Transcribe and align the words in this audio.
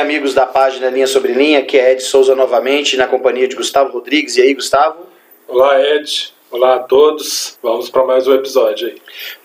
amigos 0.00 0.32
da 0.32 0.46
página 0.46 0.88
Linha 0.88 1.06
Sobre 1.06 1.32
Linha, 1.32 1.62
que 1.62 1.78
é 1.78 1.92
Ed 1.92 2.02
Souza 2.02 2.34
novamente, 2.34 2.96
na 2.96 3.06
companhia 3.06 3.46
de 3.46 3.54
Gustavo 3.54 3.92
Rodrigues. 3.92 4.36
E 4.36 4.42
aí, 4.42 4.54
Gustavo? 4.54 5.06
Olá, 5.46 5.78
Ed. 5.78 6.32
Olá 6.50 6.76
a 6.76 6.78
todos. 6.80 7.58
Vamos 7.62 7.90
para 7.90 8.02
mais 8.04 8.26
um 8.26 8.34
episódio 8.34 8.88
aí. 8.88 8.96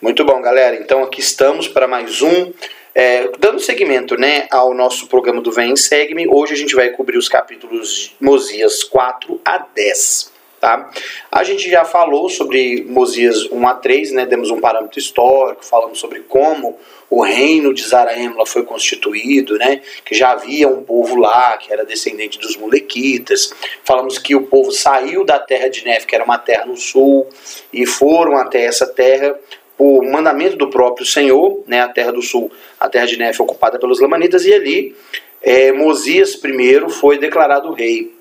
Muito 0.01 0.23
bom, 0.23 0.41
galera. 0.41 0.77
Então 0.77 1.03
aqui 1.03 1.19
estamos 1.19 1.67
para 1.67 1.87
mais 1.87 2.21
um. 2.21 2.53
É, 2.95 3.29
dando 3.37 3.59
seguimento 3.59 4.15
né, 4.15 4.47
ao 4.49 4.73
nosso 4.73 5.07
programa 5.07 5.41
do 5.41 5.51
Vem 5.51 5.75
Segue-me, 5.75 6.25
hoje 6.29 6.53
a 6.53 6.57
gente 6.57 6.73
vai 6.73 6.89
cobrir 6.91 7.17
os 7.17 7.27
capítulos 7.27 8.13
de 8.17 8.25
Mosias 8.25 8.81
4 8.85 9.41
a 9.43 9.57
10. 9.57 10.31
Tá? 10.65 10.89
A 11.31 11.43
gente 11.43 11.69
já 11.69 11.85
falou 11.85 12.27
sobre 12.27 12.83
Mosias 12.89 13.45
1 13.51 13.67
a 13.67 13.75
3, 13.75 14.13
né? 14.13 14.25
demos 14.25 14.49
um 14.49 14.59
parâmetro 14.59 14.97
histórico, 14.97 15.63
falamos 15.63 15.99
sobre 15.99 16.21
como 16.21 16.75
o 17.07 17.21
reino 17.21 17.71
de 17.71 17.83
Zaraemla 17.83 18.47
foi 18.47 18.63
constituído, 18.63 19.59
né? 19.59 19.83
que 20.03 20.15
já 20.15 20.31
havia 20.31 20.67
um 20.67 20.81
povo 20.81 21.17
lá 21.17 21.55
que 21.57 21.71
era 21.71 21.85
descendente 21.85 22.39
dos 22.39 22.57
molequitas. 22.57 23.53
Falamos 23.83 24.17
que 24.17 24.35
o 24.35 24.47
povo 24.47 24.71
saiu 24.71 25.23
da 25.23 25.37
terra 25.37 25.69
de 25.69 25.85
Neve, 25.85 26.07
que 26.07 26.15
era 26.15 26.23
uma 26.23 26.39
terra 26.39 26.65
no 26.65 26.77
sul, 26.77 27.27
e 27.71 27.85
foram 27.85 28.35
até 28.35 28.65
essa 28.65 28.87
terra 28.87 29.35
por 29.77 30.03
mandamento 30.03 30.55
do 30.55 30.71
próprio 30.71 31.05
Senhor, 31.05 31.63
né? 31.67 31.81
a 31.81 31.89
terra 31.89 32.11
do 32.11 32.23
sul, 32.23 32.51
a 32.79 32.89
terra 32.89 33.05
de 33.05 33.19
Neve 33.19 33.39
ocupada 33.39 33.77
pelos 33.77 33.99
Lamanitas, 33.99 34.45
e 34.45 34.51
ali 34.51 34.95
é, 35.43 35.71
Mosias 35.71 36.33
I 36.43 36.89
foi 36.89 37.19
declarado 37.19 37.71
rei 37.71 38.14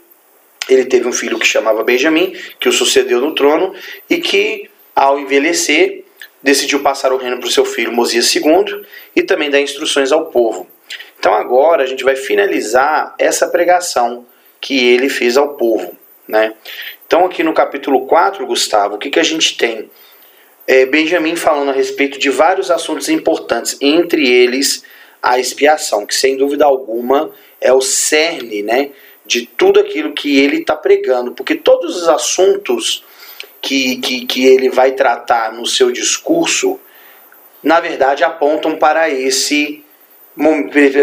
ele 0.68 0.84
teve 0.84 1.06
um 1.06 1.12
filho 1.12 1.38
que 1.38 1.46
chamava 1.46 1.84
Benjamim, 1.84 2.34
que 2.58 2.68
o 2.68 2.72
sucedeu 2.72 3.20
no 3.20 3.34
trono 3.34 3.74
e 4.08 4.18
que, 4.18 4.70
ao 4.94 5.18
envelhecer, 5.18 6.04
decidiu 6.42 6.80
passar 6.80 7.12
o 7.12 7.16
reino 7.16 7.38
para 7.38 7.48
o 7.48 7.50
seu 7.50 7.64
filho 7.64 7.92
Mosias 7.92 8.34
II 8.34 8.84
e 9.16 9.22
também 9.22 9.50
dar 9.50 9.60
instruções 9.60 10.12
ao 10.12 10.26
povo. 10.26 10.68
Então 11.18 11.32
agora 11.32 11.82
a 11.82 11.86
gente 11.86 12.04
vai 12.04 12.16
finalizar 12.16 13.14
essa 13.18 13.48
pregação 13.48 14.26
que 14.60 14.86
ele 14.88 15.08
fez 15.08 15.36
ao 15.36 15.54
povo. 15.54 15.96
Né? 16.28 16.54
Então 17.06 17.24
aqui 17.24 17.42
no 17.42 17.54
capítulo 17.54 18.06
4, 18.06 18.46
Gustavo, 18.46 18.96
o 18.96 18.98
que, 18.98 19.10
que 19.10 19.20
a 19.20 19.24
gente 19.24 19.56
tem? 19.56 19.90
É 20.66 20.86
falando 21.36 21.70
a 21.70 21.74
respeito 21.74 22.18
de 22.18 22.30
vários 22.30 22.70
assuntos 22.70 23.08
importantes, 23.08 23.76
entre 23.80 24.26
eles 24.26 24.84
a 25.22 25.38
expiação, 25.38 26.06
que 26.06 26.14
sem 26.14 26.36
dúvida 26.36 26.64
alguma 26.64 27.30
é 27.60 27.72
o 27.72 27.80
cerne 27.80 28.62
né, 28.62 28.90
de 29.26 29.46
tudo 29.46 29.80
aquilo 29.80 30.12
que 30.12 30.38
ele 30.38 30.58
está 30.58 30.76
pregando, 30.76 31.32
porque 31.32 31.54
todos 31.54 32.02
os 32.02 32.08
assuntos 32.08 33.04
que, 33.60 33.96
que, 33.96 34.26
que 34.26 34.46
ele 34.46 34.68
vai 34.68 34.92
tratar 34.92 35.52
no 35.52 35.66
seu 35.66 35.90
discurso, 35.90 36.78
na 37.62 37.80
verdade 37.80 38.22
apontam 38.22 38.76
para 38.76 39.08
esse 39.08 39.82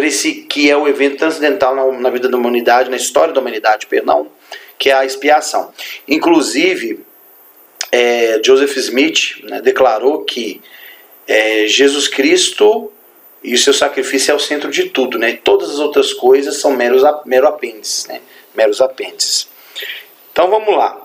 esse 0.04 0.34
que 0.44 0.70
é 0.70 0.76
o 0.76 0.88
evento 0.88 1.18
transcendental 1.18 1.74
na, 1.74 2.00
na, 2.00 2.10
vida 2.10 2.28
da 2.28 2.38
humanidade, 2.38 2.90
na 2.90 2.98
história 2.98 3.34
da 3.34 3.40
humanidade, 3.40 3.88
perdão, 3.88 4.30
que 4.78 4.90
é 4.90 4.94
a 4.94 5.06
expiação. 5.06 5.74
Inclusive, 6.06 7.00
é, 7.92 8.42
Joseph 8.44 8.76
Smith 8.76 9.42
né, 9.44 9.62
declarou 9.62 10.26
que 10.26 10.62
é, 11.26 11.66
Jesus 11.66 12.10
Cristo 12.10 12.92
e 13.44 13.54
o 13.54 13.58
seu 13.58 13.74
sacrifício 13.74 14.32
é 14.32 14.36
o 14.36 14.40
centro 14.40 14.70
de 14.70 14.90
tudo, 14.90 15.18
né? 15.18 15.40
Todas 15.44 15.72
as 15.72 15.80
outras 15.80 16.14
coisas 16.14 16.58
são 16.58 16.72
meros, 16.76 17.02
mero 17.26 17.48
apêndices, 17.48 18.06
né? 18.06 18.22
Meros 18.54 18.82
apêndices. 18.82 19.48
Então 20.32 20.50
vamos 20.50 20.76
lá. 20.76 21.02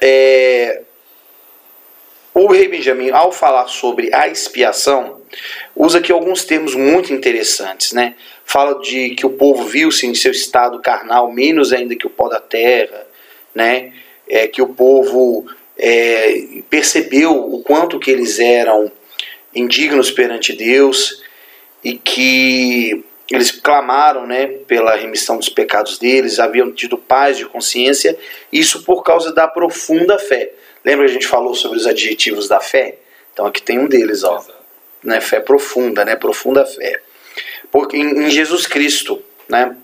É... 0.00 0.82
O 2.34 2.46
rei 2.46 2.68
Benjamin, 2.68 3.10
ao 3.10 3.30
falar 3.30 3.66
sobre 3.68 4.14
a 4.14 4.26
expiação, 4.26 5.20
usa 5.76 5.98
aqui 5.98 6.10
alguns 6.10 6.44
termos 6.44 6.74
muito 6.74 7.12
interessantes, 7.12 7.92
né? 7.92 8.14
Fala 8.44 8.80
de 8.80 9.10
que 9.10 9.26
o 9.26 9.30
povo 9.30 9.64
viu-se 9.64 10.06
em 10.06 10.14
seu 10.14 10.32
estado 10.32 10.80
carnal 10.80 11.30
menos 11.30 11.72
ainda 11.72 11.94
que 11.94 12.06
o 12.06 12.10
pó 12.10 12.28
da 12.28 12.40
terra, 12.40 13.06
né? 13.54 13.92
É, 14.28 14.48
que 14.48 14.62
o 14.62 14.68
povo 14.68 15.46
é, 15.78 16.62
percebeu 16.70 17.36
o 17.36 17.62
quanto 17.62 17.98
que 17.98 18.10
eles 18.10 18.38
eram 18.38 18.90
indignos 19.54 20.10
perante 20.10 20.52
Deus 20.52 21.22
e 21.82 21.96
que 21.96 23.04
eles 23.30 23.50
clamaram 23.50 24.26
né, 24.26 24.46
pela 24.66 24.94
remissão 24.94 25.38
dos 25.38 25.48
pecados 25.48 25.98
deles, 25.98 26.38
haviam 26.38 26.70
tido 26.70 26.98
paz 26.98 27.38
de 27.38 27.46
consciência, 27.46 28.18
isso 28.52 28.82
por 28.82 29.02
causa 29.02 29.32
da 29.32 29.48
profunda 29.48 30.18
fé. 30.18 30.52
Lembra 30.84 31.06
que 31.06 31.12
a 31.12 31.14
gente 31.14 31.26
falou 31.26 31.54
sobre 31.54 31.78
os 31.78 31.86
adjetivos 31.86 32.48
da 32.48 32.60
fé? 32.60 32.98
Então 33.32 33.46
aqui 33.46 33.62
tem 33.62 33.78
um 33.78 33.86
deles, 33.88 34.22
ó. 34.24 34.44
Né, 35.02 35.20
fé 35.20 35.40
profunda, 35.40 36.04
né, 36.04 36.14
profunda 36.14 36.66
fé. 36.66 37.00
Porque 37.70 37.96
em, 37.96 38.26
em 38.26 38.30
Jesus 38.30 38.66
Cristo, 38.66 39.22
né? 39.48 39.76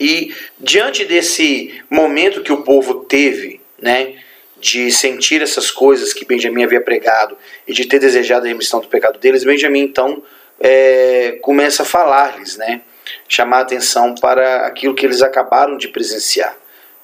E 0.00 0.34
diante 0.58 1.04
desse 1.04 1.80
momento 1.88 2.42
que 2.42 2.52
o 2.52 2.62
povo 2.62 3.04
teve, 3.04 3.60
né, 3.80 4.16
de 4.64 4.90
sentir 4.90 5.42
essas 5.42 5.70
coisas 5.70 6.14
que 6.14 6.24
Benjamim 6.24 6.64
havia 6.64 6.80
pregado 6.80 7.36
e 7.68 7.72
de 7.74 7.84
ter 7.84 7.98
desejado 7.98 8.46
a 8.46 8.48
remissão 8.48 8.80
do 8.80 8.88
pecado 8.88 9.18
deles, 9.18 9.44
Benjamim 9.44 9.80
então 9.80 10.22
é, 10.58 11.38
começa 11.42 11.82
a 11.82 11.86
falar-lhes, 11.86 12.56
né? 12.56 12.80
chamar 13.28 13.58
a 13.58 13.60
atenção 13.60 14.14
para 14.14 14.66
aquilo 14.66 14.94
que 14.94 15.04
eles 15.04 15.20
acabaram 15.20 15.76
de 15.76 15.88
presenciar, 15.88 16.56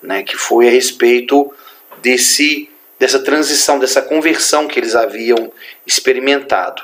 né? 0.03 0.23
que 0.23 0.39
foi 0.39 0.69
a 0.69 0.71
respeito 0.71 1.53
desse, 2.01 2.71
dessa 2.99 3.19
transição, 3.19 3.79
dessa 3.79 4.01
conversão 4.01 4.67
que 4.67 4.81
eles 4.81 4.95
haviam 4.95 5.53
experimentado. 5.87 6.83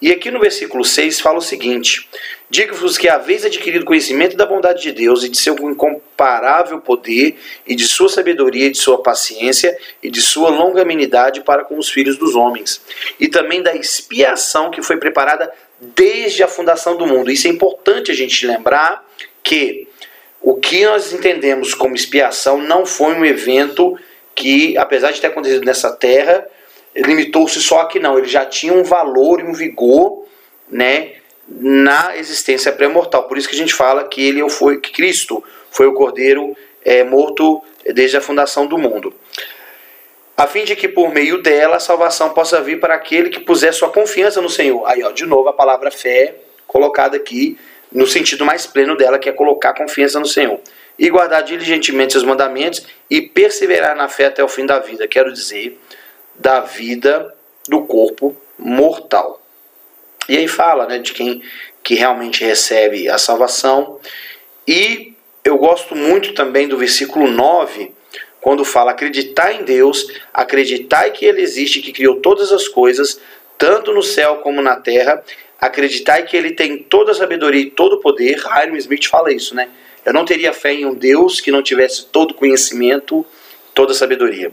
E 0.00 0.12
aqui 0.12 0.30
no 0.30 0.40
versículo 0.40 0.84
6 0.84 1.20
fala 1.20 1.38
o 1.38 1.42
seguinte: 1.42 2.08
Digo-vos 2.50 2.98
que 2.98 3.08
vez 3.18 3.44
adquirido 3.44 3.84
conhecimento 3.84 4.36
da 4.36 4.44
bondade 4.44 4.82
de 4.82 4.92
Deus 4.92 5.24
e 5.24 5.28
de 5.28 5.38
seu 5.38 5.54
incomparável 5.54 6.80
poder, 6.80 7.36
e 7.66 7.74
de 7.74 7.84
sua 7.84 8.08
sabedoria, 8.08 8.66
e 8.66 8.70
de 8.70 8.78
sua 8.78 9.02
paciência, 9.02 9.76
e 10.02 10.10
de 10.10 10.20
sua 10.20 10.50
longanimidade 10.50 11.40
para 11.40 11.64
com 11.64 11.78
os 11.78 11.88
filhos 11.88 12.18
dos 12.18 12.34
homens, 12.34 12.82
e 13.18 13.28
também 13.28 13.62
da 13.62 13.74
expiação 13.74 14.70
que 14.70 14.82
foi 14.82 14.98
preparada 14.98 15.50
desde 15.80 16.42
a 16.42 16.48
fundação 16.48 16.96
do 16.96 17.06
mundo. 17.06 17.30
Isso 17.30 17.46
é 17.46 17.50
importante 17.50 18.10
a 18.10 18.14
gente 18.14 18.46
lembrar 18.46 19.04
que 19.42 19.88
o 20.40 20.54
que 20.56 20.84
nós 20.84 21.12
entendemos 21.12 21.74
como 21.74 21.94
expiação 21.94 22.58
não 22.58 22.84
foi 22.84 23.14
um 23.14 23.24
evento 23.24 23.98
que, 24.34 24.76
apesar 24.76 25.10
de 25.10 25.20
ter 25.20 25.28
acontecido 25.28 25.64
nessa 25.64 25.90
terra, 25.92 26.46
limitou-se 26.96 27.60
só 27.60 27.80
aqui 27.80 27.98
não. 27.98 28.18
Ele 28.18 28.28
já 28.28 28.44
tinha 28.46 28.72
um 28.72 28.84
valor 28.84 29.40
e 29.40 29.44
um 29.44 29.52
vigor, 29.52 30.26
né, 30.70 31.12
na 31.48 32.16
existência 32.16 32.72
pré-mortal. 32.72 33.24
Por 33.24 33.38
isso 33.38 33.48
que 33.48 33.54
a 33.54 33.58
gente 33.58 33.74
fala 33.74 34.04
que 34.04 34.26
ele 34.26 34.48
foi 34.48 34.80
que 34.80 34.92
Cristo 34.92 35.42
foi 35.70 35.86
o 35.86 35.94
Cordeiro 35.94 36.56
é, 36.84 37.04
morto 37.04 37.62
desde 37.92 38.16
a 38.16 38.20
fundação 38.20 38.66
do 38.66 38.78
mundo 38.78 39.14
a 40.36 40.46
fim 40.46 40.64
de 40.64 40.74
que 40.74 40.88
por 40.88 41.12
meio 41.12 41.40
dela 41.40 41.76
a 41.76 41.80
salvação 41.80 42.30
possa 42.30 42.60
vir 42.60 42.80
para 42.80 42.94
aquele 42.94 43.30
que 43.30 43.40
puser 43.40 43.72
sua 43.72 43.90
confiança 43.90 44.40
no 44.40 44.50
Senhor. 44.50 44.84
Aí, 44.86 45.02
ó, 45.02 45.10
de 45.10 45.24
novo 45.24 45.48
a 45.48 45.52
palavra 45.52 45.90
fé 45.90 46.34
colocada 46.66 47.16
aqui 47.16 47.56
no 47.92 48.06
sentido 48.06 48.44
mais 48.44 48.66
pleno 48.66 48.96
dela, 48.96 49.18
que 49.18 49.28
é 49.28 49.32
colocar 49.32 49.72
confiança 49.74 50.18
no 50.18 50.26
Senhor. 50.26 50.58
E 50.98 51.08
guardar 51.08 51.44
diligentemente 51.44 52.12
seus 52.12 52.24
mandamentos 52.24 52.84
e 53.08 53.22
perseverar 53.22 53.96
na 53.96 54.08
fé 54.08 54.26
até 54.26 54.42
o 54.42 54.48
fim 54.48 54.66
da 54.66 54.80
vida. 54.80 55.06
Quero 55.06 55.32
dizer, 55.32 55.78
da 56.36 56.60
vida 56.60 57.34
do 57.68 57.82
corpo 57.82 58.36
mortal. 58.58 59.40
E 60.28 60.36
aí 60.36 60.48
fala 60.48 60.86
né, 60.86 60.98
de 60.98 61.12
quem 61.12 61.42
que 61.82 61.94
realmente 61.94 62.42
recebe 62.42 63.08
a 63.08 63.18
salvação. 63.18 64.00
E 64.66 65.12
eu 65.44 65.58
gosto 65.58 65.94
muito 65.94 66.32
também 66.32 66.66
do 66.66 66.78
versículo 66.78 67.30
9, 67.30 67.92
quando 68.40 68.64
fala 68.64 68.92
acreditar 68.92 69.52
em 69.52 69.62
Deus, 69.62 70.06
acreditar 70.32 71.10
que 71.10 71.24
Ele 71.24 71.42
existe, 71.42 71.80
que 71.80 71.92
criou 71.92 72.20
todas 72.20 72.52
as 72.52 72.66
coisas, 72.66 73.20
tanto 73.58 73.92
no 73.92 74.02
céu 74.02 74.36
como 74.36 74.62
na 74.62 74.76
terra, 74.76 75.22
acreditar 75.60 76.22
que 76.22 76.36
Ele 76.36 76.52
tem 76.52 76.78
toda 76.78 77.12
a 77.12 77.14
sabedoria 77.14 77.62
e 77.62 77.70
todo 77.70 77.94
o 77.94 78.00
poder. 78.00 78.38
Hiram 78.38 78.76
Smith 78.76 79.06
fala 79.06 79.32
isso, 79.32 79.54
né? 79.54 79.68
Eu 80.04 80.12
não 80.12 80.24
teria 80.24 80.52
fé 80.52 80.72
em 80.74 80.84
um 80.84 80.94
Deus 80.94 81.40
que 81.40 81.50
não 81.50 81.62
tivesse 81.62 82.06
todo 82.06 82.34
conhecimento, 82.34 83.24
toda 83.74 83.94
sabedoria. 83.94 84.52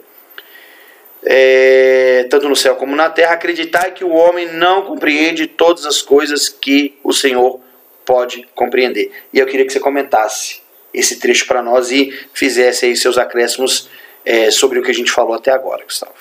É, 1.23 2.25
tanto 2.29 2.49
no 2.49 2.55
céu 2.55 2.75
como 2.75 2.95
na 2.95 3.09
terra, 3.09 3.33
acreditar 3.33 3.91
que 3.91 4.03
o 4.03 4.09
homem 4.09 4.51
não 4.53 4.83
compreende 4.83 5.45
todas 5.45 5.85
as 5.85 6.01
coisas 6.01 6.49
que 6.49 6.97
o 7.03 7.13
Senhor 7.13 7.59
pode 8.05 8.47
compreender. 8.55 9.11
E 9.31 9.39
eu 9.39 9.45
queria 9.45 9.65
que 9.65 9.71
você 9.71 9.79
comentasse 9.79 10.61
esse 10.93 11.19
trecho 11.19 11.45
para 11.45 11.61
nós 11.61 11.91
e 11.91 12.11
fizesse 12.33 12.85
aí 12.85 12.95
seus 12.95 13.17
acréscimos 13.17 13.87
é, 14.25 14.49
sobre 14.51 14.79
o 14.79 14.83
que 14.83 14.91
a 14.91 14.93
gente 14.93 15.11
falou 15.11 15.33
até 15.33 15.51
agora, 15.51 15.83
Gustavo. 15.83 16.13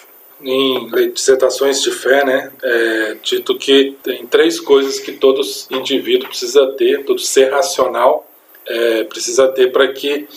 Em 0.43 0.89
dissertações 1.13 1.83
de 1.83 1.91
fé, 1.91 2.25
né, 2.25 2.51
é 2.63 3.17
dito 3.23 3.59
que 3.59 3.97
tem 4.03 4.27
três 4.27 4.59
coisas 4.59 4.99
que 4.99 5.13
todo 5.13 5.43
indivíduo 5.71 6.29
precisa 6.29 6.67
ter, 6.79 7.05
todo 7.05 7.21
ser 7.21 7.51
racional 7.51 8.27
é, 8.67 9.05
precisa 9.05 9.49
ter 9.49 9.73
para 9.73 9.89
que 9.89 10.29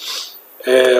é, 0.65 0.99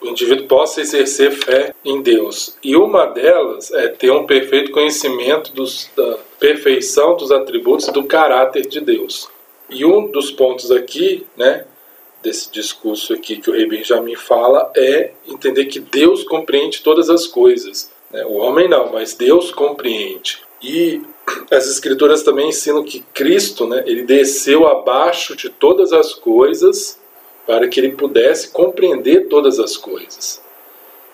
o 0.00 0.06
indivíduo 0.06 0.46
possa 0.46 0.80
exercer 0.80 1.32
fé 1.32 1.74
em 1.84 2.00
Deus. 2.00 2.56
E 2.62 2.74
uma 2.76 3.06
delas 3.06 3.70
é 3.72 3.88
ter 3.88 4.10
um 4.10 4.26
perfeito 4.26 4.70
conhecimento 4.70 5.52
dos, 5.52 5.90
da 5.96 6.18
perfeição 6.38 7.16
dos 7.16 7.30
atributos 7.30 7.88
do 7.88 8.04
caráter 8.04 8.66
de 8.66 8.80
Deus. 8.80 9.28
E 9.68 9.84
um 9.84 10.06
dos 10.06 10.30
pontos 10.30 10.70
aqui, 10.70 11.26
né, 11.36 11.64
desse 12.22 12.50
discurso 12.50 13.14
aqui 13.14 13.36
que 13.36 13.50
o 13.50 13.52
rei 13.52 13.66
Benjamin 13.66 14.16
fala 14.16 14.70
é 14.76 15.12
entender 15.26 15.66
que 15.66 15.80
Deus 15.80 16.24
compreende 16.24 16.82
todas 16.82 17.08
as 17.08 17.26
coisas. 17.26 17.90
Né? 18.10 18.24
O 18.26 18.34
homem 18.38 18.68
não, 18.68 18.92
mas 18.92 19.14
Deus 19.14 19.50
compreende. 19.50 20.42
E 20.62 21.02
as 21.50 21.66
escrituras 21.66 22.22
também 22.22 22.48
ensinam 22.48 22.82
que 22.82 23.00
Cristo, 23.14 23.66
né, 23.66 23.84
ele 23.86 24.02
desceu 24.02 24.66
abaixo 24.66 25.36
de 25.36 25.48
todas 25.48 25.92
as 25.92 26.12
coisas 26.14 26.99
para 27.50 27.66
que 27.66 27.80
ele 27.80 27.96
pudesse 27.96 28.52
compreender 28.52 29.26
todas 29.26 29.58
as 29.58 29.76
coisas. 29.76 30.40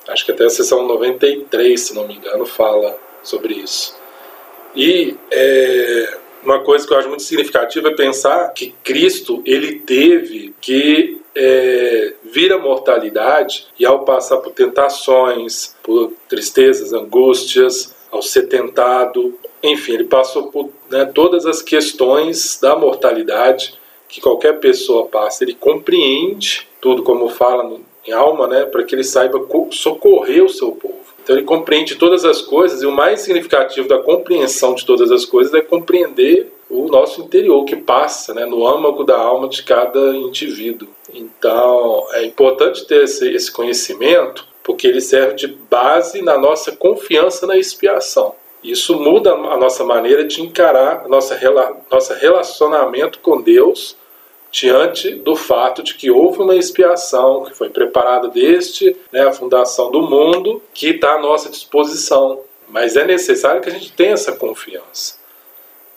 Acho 0.06 0.26
que 0.26 0.32
até 0.32 0.44
a 0.44 0.50
sessão 0.50 0.86
93, 0.86 1.80
se 1.80 1.94
não 1.94 2.06
me 2.06 2.14
engano, 2.14 2.44
fala 2.44 2.94
sobre 3.22 3.54
isso. 3.54 3.96
E 4.74 5.16
é, 5.30 6.18
uma 6.42 6.60
coisa 6.60 6.86
que 6.86 6.92
eu 6.92 6.98
acho 6.98 7.08
muito 7.08 7.22
significativa 7.22 7.88
é 7.88 7.94
pensar 7.94 8.50
que 8.50 8.74
Cristo 8.84 9.42
ele 9.46 9.80
teve 9.80 10.54
que 10.60 11.22
é, 11.34 12.12
vir 12.22 12.52
à 12.52 12.58
mortalidade 12.58 13.68
e 13.78 13.86
ao 13.86 14.04
passar 14.04 14.36
por 14.36 14.52
tentações, 14.52 15.74
por 15.82 16.12
tristezas, 16.28 16.92
angústias, 16.92 17.94
ao 18.10 18.20
ser 18.20 18.42
tentado, 18.42 19.38
enfim, 19.62 19.94
ele 19.94 20.04
passou 20.04 20.48
por 20.48 20.68
né, 20.90 21.06
todas 21.06 21.46
as 21.46 21.62
questões 21.62 22.60
da 22.60 22.76
mortalidade 22.76 23.78
que 24.08 24.20
qualquer 24.20 24.58
pessoa 24.58 25.06
passa. 25.06 25.44
Ele 25.44 25.54
compreende 25.54 26.66
tudo, 26.80 27.02
como 27.02 27.28
fala 27.28 27.78
em 28.06 28.12
alma, 28.12 28.46
né, 28.46 28.64
para 28.64 28.84
que 28.84 28.94
ele 28.94 29.04
saiba 29.04 29.44
socorrer 29.70 30.44
o 30.44 30.48
seu 30.48 30.72
povo. 30.72 30.94
Então 31.22 31.34
ele 31.34 31.44
compreende 31.44 31.96
todas 31.96 32.24
as 32.24 32.40
coisas 32.40 32.82
e 32.82 32.86
o 32.86 32.92
mais 32.92 33.22
significativo 33.22 33.88
da 33.88 33.98
compreensão 33.98 34.74
de 34.74 34.86
todas 34.86 35.10
as 35.10 35.24
coisas 35.24 35.52
é 35.54 35.60
compreender 35.60 36.52
o 36.70 36.86
nosso 36.86 37.20
interior 37.20 37.64
que 37.64 37.74
passa 37.74 38.32
né, 38.32 38.44
no 38.44 38.66
âmago 38.66 39.02
da 39.02 39.18
alma 39.18 39.48
de 39.48 39.64
cada 39.64 40.14
indivíduo. 40.14 40.88
Então 41.12 42.06
é 42.12 42.24
importante 42.24 42.86
ter 42.86 43.04
esse, 43.04 43.28
esse 43.28 43.50
conhecimento 43.50 44.46
porque 44.62 44.86
ele 44.86 45.00
serve 45.00 45.34
de 45.34 45.46
base 45.48 46.22
na 46.22 46.36
nossa 46.36 46.72
confiança 46.72 47.46
na 47.46 47.56
expiação. 47.56 48.34
Isso 48.66 48.98
muda 48.98 49.32
a 49.32 49.56
nossa 49.56 49.84
maneira 49.84 50.24
de 50.24 50.42
encarar 50.42 51.06
nosso 51.08 51.32
nosso 51.88 52.14
relacionamento 52.14 53.20
com 53.20 53.40
Deus 53.40 53.96
diante 54.50 55.14
do 55.14 55.36
fato 55.36 55.84
de 55.84 55.94
que 55.94 56.10
houve 56.10 56.40
uma 56.40 56.56
expiação 56.56 57.44
que 57.44 57.54
foi 57.54 57.70
preparada 57.70 58.26
desde 58.26 58.96
né, 59.12 59.24
a 59.24 59.30
fundação 59.30 59.92
do 59.92 60.02
mundo, 60.02 60.60
que 60.74 60.88
está 60.88 61.12
à 61.12 61.20
nossa 61.20 61.48
disposição. 61.48 62.40
Mas 62.68 62.96
é 62.96 63.04
necessário 63.04 63.60
que 63.60 63.68
a 63.68 63.72
gente 63.72 63.92
tenha 63.92 64.14
essa 64.14 64.32
confiança. 64.32 65.16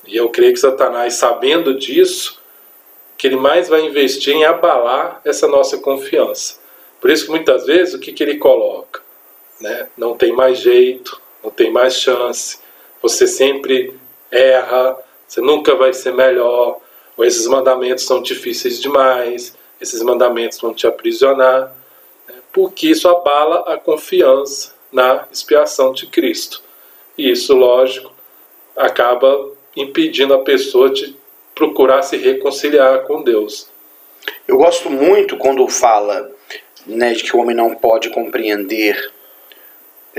E 0.05 0.15
eu 0.15 0.29
creio 0.29 0.53
que 0.53 0.59
Satanás, 0.59 1.15
sabendo 1.15 1.73
disso, 1.73 2.39
que 3.17 3.25
ele 3.25 3.35
mais 3.35 3.67
vai 3.67 3.81
investir 3.81 4.35
em 4.35 4.45
abalar 4.45 5.21
essa 5.25 5.47
nossa 5.47 5.79
confiança. 5.79 6.59
Por 7.01 7.09
isso 7.09 7.25
que 7.25 7.31
muitas 7.31 7.65
vezes 7.65 7.95
o 7.95 7.99
que, 7.99 8.13
que 8.13 8.21
ele 8.21 8.37
coloca? 8.37 9.01
Né? 9.59 9.87
Não 9.97 10.15
tem 10.15 10.31
mais 10.31 10.59
jeito, 10.59 11.19
não 11.43 11.51
tem 11.51 11.71
mais 11.71 11.95
chance, 11.95 12.59
você 13.01 13.25
sempre 13.25 13.93
erra, 14.31 14.97
você 15.27 15.41
nunca 15.41 15.75
vai 15.75 15.93
ser 15.93 16.13
melhor, 16.13 16.79
ou 17.15 17.25
esses 17.25 17.47
mandamentos 17.47 18.05
são 18.05 18.21
difíceis 18.21 18.79
demais, 18.79 19.57
esses 19.79 20.01
mandamentos 20.01 20.59
vão 20.59 20.73
te 20.73 20.85
aprisionar, 20.85 21.73
né? 22.27 22.35
porque 22.51 22.87
isso 22.87 23.07
abala 23.07 23.73
a 23.73 23.77
confiança 23.77 24.73
na 24.91 25.25
expiação 25.31 25.93
de 25.93 26.07
Cristo. 26.07 26.61
E 27.17 27.29
isso, 27.31 27.55
lógico, 27.55 28.11
acaba 28.75 29.51
impedindo 29.75 30.33
a 30.33 30.39
pessoa 30.39 30.89
de 30.89 31.15
procurar 31.53 32.01
se 32.01 32.17
reconciliar 32.17 33.03
com 33.03 33.21
Deus. 33.21 33.69
Eu 34.47 34.57
gosto 34.57 34.89
muito 34.89 35.37
quando 35.37 35.67
fala 35.67 36.31
né, 36.85 37.13
de 37.13 37.23
que 37.23 37.35
o 37.35 37.39
homem 37.39 37.55
não 37.55 37.75
pode 37.75 38.09
compreender 38.09 39.11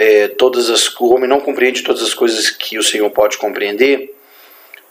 é, 0.01 0.29
todas 0.29 0.71
as 0.71 0.89
o 0.99 1.15
homem 1.15 1.29
não 1.29 1.41
compreende 1.41 1.83
todas 1.83 2.03
as 2.03 2.15
coisas 2.15 2.49
que 2.49 2.79
o 2.79 2.83
Senhor 2.83 3.11
pode 3.11 3.37
compreender 3.37 4.15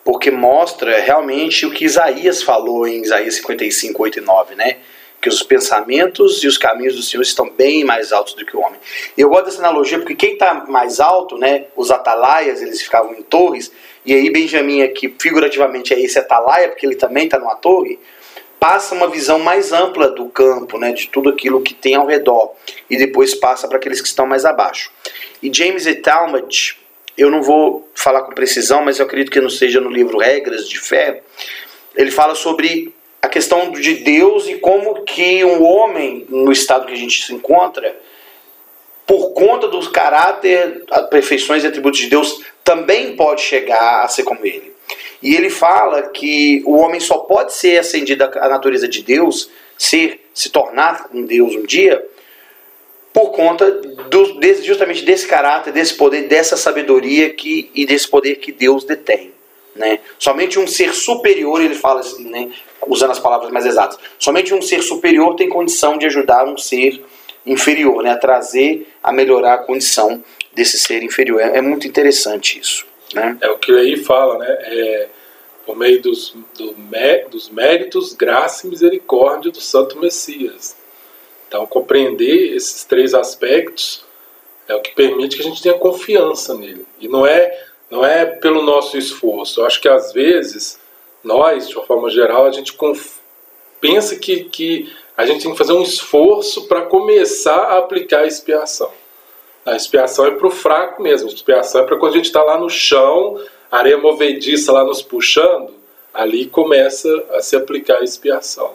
porque 0.04 0.30
mostra 0.30 1.00
realmente 1.00 1.66
o 1.66 1.72
que 1.72 1.84
Isaías 1.84 2.44
falou 2.44 2.88
em 2.88 3.02
Isaías 3.02 3.36
55, 3.36 4.02
8 4.02 4.20
e 4.20 4.22
9, 4.22 4.56
né? 4.56 4.78
Que 5.20 5.28
os 5.28 5.44
pensamentos 5.44 6.44
e 6.44 6.48
os 6.48 6.58
caminhos 6.58 6.96
do 6.96 7.02
Senhor 7.04 7.24
estão 7.24 7.50
bem 7.50 7.84
mais 7.84 8.12
altos 8.12 8.34
do 8.36 8.46
que 8.46 8.56
o 8.56 8.60
homem. 8.60 8.80
Eu 9.18 9.30
gosto 9.30 9.46
dessa 9.46 9.60
analogia 9.60 9.98
porque 9.98 10.16
quem 10.16 10.34
está 10.34 10.66
mais 10.68 11.00
alto, 11.00 11.38
né? 11.38 11.66
Os 11.76 11.92
atalaias, 11.92 12.62
eles 12.62 12.82
ficavam 12.82 13.14
em 13.14 13.22
torres, 13.22 13.72
e 14.06 14.14
aí 14.14 14.30
Benjamim 14.30 14.82
aqui, 14.82 15.14
figurativamente, 15.20 15.94
é 15.94 16.00
esse 16.00 16.18
atalaia, 16.18 16.70
porque 16.70 16.86
ele 16.86 16.96
também 16.96 17.26
está 17.26 17.38
numa 17.38 17.56
torre, 17.56 18.00
passa 18.60 18.94
uma 18.94 19.08
visão 19.08 19.40
mais 19.40 19.72
ampla 19.72 20.10
do 20.10 20.26
campo, 20.26 20.78
né? 20.78 20.92
De 20.92 21.08
tudo 21.08 21.30
aquilo 21.30 21.62
que 21.62 21.74
tem 21.74 21.96
ao 21.96 22.06
redor, 22.06 22.54
e 22.90 22.98
depois 22.98 23.34
passa 23.34 23.68
para 23.68 23.78
aqueles 23.78 24.02
que 24.02 24.08
estão 24.08 24.28
mais 24.28 24.46
abaixo. 24.46 24.92
E 25.42 25.52
James 25.54 25.86
E. 25.86 25.96
Talmage, 25.96 26.78
eu 27.18 27.32
não 27.32 27.42
vou 27.42 27.90
falar 27.96 28.24
com 28.24 28.34
precisão, 28.34 28.84
mas 28.84 29.00
eu 29.00 29.06
acredito 29.06 29.32
que 29.32 29.42
não 29.42 29.50
seja 29.50 29.80
no 29.80 29.90
livro 29.90 30.18
Regras 30.18 30.68
de 30.68 30.80
Fé, 30.80 31.22
ele 31.96 32.12
fala 32.12 32.36
sobre 32.36 32.94
a 33.22 33.28
questão 33.28 33.72
de 33.72 33.96
Deus 33.96 34.48
e 34.48 34.56
como 34.56 35.04
que 35.04 35.44
um 35.44 35.64
homem, 35.64 36.26
no 36.30 36.52
estado 36.52 36.86
que 36.86 36.94
a 36.94 36.98
gente 36.98 37.26
se 37.26 37.34
encontra, 37.34 37.96
por 39.06 39.34
conta 39.34 39.68
do 39.68 39.90
caráter, 39.92 40.86
perfeições 41.10 41.64
e 41.64 41.68
atributos 41.68 42.00
de 42.00 42.08
Deus, 42.08 42.42
também 42.64 43.16
pode 43.16 43.42
chegar 43.42 44.04
a 44.04 44.08
ser 44.08 44.24
como 44.24 44.46
ele. 44.46 44.69
E 45.21 45.36
ele 45.36 45.50
fala 45.50 46.04
que 46.04 46.63
o 46.66 46.75
homem 46.77 47.00
só 47.00 47.19
pode 47.19 47.54
ser 47.54 47.80
ascendido 47.80 48.24
à 48.24 48.48
natureza 48.48 48.88
de 48.88 49.04
Deus, 49.04 49.50
ser, 49.77 50.30
se 50.33 50.50
tornar 50.50 51.10
um 51.13 51.25
Deus 51.25 51.56
um 51.56 51.63
dia, 51.63 52.06
por 53.13 53.31
conta 53.31 53.69
do, 53.71 54.39
desse, 54.39 54.63
justamente 54.63 55.04
desse 55.04 55.27
caráter, 55.27 55.74
desse 55.74 55.94
poder, 55.95 56.27
dessa 56.27 56.56
sabedoria 56.56 57.30
que, 57.31 57.69
e 57.74 57.86
desse 57.86 58.07
poder 58.07 58.36
que 58.36 58.51
Deus 58.51 58.83
detém. 58.83 59.33
Né? 59.75 60.00
Somente 60.18 60.60
um 60.60 60.68
ser 60.68 60.94
superior, 60.94 61.62
ele 61.62 61.75
fala 61.75 62.01
assim, 62.01 62.30
né? 62.30 62.51
usando 62.88 63.12
as 63.12 63.19
palavras 63.19 63.51
mais 63.51 63.66
exatas, 63.66 63.98
somente 64.18 64.54
um 64.54 64.62
ser 64.62 64.81
superior 64.81 65.36
tem 65.36 65.50
condição 65.50 65.98
de 65.98 66.06
ajudar 66.06 66.45
um 66.45 66.57
ser 66.57 67.02
inferior, 67.45 68.04
né? 68.04 68.11
a 68.11 68.18
trazer, 68.18 68.88
a 69.02 69.11
melhorar 69.11 69.56
a 69.56 69.57
condição 69.59 70.23
desse 70.54 70.78
ser 70.78 71.04
inferior. 71.04 71.42
É, 71.42 71.57
é 71.57 71.61
muito 71.61 71.88
interessante 71.88 72.59
isso. 72.59 72.89
Né? 73.13 73.37
É 73.42 73.49
o 73.49 73.57
que 73.57 73.71
aí 73.71 73.97
fala, 73.97 74.37
né? 74.37 74.47
É, 74.49 75.07
por 75.66 75.75
meio 75.75 76.01
dos, 76.01 76.35
do, 76.57 76.73
dos 77.30 77.49
méritos, 77.49 78.13
graça 78.13 78.66
e 78.66 78.69
misericórdia 78.69 79.51
do 79.51 79.61
Santo 79.61 79.99
Messias. 79.99 80.75
Então, 81.47 81.66
compreender 81.66 82.56
esses 82.56 82.83
três 82.83 83.13
aspectos 83.13 84.04
é 84.68 84.75
o 84.75 84.81
que 84.81 84.94
permite 84.94 85.35
que 85.35 85.42
a 85.42 85.45
gente 85.45 85.61
tenha 85.61 85.78
confiança 85.78 86.54
nele. 86.54 86.85
E 86.99 87.07
não 87.07 87.25
é, 87.25 87.66
não 87.89 88.06
é 88.06 88.25
pelo 88.25 88.61
nosso 88.61 88.97
esforço. 88.97 89.59
Eu 89.61 89.66
acho 89.66 89.81
que 89.81 89.89
às 89.89 90.13
vezes 90.13 90.80
nós, 91.23 91.68
de 91.68 91.75
uma 91.75 91.85
forma 91.85 92.09
geral, 92.09 92.45
a 92.45 92.51
gente 92.51 92.75
pensa 93.81 94.16
que, 94.16 94.45
que 94.45 94.94
a 95.18 95.25
gente 95.25 95.42
tem 95.44 95.51
que 95.51 95.57
fazer 95.57 95.73
um 95.73 95.81
esforço 95.81 96.68
para 96.68 96.83
começar 96.83 97.57
a 97.57 97.80
aplicar 97.80 98.21
a 98.21 98.28
expiação. 98.28 98.92
A 99.69 99.76
expiação 99.76 100.26
é 100.26 100.31
para 100.31 100.47
o 100.47 100.52
fraco 100.52 101.02
mesmo. 101.02 101.30
A 101.30 101.33
expiação 101.33 101.81
é 101.81 101.85
para 101.85 101.95
quando 101.97 102.14
a 102.14 102.18
gente 102.18 102.26
está 102.26 102.42
lá 102.42 102.57
no 102.57 102.69
chão, 102.69 103.40
areia 103.71 103.97
movediça 103.97 104.71
lá 104.71 104.83
nos 104.83 105.04
puxando, 105.04 105.71
ali 106.11 106.47
começa 106.47 107.07
a 107.33 107.42
se 107.42 107.56
aplicar 107.56 107.97
a 107.97 108.04
expiação. 108.04 108.73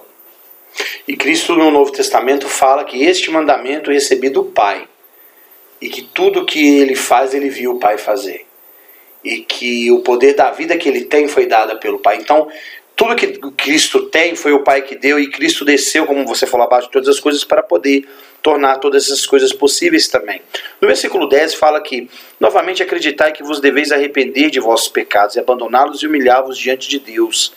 E 1.07 1.17
Cristo 1.17 1.55
no 1.57 1.71
Novo 1.71 1.91
Testamento 1.91 2.49
fala 2.49 2.85
que 2.85 3.03
este 3.03 3.29
mandamento 3.31 3.91
recebi 3.91 4.31
do 4.31 4.45
Pai 4.45 4.89
e 5.81 5.89
que 5.89 6.03
tudo 6.03 6.45
que 6.45 6.79
ele 6.79 6.95
faz 6.95 7.35
ele 7.35 7.49
viu 7.49 7.73
o 7.73 7.79
Pai 7.81 7.99
fazer 7.99 8.47
e 9.25 9.39
que 9.41 9.91
o 9.91 10.01
poder 10.01 10.35
da 10.35 10.53
vida 10.53 10.77
que 10.77 10.89
ele 10.89 11.05
tem 11.05 11.27
foi 11.27 11.47
dada 11.47 11.75
pelo 11.77 11.99
Pai. 11.99 12.19
Então, 12.19 12.49
tudo 12.95 13.17
que 13.17 13.27
Cristo 13.57 14.03
tem 14.07 14.37
foi 14.37 14.53
o 14.53 14.63
Pai 14.63 14.83
que 14.83 14.95
deu 14.95 15.19
e 15.19 15.29
Cristo 15.29 15.65
desceu, 15.65 16.07
como 16.07 16.25
você 16.25 16.47
falou 16.47 16.67
abaixo 16.67 16.87
de 16.87 16.93
todas 16.93 17.09
as 17.09 17.19
coisas, 17.19 17.43
para 17.43 17.65
poder 17.65 18.07
tornar 18.45 18.77
todas 18.77 19.07
essas 19.07 19.25
coisas 19.25 19.55
possíveis 19.55 20.07
também. 20.07 20.43
No 20.79 20.87
versículo 20.87 21.27
10 21.27 21.55
fala 21.55 21.81
que, 21.81 22.11
novamente 22.39 22.83
acreditai 22.83 23.33
que 23.33 23.43
vos 23.43 23.59
deveis 23.59 23.91
arrepender 23.91 24.51
de 24.51 24.61
vossos 24.61 24.89
pecados 24.89 25.35
e 25.35 25.41
abandoná-los 25.41 26.03
e 26.03 26.07
humilhar-vos 26.07 26.59
diante 26.59 26.87
de 26.87 26.99
Deus 26.99 27.55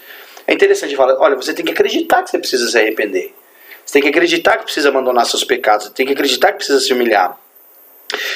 é 0.48 0.54
interessante 0.54 0.96
falar, 0.96 1.20
olha, 1.20 1.36
você 1.36 1.54
tem 1.54 1.66
que 1.66 1.74
acreditar 1.74 2.24
que 2.24 2.30
você 2.30 2.40
precisa 2.40 2.70
se 2.70 2.78
arrepender. 2.80 3.34
Você 3.86 3.94
tem 3.94 4.02
que 4.02 4.08
acreditar 4.08 4.58
que 4.58 4.64
precisa 4.64 4.88
abandonar 4.88 5.26
seus 5.26 5.44
pecados. 5.44 5.88
Você 5.88 5.94
tem 5.94 6.06
que 6.06 6.14
acreditar 6.14 6.54
que 6.54 6.60
precisa 6.60 6.80
se 6.80 6.94
humilhar. 6.94 7.38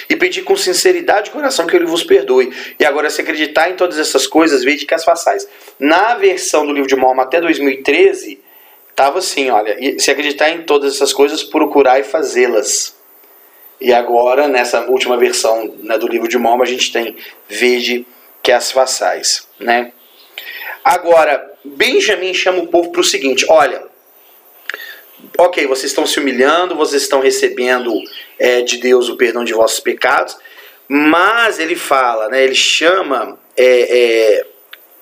E 0.10 0.18
pedir 0.18 0.42
com 0.42 0.58
sinceridade 0.58 1.26
de 1.26 1.32
coração 1.32 1.66
que 1.66 1.74
ele 1.74 1.86
vos 1.86 2.04
perdoe. 2.04 2.52
E 2.78 2.84
agora, 2.84 3.10
se 3.10 3.22
acreditar 3.22 3.70
em 3.70 3.78
todas 3.78 3.98
essas 3.98 4.28
coisas, 4.28 4.62
veja 4.62 4.86
que 4.86 4.94
as 4.94 5.06
façais. 5.06 5.48
Na 5.80 6.16
versão 6.16 6.66
do 6.66 6.74
livro 6.74 6.90
de 6.90 6.98
Mormon 6.98 7.22
até 7.22 7.40
2013, 7.40 8.42
estava 9.02 9.20
assim: 9.20 9.50
olha, 9.50 9.76
se 10.00 10.12
acreditar 10.12 10.52
em 10.52 10.62
todas 10.62 10.96
essas 10.96 11.12
coisas, 11.12 11.44
procurar 11.44 12.00
e 12.00 12.04
fazê-las. 12.04 12.96
E 13.80 13.92
agora, 13.92 14.48
nessa 14.48 14.82
última 14.86 15.18
versão 15.18 15.74
né, 15.80 15.98
do 15.98 16.08
livro 16.08 16.28
de 16.28 16.38
Mormon, 16.38 16.62
a 16.62 16.68
gente 16.68 16.92
tem 16.92 17.16
vede 17.50 18.06
que 18.44 18.52
as 18.52 18.72
façais. 18.72 19.48
Né? 19.60 19.92
Agora, 20.84 21.52
Benjamim 21.66 22.32
chama 22.34 22.60
o 22.60 22.68
povo 22.68 22.92
para 22.92 23.02
o 23.02 23.04
seguinte: 23.04 23.46
olha, 23.50 23.84
ok, 25.38 25.66
vocês 25.66 25.92
estão 25.92 26.06
se 26.06 26.20
humilhando, 26.20 26.76
vocês 26.76 27.02
estão 27.02 27.22
recebendo 27.22 27.92
é, 28.38 28.62
de 28.62 28.78
Deus 28.78 29.10
o 29.10 29.18
perdão 29.18 29.44
de 29.44 29.54
vossos 29.54 29.80
pecados, 29.80 30.38
mas 30.88 31.58
ele 31.58 31.76
fala, 31.76 32.30
né, 32.30 32.44
ele 32.44 32.56
chama 32.56 33.40
é, 33.58 33.66
é, 33.66 34.46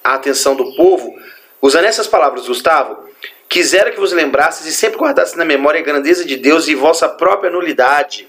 a 0.02 0.14
atenção 0.14 0.56
do 0.56 0.74
povo, 0.76 1.14
usando 1.62 1.86
essas 1.86 2.08
palavras, 2.08 2.48
Gustavo, 2.48 3.09
quisera 3.50 3.90
que 3.92 4.00
vos 4.00 4.12
lembrasses 4.12 4.68
e 4.68 4.72
sempre 4.72 5.00
guardasses 5.00 5.36
na 5.36 5.44
memória 5.44 5.80
a 5.80 5.84
grandeza 5.84 6.24
de 6.24 6.38
Deus 6.38 6.68
e 6.68 6.76
vossa 6.76 7.10
própria 7.10 7.50
nulidade. 7.50 8.28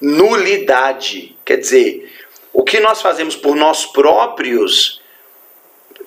Nulidade, 0.00 1.36
quer 1.44 1.56
dizer, 1.56 2.12
o 2.52 2.64
que 2.64 2.80
nós 2.80 3.00
fazemos 3.00 3.36
por 3.36 3.54
nós 3.54 3.86
próprios, 3.86 5.00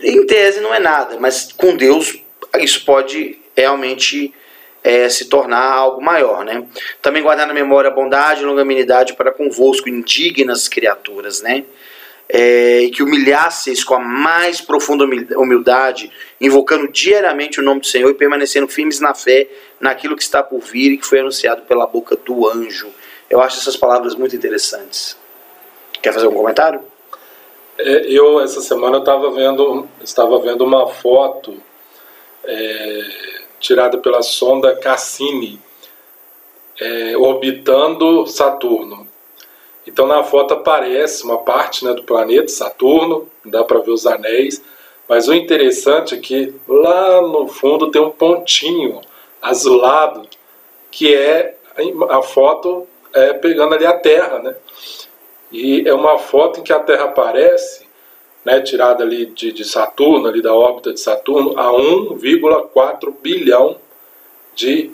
em 0.01 0.25
tese 0.25 0.59
não 0.59 0.73
é 0.73 0.79
nada, 0.79 1.17
mas 1.17 1.53
com 1.53 1.77
Deus 1.77 2.19
isso 2.59 2.83
pode 2.83 3.39
realmente 3.55 4.33
é, 4.83 5.07
se 5.09 5.25
tornar 5.25 5.63
algo 5.63 6.03
maior, 6.03 6.43
né? 6.43 6.65
Também 7.01 7.23
guardar 7.23 7.47
na 7.47 7.53
memória 7.53 7.89
a 7.89 7.93
bondade 7.93 8.41
e 8.41 8.45
longanimidade 8.45 9.13
para 9.13 9.31
convosco, 9.31 9.87
indignas 9.87 10.67
criaturas, 10.67 11.41
né? 11.41 11.63
É, 12.27 12.81
e 12.81 12.89
que 12.89 13.03
humilhasseis 13.03 13.83
com 13.83 13.93
a 13.95 13.99
mais 13.99 14.59
profunda 14.59 15.05
humildade, 15.37 16.11
invocando 16.41 16.91
diariamente 16.91 17.59
o 17.59 17.63
nome 17.63 17.81
do 17.81 17.85
Senhor 17.85 18.09
e 18.09 18.15
permanecendo 18.15 18.67
firmes 18.67 18.99
na 18.99 19.13
fé 19.13 19.47
naquilo 19.79 20.15
que 20.15 20.23
está 20.23 20.41
por 20.41 20.59
vir 20.59 20.93
e 20.93 20.97
que 20.97 21.05
foi 21.05 21.19
anunciado 21.19 21.61
pela 21.63 21.85
boca 21.85 22.15
do 22.15 22.49
anjo. 22.49 22.87
Eu 23.29 23.41
acho 23.41 23.59
essas 23.59 23.77
palavras 23.77 24.15
muito 24.15 24.35
interessantes. 24.35 25.15
Quer 26.01 26.13
fazer 26.13 26.27
um 26.27 26.33
comentário? 26.33 26.81
É, 27.77 28.11
eu 28.11 28.39
essa 28.41 28.61
semana 28.61 28.99
estava 28.99 29.31
vendo 29.31 29.87
estava 30.01 30.39
vendo 30.39 30.63
uma 30.63 30.87
foto 30.87 31.57
é, 32.43 33.01
tirada 33.59 33.97
pela 33.97 34.21
sonda 34.21 34.75
Cassini, 34.75 35.59
é, 36.79 37.17
orbitando 37.17 38.27
Saturno. 38.27 39.04
Então 39.87 40.07
na 40.07 40.23
foto 40.23 40.53
aparece 40.53 41.23
uma 41.23 41.37
parte 41.37 41.85
né, 41.85 41.93
do 41.93 42.03
planeta 42.03 42.47
Saturno, 42.47 43.29
dá 43.43 43.63
para 43.63 43.79
ver 43.79 43.91
os 43.91 44.05
anéis, 44.05 44.61
mas 45.07 45.27
o 45.27 45.33
interessante 45.33 46.15
é 46.15 46.17
que 46.17 46.53
lá 46.67 47.21
no 47.21 47.47
fundo 47.47 47.91
tem 47.91 48.01
um 48.01 48.09
pontinho 48.09 49.01
azulado 49.41 50.27
que 50.89 51.13
é 51.13 51.55
a 52.09 52.21
foto 52.21 52.87
é, 53.13 53.33
pegando 53.33 53.75
ali 53.75 53.85
a 53.85 53.97
Terra, 53.97 54.39
né? 54.39 54.55
E 55.51 55.87
é 55.87 55.93
uma 55.93 56.17
foto 56.17 56.59
em 56.59 56.63
que 56.63 56.73
a 56.73 56.79
Terra 56.79 57.05
aparece 57.05 57.85
né, 58.43 58.61
tirada 58.61 59.03
ali 59.03 59.25
de, 59.25 59.51
de 59.51 59.65
Saturno, 59.65 60.27
ali 60.27 60.41
da 60.41 60.53
órbita 60.53 60.93
de 60.93 60.99
Saturno, 60.99 61.57
a 61.57 61.71
1,4 61.71 63.13
bilhão 63.21 63.77
de 64.53 64.91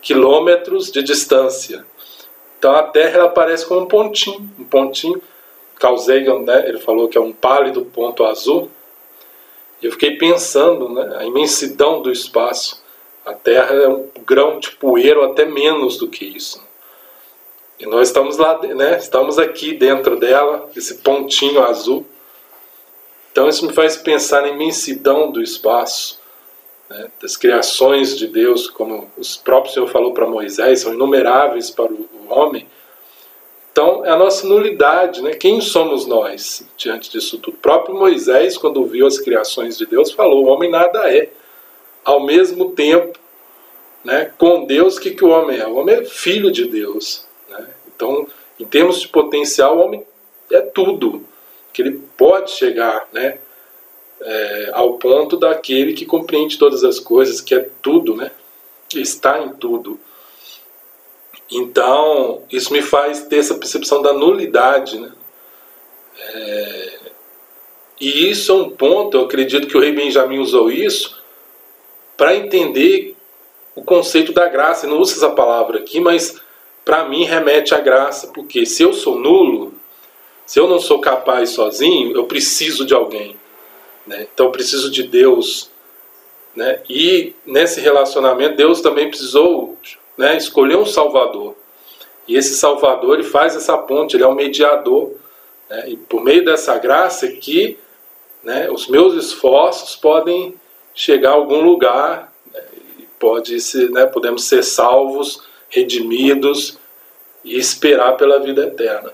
quilômetros 0.00 0.90
de 0.90 1.02
distância. 1.02 1.84
Então 2.58 2.74
a 2.74 2.82
Terra 2.82 3.24
aparece 3.24 3.64
como 3.64 3.82
um 3.82 3.86
pontinho, 3.86 4.50
um 4.58 4.64
pontinho. 4.64 5.22
Carl 5.78 5.96
Sagan, 5.96 6.40
né, 6.40 6.68
ele 6.68 6.78
falou 6.78 7.08
que 7.08 7.16
é 7.16 7.20
um 7.20 7.32
pálido 7.32 7.84
ponto 7.84 8.24
azul. 8.24 8.68
E 9.80 9.86
eu 9.86 9.92
fiquei 9.92 10.16
pensando, 10.16 10.88
né, 10.88 11.18
a 11.18 11.24
imensidão 11.24 12.02
do 12.02 12.10
espaço. 12.10 12.82
A 13.24 13.32
Terra 13.32 13.74
é 13.74 13.88
um 13.88 14.08
grão 14.26 14.58
de 14.58 14.72
poeira, 14.72 15.20
ou 15.20 15.30
até 15.30 15.44
menos 15.44 15.96
do 15.98 16.08
que 16.08 16.24
isso. 16.24 16.66
E 17.78 17.86
nós 17.86 18.08
estamos 18.08 18.36
lá, 18.38 18.58
né, 18.60 18.98
estamos 18.98 19.38
aqui 19.38 19.72
dentro 19.72 20.16
dela, 20.16 20.68
esse 20.74 20.96
pontinho 20.96 21.62
azul. 21.62 22.04
Então 23.30 23.48
isso 23.48 23.64
me 23.64 23.72
faz 23.72 23.96
pensar 23.96 24.42
na 24.42 24.48
imensidão 24.48 25.30
do 25.30 25.40
espaço, 25.40 26.18
né, 26.88 27.08
das 27.20 27.36
criações 27.36 28.16
de 28.16 28.26
Deus, 28.26 28.68
como 28.68 29.10
o 29.16 29.42
próprio 29.44 29.72
Senhor 29.72 29.88
falou 29.88 30.12
para 30.12 30.26
Moisés, 30.26 30.80
são 30.80 30.94
inumeráveis 30.94 31.70
para 31.70 31.92
o 31.92 32.08
homem. 32.28 32.66
Então 33.70 34.04
é 34.04 34.10
a 34.10 34.16
nossa 34.16 34.46
nulidade, 34.46 35.22
né? 35.22 35.32
Quem 35.32 35.60
somos 35.60 36.06
nós 36.06 36.66
diante 36.76 37.10
disso 37.10 37.38
tudo? 37.38 37.54
O 37.54 37.58
próprio 37.58 37.94
Moisés, 37.94 38.58
quando 38.58 38.84
viu 38.84 39.06
as 39.06 39.18
criações 39.18 39.78
de 39.78 39.86
Deus, 39.86 40.10
falou: 40.10 40.44
o 40.44 40.48
homem 40.48 40.70
nada 40.70 41.12
é. 41.14 41.30
Ao 42.04 42.24
mesmo 42.24 42.72
tempo, 42.72 43.18
né, 44.02 44.32
com 44.38 44.64
Deus, 44.64 44.96
o 44.96 45.00
que, 45.00 45.10
que 45.10 45.24
o 45.24 45.28
homem 45.28 45.60
é? 45.60 45.66
O 45.66 45.76
homem 45.76 45.96
é 45.96 46.04
filho 46.04 46.50
de 46.50 46.64
Deus. 46.64 47.26
Né? 47.50 47.68
Então, 47.86 48.26
em 48.58 48.64
termos 48.64 49.00
de 49.00 49.08
potencial, 49.08 49.76
o 49.76 49.80
homem 49.82 50.04
é 50.50 50.60
tudo 50.60 51.24
que 51.72 51.82
ele 51.82 52.00
pode 52.16 52.50
chegar 52.50 53.06
né, 53.12 53.38
é, 54.20 54.70
ao 54.72 54.94
ponto 54.94 55.36
daquele 55.36 55.92
que 55.92 56.04
compreende 56.04 56.58
todas 56.58 56.84
as 56.84 56.98
coisas, 56.98 57.40
que 57.40 57.54
é 57.54 57.68
tudo, 57.82 58.14
né, 58.14 58.30
está 58.94 59.40
em 59.40 59.50
tudo. 59.50 59.98
Então, 61.50 62.42
isso 62.50 62.72
me 62.72 62.82
faz 62.82 63.22
ter 63.22 63.38
essa 63.38 63.54
percepção 63.54 64.02
da 64.02 64.12
nulidade. 64.12 64.98
Né? 64.98 65.10
É, 66.18 66.98
e 68.00 68.30
isso 68.30 68.52
é 68.52 68.54
um 68.54 68.70
ponto, 68.70 69.16
eu 69.16 69.24
acredito 69.24 69.66
que 69.66 69.76
o 69.76 69.80
rei 69.80 69.92
Benjamin 69.92 70.38
usou 70.38 70.70
isso 70.70 71.18
para 72.16 72.34
entender 72.34 73.16
o 73.74 73.82
conceito 73.82 74.32
da 74.32 74.46
graça. 74.48 74.84
Ele 74.84 74.94
não 74.94 75.00
usa 75.00 75.14
essa 75.14 75.30
palavra 75.30 75.78
aqui, 75.78 76.00
mas 76.00 76.38
para 76.84 77.08
mim 77.08 77.24
remete 77.24 77.74
à 77.74 77.80
graça, 77.80 78.28
porque 78.28 78.66
se 78.66 78.82
eu 78.82 78.92
sou 78.92 79.18
nulo, 79.18 79.74
se 80.44 80.58
eu 80.58 80.66
não 80.66 80.80
sou 80.80 81.00
capaz 81.00 81.50
sozinho, 81.50 82.14
eu 82.16 82.24
preciso 82.24 82.84
de 82.84 82.94
alguém. 82.94 83.36
Né? 84.08 84.26
Então 84.32 84.50
preciso 84.50 84.90
de 84.90 85.02
Deus. 85.02 85.70
Né? 86.56 86.80
E 86.88 87.34
nesse 87.44 87.80
relacionamento, 87.80 88.56
Deus 88.56 88.80
também 88.80 89.08
precisou 89.08 89.76
né, 90.16 90.36
escolher 90.36 90.76
um 90.76 90.86
Salvador. 90.86 91.54
E 92.26 92.36
esse 92.36 92.54
Salvador 92.54 93.14
ele 93.14 93.28
faz 93.28 93.54
essa 93.54 93.76
ponte, 93.76 94.16
ele 94.16 94.24
é 94.24 94.26
o 94.26 94.30
um 94.30 94.34
mediador. 94.34 95.12
Né? 95.68 95.90
E 95.90 95.96
por 95.96 96.24
meio 96.24 96.42
dessa 96.42 96.76
graça 96.78 97.28
que 97.28 97.78
né, 98.42 98.70
os 98.70 98.88
meus 98.88 99.14
esforços 99.14 99.94
podem 99.94 100.54
chegar 100.94 101.30
a 101.30 101.34
algum 101.34 101.60
lugar, 101.60 102.32
né? 102.52 102.62
pode 103.18 103.60
ser, 103.60 103.90
né, 103.90 104.06
podemos 104.06 104.44
ser 104.44 104.64
salvos, 104.64 105.42
redimidos 105.68 106.78
e 107.44 107.58
esperar 107.58 108.16
pela 108.16 108.40
vida 108.40 108.64
eterna. 108.64 109.12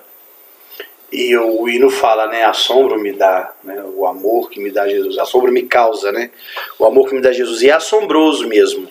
E 1.15 1.37
o 1.37 1.69
hino 1.69 1.91
fala, 1.91 2.27
né? 2.27 2.43
Assombro 2.43 2.99
me 2.99 3.13
dá, 3.13 3.55
né? 3.63 3.85
O 3.95 4.05
amor 4.05 4.51
que 4.51 4.59
me 4.59 4.73
dá 4.73 4.89
Jesus. 4.89 5.17
Assombro 5.17 5.53
me 5.53 5.63
causa, 5.63 6.11
né? 6.11 6.33
O 6.77 6.85
amor 6.85 7.09
que 7.09 7.15
me 7.15 7.21
dá 7.21 7.31
Jesus. 7.31 7.63
E 7.63 7.71
é 7.71 7.73
assombroso 7.73 8.49
mesmo. 8.49 8.89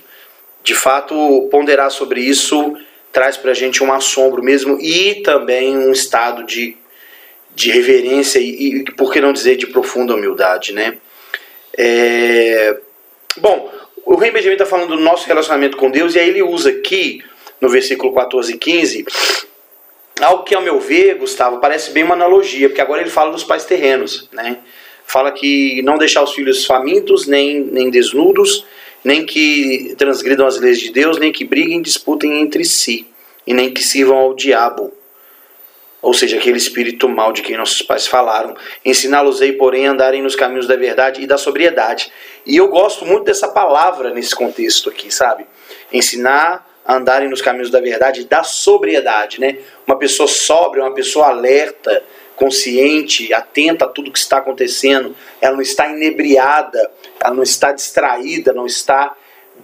De 0.64 0.74
fato, 0.74 1.50
ponderar 1.52 1.92
sobre 1.92 2.22
isso 2.22 2.78
traz 3.12 3.36
pra 3.36 3.54
gente 3.54 3.84
um 3.84 3.92
assombro 3.92 4.42
mesmo 4.42 4.80
e 4.80 5.16
também 5.16 5.78
um 5.78 5.92
estado 5.92 6.46
de, 6.46 6.78
de 7.54 7.70
reverência 7.70 8.40
e, 8.40 8.78
e, 8.80 8.84
por 8.94 9.12
que 9.12 9.20
não 9.20 9.34
dizer, 9.34 9.58
de 9.58 9.68
profunda 9.68 10.16
humildade, 10.16 10.72
né? 10.72 10.98
É... 11.78 12.80
Bom, 13.36 13.70
o 14.06 14.16
Rei 14.16 14.32
Benjamin 14.32 14.54
está 14.54 14.66
falando 14.66 14.96
do 14.96 15.02
nosso 15.02 15.28
relacionamento 15.28 15.76
com 15.76 15.92
Deus 15.92 16.16
e 16.16 16.20
aí 16.20 16.30
ele 16.30 16.42
usa 16.42 16.70
aqui, 16.70 17.22
no 17.60 17.68
versículo 17.68 18.14
14 18.14 18.54
e 18.54 18.58
15 18.58 19.06
Algo 20.22 20.44
que, 20.44 20.54
ao 20.54 20.62
meu 20.62 20.80
ver, 20.80 21.16
Gustavo, 21.16 21.60
parece 21.60 21.92
bem 21.92 22.04
uma 22.04 22.14
analogia, 22.14 22.70
porque 22.70 22.82
agora 22.82 23.02
ele 23.02 23.10
fala 23.10 23.32
dos 23.32 23.44
pais 23.44 23.66
terrenos, 23.66 24.30
né? 24.32 24.60
Fala 25.06 25.32
que 25.32 25.82
não 25.82 25.98
deixar 25.98 26.24
os 26.24 26.34
filhos 26.34 26.66
famintos, 26.66 27.28
nem, 27.28 27.60
nem 27.60 27.90
desnudos, 27.90 28.66
nem 29.04 29.26
que 29.26 29.96
transgridam 29.98 30.48
as 30.48 30.60
leis 30.60 30.80
de 30.80 30.92
Deus, 30.92 31.18
nem 31.18 31.32
que 31.32 31.44
briguem 31.44 31.82
disputem 31.82 32.42
entre 32.42 32.64
si, 32.64 33.08
e 33.46 33.54
nem 33.54 33.74
que 33.74 33.84
sirvam 33.84 34.18
ao 34.18 34.34
diabo. 34.34 34.94
Ou 36.02 36.14
seja, 36.14 36.38
aquele 36.38 36.58
espírito 36.58 37.08
mal 37.08 37.32
de 37.32 37.42
quem 37.42 37.58
nossos 37.58 37.82
pais 37.82 38.06
falaram. 38.06 38.56
Ensiná-los-ei, 38.84 39.54
porém, 39.54 39.88
a 39.88 39.92
andarem 39.92 40.22
nos 40.22 40.36
caminhos 40.36 40.68
da 40.68 40.76
verdade 40.76 41.22
e 41.22 41.28
da 41.28 41.38
sobriedade. 41.38 42.12
E 42.46 42.58
eu 42.58 42.68
gosto 42.68 43.06
muito 43.06 43.24
dessa 43.24 43.48
palavra 43.48 44.10
nesse 44.10 44.36
contexto 44.36 44.90
aqui, 44.90 45.14
sabe? 45.14 45.46
Ensinar 45.94 46.68
andarem 46.86 47.30
nos 47.30 47.42
caminhos 47.42 47.70
da 47.70 47.80
verdade, 47.80 48.26
da 48.26 48.44
sobriedade, 48.44 49.40
né? 49.40 49.58
Uma 49.88 49.98
pessoa 49.98 50.28
sóbria, 50.28 50.84
uma 50.84 50.94
pessoa 50.94 51.28
alerta, 51.28 52.04
consciente, 52.36 53.34
atenta 53.34 53.86
a 53.86 53.88
tudo 53.88 54.12
que 54.12 54.20
está 54.20 54.38
acontecendo, 54.38 55.16
ela 55.40 55.56
não 55.56 55.62
está 55.62 55.88
inebriada, 55.88 56.92
ela 57.20 57.34
não 57.34 57.44
está 57.44 57.72
distraída, 57.72 58.54
não 58.54 58.66
está 58.66 59.16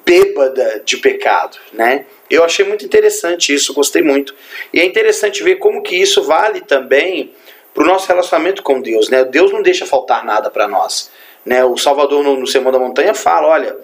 bêbada 0.05 0.81
de 0.85 0.97
pecado, 0.97 1.57
né? 1.73 2.05
Eu 2.29 2.43
achei 2.43 2.65
muito 2.65 2.85
interessante 2.85 3.53
isso, 3.53 3.73
gostei 3.73 4.01
muito. 4.01 4.35
E 4.71 4.79
é 4.79 4.85
interessante 4.85 5.43
ver 5.43 5.55
como 5.55 5.81
que 5.81 5.95
isso 5.95 6.23
vale 6.23 6.61
também 6.61 7.33
para 7.73 7.83
o 7.83 7.87
nosso 7.87 8.07
relacionamento 8.07 8.63
com 8.63 8.81
Deus, 8.81 9.09
né? 9.09 9.23
Deus 9.23 9.51
não 9.51 9.61
deixa 9.61 9.85
faltar 9.85 10.23
nada 10.23 10.49
para 10.49 10.67
nós, 10.67 11.11
né? 11.45 11.63
O 11.65 11.77
Salvador 11.77 12.23
no, 12.23 12.39
no 12.39 12.47
Sermão 12.47 12.71
da 12.71 12.79
Montanha 12.79 13.13
fala, 13.13 13.47
olha, 13.47 13.77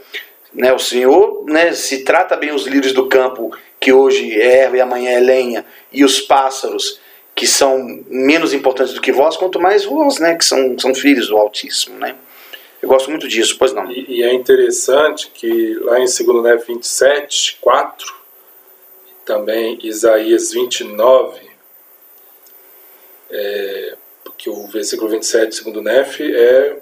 né, 0.56 0.74
o 0.74 0.80
Senhor 0.80 1.44
né, 1.46 1.74
se 1.74 2.04
trata 2.04 2.38
bem 2.38 2.54
os 2.54 2.66
lírios 2.66 2.94
do 2.94 3.08
campo, 3.10 3.56
que 3.80 3.92
hoje 3.92 4.34
é 4.34 4.60
erva 4.60 4.78
e 4.78 4.82
amanhã 4.82 5.12
é 5.12 5.20
lenha, 5.20 5.66
e 5.92 6.04
os 6.04 6.22
pássaros, 6.22 7.00
que 7.36 7.46
são 7.46 8.04
menos 8.08 8.54
importantes 8.54 8.94
do 8.94 9.02
que 9.02 9.12
vós, 9.12 9.36
quanto 9.36 9.60
mais 9.60 9.84
vós, 9.84 10.18
né, 10.18 10.36
que 10.36 10.46
são, 10.46 10.80
são 10.80 10.96
filhos 10.96 11.28
do 11.28 11.36
Altíssimo. 11.36 12.00
Né? 12.00 12.16
Eu 12.82 12.88
gosto 12.88 13.10
muito 13.10 13.28
disso, 13.28 13.58
pois 13.60 13.74
não. 13.74 13.92
E, 13.92 14.06
e 14.08 14.24
é 14.24 14.34
interessante 14.34 15.30
que 15.34 15.74
lá 15.82 16.00
em 16.00 16.06
2 16.06 16.44
Nef 16.44 16.68
27, 16.68 17.58
4, 17.60 18.16
e 19.08 19.26
também 19.26 19.78
Isaías 19.84 20.54
29, 20.54 21.42
é, 23.30 23.96
porque 24.24 24.50
o 24.50 24.68
versículo 24.68 25.10
27, 25.10 25.54
segundo 25.54 25.82
Nef, 25.82 26.22
é 26.22 26.78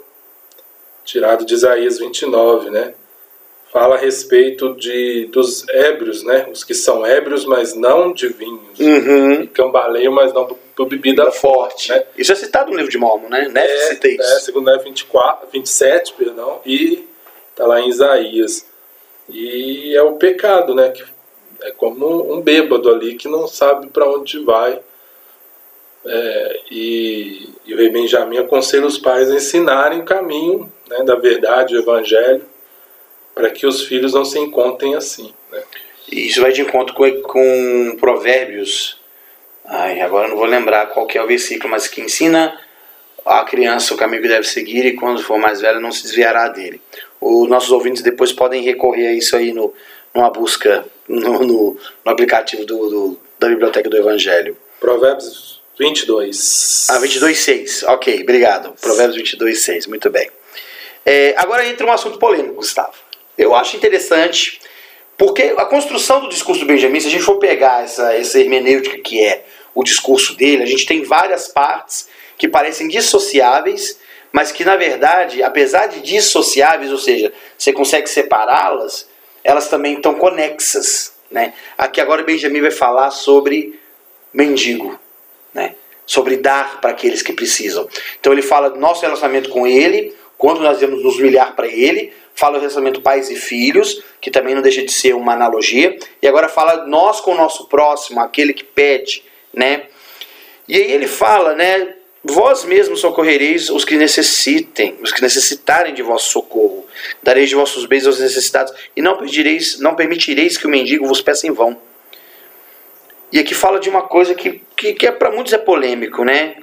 tirado 1.04 1.44
de 1.44 1.56
Isaías 1.56 1.98
29, 1.98 2.70
né? 2.70 2.94
Fala 3.74 3.96
a 3.96 3.98
respeito 3.98 4.76
de, 4.76 5.26
dos 5.32 5.68
ébrios, 5.68 6.24
né? 6.24 6.48
Os 6.52 6.64
que 6.64 6.76
são 6.76 7.04
ébrios, 7.04 7.44
mas 7.44 7.74
não 7.74 8.14
de 8.14 8.28
vinhos. 8.28 8.80
Uhum. 8.80 9.42
E 9.42 9.48
cambaleiam, 9.48 10.14
mas 10.14 10.32
não 10.32 10.46
por 10.76 10.86
bebida 10.88 11.32
forte. 11.32 11.90
Né? 11.90 12.06
Isso 12.16 12.32
é 12.32 12.36
citado 12.36 12.70
no 12.70 12.78
livro 12.78 12.92
de 12.92 13.00
Mormon, 13.00 13.30
né? 13.30 13.50
Nef 13.50 13.72
é, 13.72 13.78
cita 13.88 14.08
isso. 14.08 14.22
É, 14.22 14.40
segundo 14.42 14.72
Nef 14.72 14.84
24, 14.84 15.48
27, 15.52 16.14
perdão, 16.14 16.62
e 16.64 17.04
está 17.50 17.66
lá 17.66 17.82
em 17.82 17.90
Isaías. 17.90 18.64
E 19.28 19.96
é 19.96 20.04
o 20.04 20.18
pecado, 20.18 20.76
né? 20.76 20.92
Que 20.92 21.04
é 21.64 21.72
como 21.72 22.32
um 22.32 22.42
bêbado 22.42 22.92
ali 22.92 23.16
que 23.16 23.28
não 23.28 23.48
sabe 23.48 23.88
para 23.88 24.08
onde 24.08 24.38
vai. 24.44 24.80
É, 26.06 26.60
e, 26.70 27.50
e, 27.66 27.74
o 27.74 27.78
rei 27.78 27.90
Benjamim 27.90 28.38
aconselha 28.38 28.86
os 28.86 29.00
pais 29.00 29.32
a 29.32 29.36
ensinarem 29.36 30.02
o 30.02 30.06
caminho 30.06 30.72
né, 30.88 31.02
da 31.04 31.16
verdade, 31.16 31.76
o 31.76 31.80
evangelho, 31.80 32.44
para 33.34 33.50
que 33.50 33.66
os 33.66 33.84
filhos 33.86 34.14
não 34.14 34.26
se 34.26 34.40
encontrem 34.40 34.96
assim. 34.96 35.34
Né? 35.52 35.64
Isso 36.12 36.42
vai 36.42 36.52
de 36.52 36.62
encontro 36.62 36.94
com, 36.94 37.22
com 37.22 37.98
Provérbios 38.00 38.98
Ai, 39.66 40.02
agora 40.02 40.28
não 40.28 40.36
vou 40.36 40.46
lembrar 40.46 40.88
qual 40.88 41.08
é 41.14 41.22
o 41.22 41.28
versículo, 41.28 41.72
mas 41.72 41.88
que 41.88 42.02
ensina 42.02 42.60
a 43.26 43.44
criança 43.46 43.94
o 43.94 43.98
caminho 43.98 44.22
que 44.22 44.28
deve 44.28 44.46
seguir 44.46 44.86
e 44.86 44.94
quando 44.96 45.24
for 45.24 45.38
mais 45.38 45.62
velha 45.62 45.80
não 45.80 45.92
se 45.92 46.04
desviará 46.04 46.50
dele. 46.50 46.82
Os 47.22 47.48
nossos 47.48 47.72
ouvintes 47.72 48.02
depois 48.02 48.34
podem 48.34 48.62
recorrer 48.62 49.08
a 49.08 49.14
isso 49.14 49.36
aí 49.38 49.54
no, 49.54 49.74
numa 50.14 50.30
busca 50.30 50.86
no, 51.08 51.40
no, 51.40 51.78
no 52.06 52.12
aplicativo 52.12 52.66
do, 52.66 52.90
do, 52.90 53.20
da 53.40 53.48
Biblioteca 53.48 53.90
do 53.90 53.96
Evangelho. 53.96 54.58
Provérbios 54.82 55.62
22. 55.80 56.88
Ah, 56.90 57.00
22, 57.00 57.40
6. 57.40 57.84
Ok, 57.84 58.22
obrigado. 58.22 58.74
Provérbios 58.82 59.16
22, 59.16 59.64
6. 59.64 59.88
Muito 59.88 60.10
bem. 60.10 60.30
É, 61.06 61.34
agora 61.38 61.66
entra 61.66 61.88
um 61.88 61.92
assunto 61.92 62.20
polêmico, 62.20 62.56
Gustavo. 62.56 62.94
Eu 63.38 63.56
acho 63.56 63.76
interessante, 63.76 64.60
porque 65.18 65.54
a 65.58 65.66
construção 65.66 66.22
do 66.22 66.30
discurso 66.30 66.62
do 66.62 66.68
Benjamin, 66.68 67.00
se 67.00 67.08
a 67.08 67.12
gente 67.12 67.24
for 67.24 67.38
pegar 67.38 67.84
essa, 67.84 68.14
essa 68.14 68.40
hermenêutica 68.40 68.98
que 69.00 69.22
é 69.22 69.46
o 69.74 69.84
discurso 69.84 70.36
dele, 70.36 70.64
a 70.64 70.68
gente 70.68 70.86
tem 70.86 71.04
várias 71.04 71.48
partes 71.48 72.08
que 72.38 72.48
parecem 72.48 72.88
dissociáveis, 72.88 73.98
mas 74.32 74.52
que 74.52 74.64
na 74.64 74.76
verdade, 74.76 75.42
apesar 75.42 75.88
de 75.88 76.02
dissociáveis, 76.02 76.92
ou 76.92 76.98
seja, 76.98 77.32
você 77.58 77.74
consegue 77.74 78.08
separá-las, 78.08 79.08
elas 79.44 79.68
também 79.68 79.96
estão 79.96 80.16
conexas. 80.16 81.14
Né? 81.30 81.54
Aqui 81.78 82.00
agora 82.00 82.24
Benjamin 82.24 82.62
vai 82.62 82.72
falar 82.72 83.12
sobre 83.12 83.80
mendigo, 84.32 85.00
né? 85.54 85.76
sobre 86.06 86.38
dar 86.38 86.80
para 86.82 86.92
aqueles 86.92 87.22
que 87.22 87.34
precisam. 87.34 87.88
Então 88.20 88.32
ele 88.32 88.42
fala 88.42 88.70
do 88.70 88.80
nosso 88.80 89.02
relacionamento 89.02 89.50
com 89.50 89.66
ele, 89.66 90.16
quando 90.38 90.62
nós 90.62 90.80
devemos 90.80 91.04
nos 91.04 91.18
humilhar 91.18 91.56
para 91.56 91.68
ele, 91.68 92.14
fala 92.36 92.54
do 92.54 92.62
relacionamento 92.62 93.02
pais 93.02 93.30
e 93.30 93.36
filhos, 93.36 94.04
que 94.20 94.32
também 94.32 94.56
não 94.56 94.62
deixa 94.62 94.82
de 94.82 94.92
ser 94.92 95.14
uma 95.16 95.34
analogia, 95.34 95.98
e 96.22 96.28
agora 96.28 96.50
fala 96.50 96.86
nós 96.86 97.20
com 97.20 97.32
o 97.32 97.38
nosso 97.38 97.68
próximo, 97.68 98.20
aquele 98.20 98.54
que 98.54 98.64
pede, 98.64 99.24
né? 99.54 99.84
E 100.68 100.76
aí 100.76 100.92
ele 100.92 101.08
fala, 101.08 101.54
né? 101.56 101.96
Vós 102.24 102.64
mesmos 102.64 103.02
socorrereis 103.02 103.70
os 103.70 103.84
que 103.84 103.98
necessitem, 103.98 104.98
os 105.02 105.12
que 105.12 105.22
necessitarem 105.22 105.94
de 105.94 106.02
vosso 106.02 106.32
socorro. 106.32 106.86
Dareis 107.22 107.50
de 107.50 107.56
vossos 107.56 107.86
bens 107.86 108.08
aos 108.08 108.20
necessitados 108.20 108.74
e 108.96 109.02
não 109.02 109.18
pedireis, 109.18 109.78
não 109.80 109.94
permitireis 109.94 110.58
que 110.58 110.66
o 110.66 110.70
mendigo 110.70 111.06
vos 111.06 111.22
peça 111.22 111.46
em 111.46 111.52
vão. 111.52 111.78
E 113.30 113.40
aqui 113.40 113.54
fala 113.54 113.78
de 113.78 113.90
uma 113.90 114.04
coisa 114.04 114.34
que, 114.34 114.62
que, 114.78 114.94
que 114.94 115.08
é, 115.08 115.12
para 115.12 115.32
muitos 115.32 115.52
é 115.52 115.58
polêmico, 115.58 116.24
né? 116.24 116.56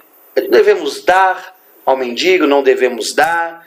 Devemos 0.48 1.04
dar 1.04 1.54
ao 1.84 1.96
mendigo, 1.96 2.46
não 2.46 2.62
devemos 2.62 3.12
dar. 3.12 3.59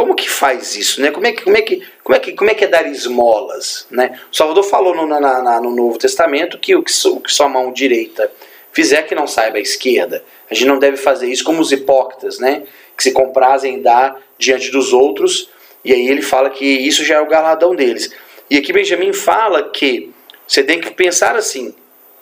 Como 0.00 0.14
que 0.14 0.30
faz 0.30 0.74
isso, 0.76 1.02
né? 1.02 1.10
Como 1.10 1.26
é 1.26 1.32
que, 1.32 1.42
como 1.42 1.58
é 1.58 1.60
que, 1.60 1.82
como 2.02 2.16
é 2.16 2.18
que, 2.18 2.32
como 2.32 2.50
é, 2.50 2.54
que 2.54 2.64
é 2.64 2.66
dar 2.66 2.86
esmolas, 2.86 3.86
né? 3.90 4.18
O 4.32 4.34
Salvador 4.34 4.64
falou 4.64 4.94
no, 4.96 5.06
na, 5.06 5.20
na, 5.20 5.60
no 5.60 5.70
Novo 5.70 5.98
Testamento 5.98 6.56
que 6.56 6.74
o, 6.74 6.82
que 6.82 6.90
o 7.06 7.20
que 7.20 7.30
sua 7.30 7.50
mão 7.50 7.70
direita 7.70 8.32
fizer 8.72 9.02
que 9.02 9.14
não 9.14 9.26
saiba 9.26 9.58
a 9.58 9.60
esquerda. 9.60 10.24
A 10.50 10.54
gente 10.54 10.66
não 10.66 10.78
deve 10.78 10.96
fazer 10.96 11.30
isso 11.30 11.44
como 11.44 11.60
os 11.60 11.70
hipócritas, 11.70 12.38
né? 12.38 12.62
Que 12.96 13.02
se 13.02 13.12
comprazem 13.12 13.74
em 13.74 13.82
dar 13.82 14.18
diante 14.38 14.70
dos 14.70 14.94
outros. 14.94 15.50
E 15.84 15.92
aí 15.92 16.08
ele 16.08 16.22
fala 16.22 16.48
que 16.48 16.64
isso 16.64 17.04
já 17.04 17.16
é 17.16 17.20
o 17.20 17.28
galardão 17.28 17.76
deles. 17.76 18.10
E 18.48 18.56
aqui 18.56 18.72
Benjamin 18.72 19.12
fala 19.12 19.68
que 19.68 20.10
você 20.48 20.64
tem 20.64 20.80
que 20.80 20.92
pensar 20.92 21.36
assim: 21.36 21.74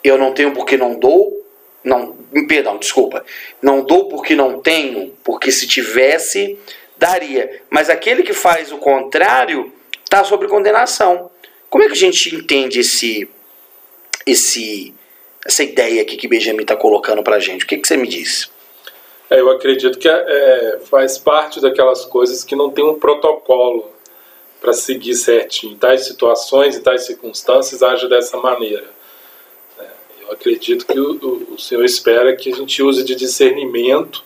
eu 0.03 0.17
não 0.17 0.33
tenho 0.33 0.51
porque 0.51 0.75
não 0.75 0.99
dou, 0.99 1.45
não, 1.81 2.13
perdão, 2.45 2.77
desculpa, 2.77 3.23
não 3.61 3.85
dou 3.85 4.09
porque 4.09 4.35
não 4.35 4.59
tenho, 4.59 5.13
porque 5.23 5.49
se 5.49 5.65
tivesse 5.65 6.59
daria. 6.99 7.61
Mas 7.69 7.89
aquele 7.89 8.21
que 8.21 8.33
faz 8.33 8.71
o 8.71 8.77
contrário 8.77 9.71
está 10.03 10.23
sobre 10.23 10.47
condenação. 10.47 11.31
Como 11.69 11.83
é 11.83 11.87
que 11.87 11.93
a 11.93 11.95
gente 11.95 12.35
entende 12.35 12.79
esse, 12.79 13.29
esse, 14.25 14.93
essa 15.45 15.63
ideia 15.63 16.01
aqui 16.01 16.17
que 16.17 16.27
Benjamin 16.27 16.63
está 16.63 16.75
colocando 16.75 17.23
para 17.23 17.37
a 17.37 17.39
gente? 17.39 17.63
O 17.63 17.67
que, 17.67 17.77
que 17.77 17.87
você 17.87 17.95
me 17.95 18.07
diz? 18.07 18.51
É, 19.29 19.39
eu 19.39 19.49
acredito 19.51 19.99
que 19.99 20.09
é, 20.09 20.11
é, 20.11 20.79
faz 20.79 21.17
parte 21.17 21.61
daquelas 21.61 22.03
coisas 22.05 22.43
que 22.43 22.55
não 22.55 22.71
tem 22.71 22.83
um 22.83 22.99
protocolo 22.99 23.91
para 24.59 24.73
seguir 24.73 25.13
certinho. 25.13 25.73
Em 25.73 25.77
tais 25.77 26.05
situações, 26.05 26.75
em 26.75 26.81
tais 26.81 27.05
circunstâncias, 27.05 27.83
age 27.83 28.09
dessa 28.09 28.37
maneira. 28.37 28.89
É, 29.79 29.85
eu 30.23 30.31
acredito 30.31 30.87
que 30.87 30.99
o, 30.99 31.53
o 31.53 31.59
Senhor 31.59 31.85
espera 31.85 32.35
que 32.35 32.51
a 32.51 32.55
gente 32.55 32.81
use 32.81 33.03
de 33.03 33.13
discernimento, 33.13 34.23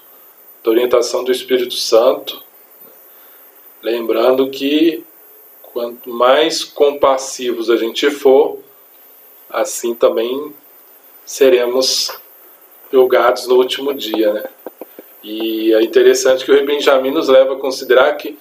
da 0.63 0.71
orientação 0.71 1.25
do 1.25 1.31
Espírito 1.31 1.73
Santo, 1.73 2.41
Lembrando 3.83 4.49
que 4.49 5.03
quanto 5.61 6.09
mais 6.09 6.63
compassivos 6.63 7.69
a 7.69 7.75
gente 7.75 8.09
for, 8.09 8.59
assim 9.49 9.93
também 9.93 10.53
seremos 11.25 12.17
julgados 12.91 13.45
no 13.45 13.55
último 13.55 13.93
dia, 13.93 14.31
né? 14.31 14.43
E 15.21 15.73
é 15.73 15.81
interessante 15.81 16.45
que 16.45 16.51
o 16.51 16.55
Rei 16.55 16.65
Benjamin 16.65 17.11
nos 17.11 17.27
leva 17.27 17.53
a 17.53 17.59
considerar 17.59 18.13
que, 18.13 18.37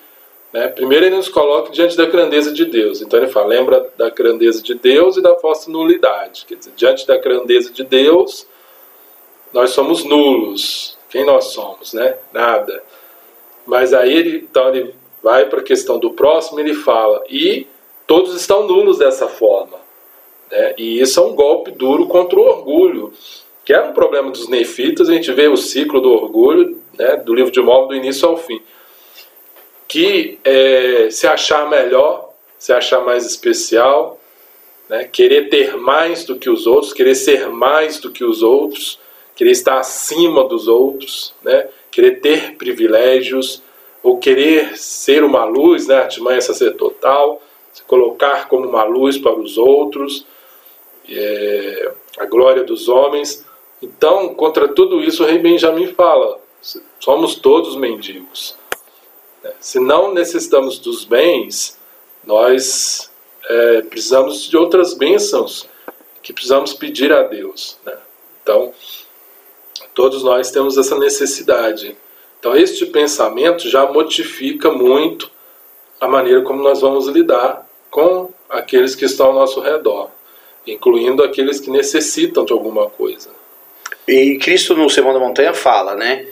né, 0.52 0.68
primeiro 0.68 1.07
ele 1.07 1.16
nos 1.16 1.28
coloca 1.28 1.72
diante 1.72 1.96
da 1.96 2.07
grandeza 2.07 2.52
de 2.52 2.64
Deus. 2.64 3.00
Então 3.00 3.18
ele 3.18 3.31
fala, 3.31 3.46
lembra 3.46 3.90
da 3.96 4.11
grandeza 4.11 4.62
de 4.62 4.74
Deus 4.74 5.16
e 5.16 5.22
da 5.22 5.35
vossa 5.35 5.70
nulidade. 5.70 6.44
Quer 6.46 6.57
dizer, 6.57 6.72
diante 6.76 7.07
da 7.07 7.16
grandeza 7.16 7.72
de 7.72 7.83
Deus, 7.83 8.46
nós 9.52 9.70
somos 9.70 10.05
nulos. 10.05 10.96
Quem 11.09 11.24
nós 11.24 11.46
somos, 11.46 11.92
né? 11.92 12.16
Nada. 12.33 12.83
Mas 13.66 13.92
aí 13.92 14.12
ele, 14.12 14.48
então 14.50 14.68
ele 14.68 15.01
vai 15.22 15.46
para 15.46 15.61
a 15.61 15.64
questão 15.64 15.98
do 15.98 16.11
próximo, 16.11 16.58
ele 16.61 16.74
fala, 16.74 17.24
e 17.28 17.66
todos 18.06 18.35
estão 18.35 18.66
nulos 18.66 18.98
dessa 18.98 19.28
forma. 19.28 19.78
Né? 20.50 20.74
E 20.76 21.00
isso 21.00 21.20
é 21.20 21.22
um 21.22 21.35
golpe 21.35 21.70
duro 21.70 22.06
contra 22.06 22.38
o 22.38 22.42
orgulho, 22.42 23.12
que 23.64 23.72
era 23.72 23.88
um 23.88 23.92
problema 23.92 24.30
dos 24.30 24.48
nefitas, 24.48 25.08
a 25.08 25.14
gente 25.14 25.30
vê 25.32 25.48
o 25.48 25.56
ciclo 25.56 26.00
do 26.00 26.12
orgulho, 26.12 26.76
né, 26.98 27.16
do 27.16 27.35
livro 27.35 27.52
de 27.52 27.61
Mormon, 27.61 27.88
do 27.88 27.94
início 27.94 28.28
ao 28.28 28.37
fim. 28.37 28.61
Que 29.87 30.38
é, 30.44 31.08
se 31.11 31.26
achar 31.26 31.68
melhor, 31.68 32.32
se 32.58 32.72
achar 32.72 33.04
mais 33.04 33.24
especial, 33.24 34.18
né, 34.88 35.04
querer 35.04 35.48
ter 35.48 35.76
mais 35.76 36.24
do 36.24 36.37
que 36.37 36.50
os 36.50 36.66
outros, 36.66 36.92
querer 36.92 37.14
ser 37.14 37.48
mais 37.48 38.00
do 38.00 38.11
que 38.11 38.24
os 38.24 38.42
outros, 38.42 38.98
querer 39.35 39.52
estar 39.52 39.78
acima 39.78 40.44
dos 40.44 40.66
outros, 40.66 41.32
né, 41.42 41.68
querer 41.90 42.20
ter 42.20 42.56
privilégios, 42.56 43.62
ou 44.02 44.18
querer 44.18 44.76
ser 44.76 45.22
uma 45.22 45.44
luz, 45.44 45.86
né, 45.86 45.96
artimanha 45.96 46.40
sacerdotal, 46.40 47.40
se 47.72 47.82
colocar 47.84 48.48
como 48.48 48.68
uma 48.68 48.84
luz 48.84 49.16
para 49.16 49.34
os 49.34 49.56
outros, 49.56 50.26
é, 51.08 51.92
a 52.18 52.26
glória 52.26 52.64
dos 52.64 52.88
homens. 52.88 53.44
Então, 53.80 54.34
contra 54.34 54.68
tudo 54.68 55.00
isso, 55.00 55.22
o 55.22 55.26
rei 55.26 55.38
Benjamin 55.38 55.88
fala: 55.88 56.38
somos 57.00 57.36
todos 57.36 57.76
mendigos. 57.76 58.56
Né? 59.42 59.52
Se 59.58 59.80
não 59.80 60.12
necessitamos 60.12 60.78
dos 60.78 61.04
bens, 61.04 61.78
nós 62.24 63.10
é, 63.48 63.82
precisamos 63.82 64.48
de 64.48 64.56
outras 64.56 64.94
bênçãos 64.94 65.68
que 66.22 66.32
precisamos 66.32 66.72
pedir 66.72 67.12
a 67.12 67.22
Deus. 67.22 67.78
Né? 67.84 67.96
Então, 68.42 68.72
todos 69.94 70.22
nós 70.22 70.50
temos 70.50 70.78
essa 70.78 70.98
necessidade. 70.98 71.96
Então, 72.42 72.57
este 72.57 72.87
pensamento 72.87 73.70
já 73.70 73.87
modifica 73.87 74.68
muito 74.68 75.31
a 76.00 76.09
maneira 76.09 76.42
como 76.42 76.61
nós 76.61 76.81
vamos 76.81 77.07
lidar 77.07 77.64
com 77.88 78.31
aqueles 78.50 78.96
que 78.96 79.05
estão 79.05 79.26
ao 79.26 79.33
nosso 79.33 79.61
redor, 79.61 80.11
incluindo 80.66 81.22
aqueles 81.22 81.61
que 81.61 81.70
necessitam 81.70 82.44
de 82.44 82.52
alguma 82.52 82.90
coisa. 82.90 83.31
E 84.09 84.38
Cristo 84.38 84.74
no 84.74 84.90
Sermão 84.90 85.14
da 85.14 85.20
Montanha 85.20 85.55
fala, 85.55 85.94
né? 85.94 86.26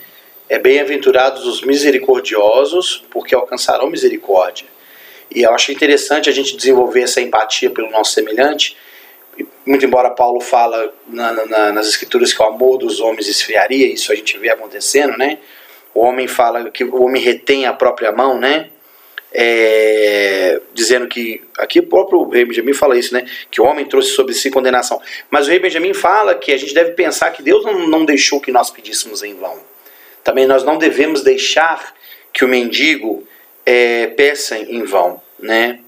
é 0.49 0.59
bem-aventurados 0.59 1.46
os 1.46 1.62
misericordiosos, 1.62 3.05
porque 3.09 3.33
alcançarão 3.33 3.88
misericórdia. 3.88 4.66
E 5.33 5.42
eu 5.42 5.55
acho 5.55 5.70
interessante 5.70 6.29
a 6.29 6.33
gente 6.33 6.57
desenvolver 6.57 7.03
essa 7.03 7.20
empatia 7.20 7.70
pelo 7.70 7.88
nosso 7.88 8.14
semelhante, 8.14 8.77
muito 9.64 9.87
embora 9.87 10.11
Paulo 10.11 10.40
fala 10.40 10.92
na, 11.07 11.46
na, 11.46 11.73
nas 11.73 11.87
escrituras 11.87 12.33
que 12.33 12.42
o 12.42 12.46
amor 12.46 12.79
dos 12.79 12.99
homens 12.99 13.29
esfriaria, 13.29 13.87
isso 13.87 14.11
a 14.11 14.16
gente 14.16 14.37
vê 14.38 14.51
acontecendo, 14.51 15.16
né? 15.16 15.38
O 15.94 16.00
homem 16.00 16.26
fala 16.26 16.70
que 16.70 16.85
o 16.85 17.03
homem 17.03 17.22
retém 17.22 17.66
a 17.66 17.72
própria 17.72 18.12
mão, 18.12 18.38
né? 18.38 18.70
É, 19.33 20.61
dizendo 20.74 21.07
que 21.07 21.42
aqui 21.57 21.79
o 21.79 21.87
próprio 21.87 22.29
rei 22.29 22.44
Benjamin 22.44 22.72
fala 22.72 22.98
isso, 22.98 23.14
né? 23.14 23.24
Que 23.50 23.61
o 23.61 23.64
homem 23.64 23.85
trouxe 23.85 24.11
sobre 24.11 24.35
si 24.35 24.50
condenação. 24.50 25.00
Mas 25.31 25.46
o 25.46 25.50
rei 25.50 25.59
Benjamin 25.59 25.94
fala 25.94 26.35
que 26.35 26.53
a 26.53 26.57
gente 26.57 26.74
deve 26.74 26.92
pensar 26.92 27.31
que 27.31 27.42
Deus 27.42 27.64
não, 27.64 27.87
não 27.87 28.05
deixou 28.05 28.40
que 28.40 28.50
nós 28.50 28.70
pedíssemos 28.70 29.22
em 29.22 29.35
vão. 29.35 29.59
Também 30.24 30.46
nós 30.46 30.64
não 30.64 30.79
devemos 30.79 31.22
deixar 31.22 31.94
que 32.33 32.44
o 32.44 32.48
mendigo 32.48 33.26
é, 33.64 34.09
peça 34.09 34.59
em 34.59 34.83
vão, 34.85 35.20
né? 35.38 35.81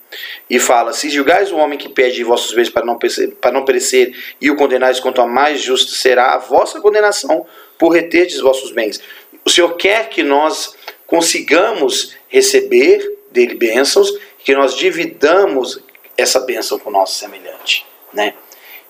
E 0.48 0.58
fala: 0.58 0.92
Se 0.92 1.08
julgais 1.08 1.50
o 1.50 1.56
homem 1.56 1.78
que 1.78 1.88
pede 1.88 2.22
vossos 2.22 2.54
bens 2.54 2.68
para 2.68 2.84
não, 2.84 2.98
perecer, 2.98 3.30
para 3.40 3.50
não 3.50 3.64
perecer 3.64 4.14
e 4.40 4.50
o 4.50 4.56
condenais 4.56 5.00
quanto 5.00 5.20
a 5.20 5.26
mais 5.26 5.60
justo 5.60 5.92
será 5.92 6.34
a 6.34 6.38
vossa 6.38 6.80
condenação 6.80 7.46
por 7.78 7.90
reterdes 7.90 8.38
vossos 8.40 8.70
bens. 8.70 9.00
O 9.44 9.50
Senhor 9.50 9.76
quer 9.76 10.09
que 10.09 10.22
nós 10.22 10.74
consigamos 11.07 12.14
receber 12.28 13.18
dele 13.31 13.55
bênçãos, 13.55 14.11
que 14.38 14.55
nós 14.55 14.76
dividamos 14.76 15.81
essa 16.16 16.40
bênção 16.40 16.78
com 16.78 16.90
o 16.90 16.92
nosso 16.92 17.18
semelhante, 17.18 17.87
né? 18.12 18.35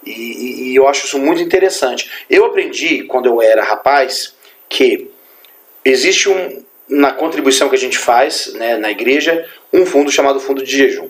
E, 0.04 0.70
e, 0.70 0.74
eu 0.74 0.88
acho 0.88 1.06
isso 1.06 1.18
muito 1.18 1.40
interessante. 1.40 2.10
Eu 2.28 2.44
aprendi 2.44 3.04
quando 3.04 3.26
eu 3.26 3.40
era 3.40 3.62
rapaz 3.62 4.34
que 4.68 5.08
existe 5.84 6.28
um 6.28 6.64
na 6.88 7.12
contribuição 7.12 7.68
que 7.68 7.76
a 7.76 7.78
gente 7.78 7.96
faz 7.96 8.52
né, 8.54 8.76
na 8.76 8.90
igreja 8.90 9.48
um 9.72 9.86
fundo 9.86 10.10
chamado 10.10 10.40
fundo 10.40 10.62
de 10.62 10.76
jejum. 10.76 11.08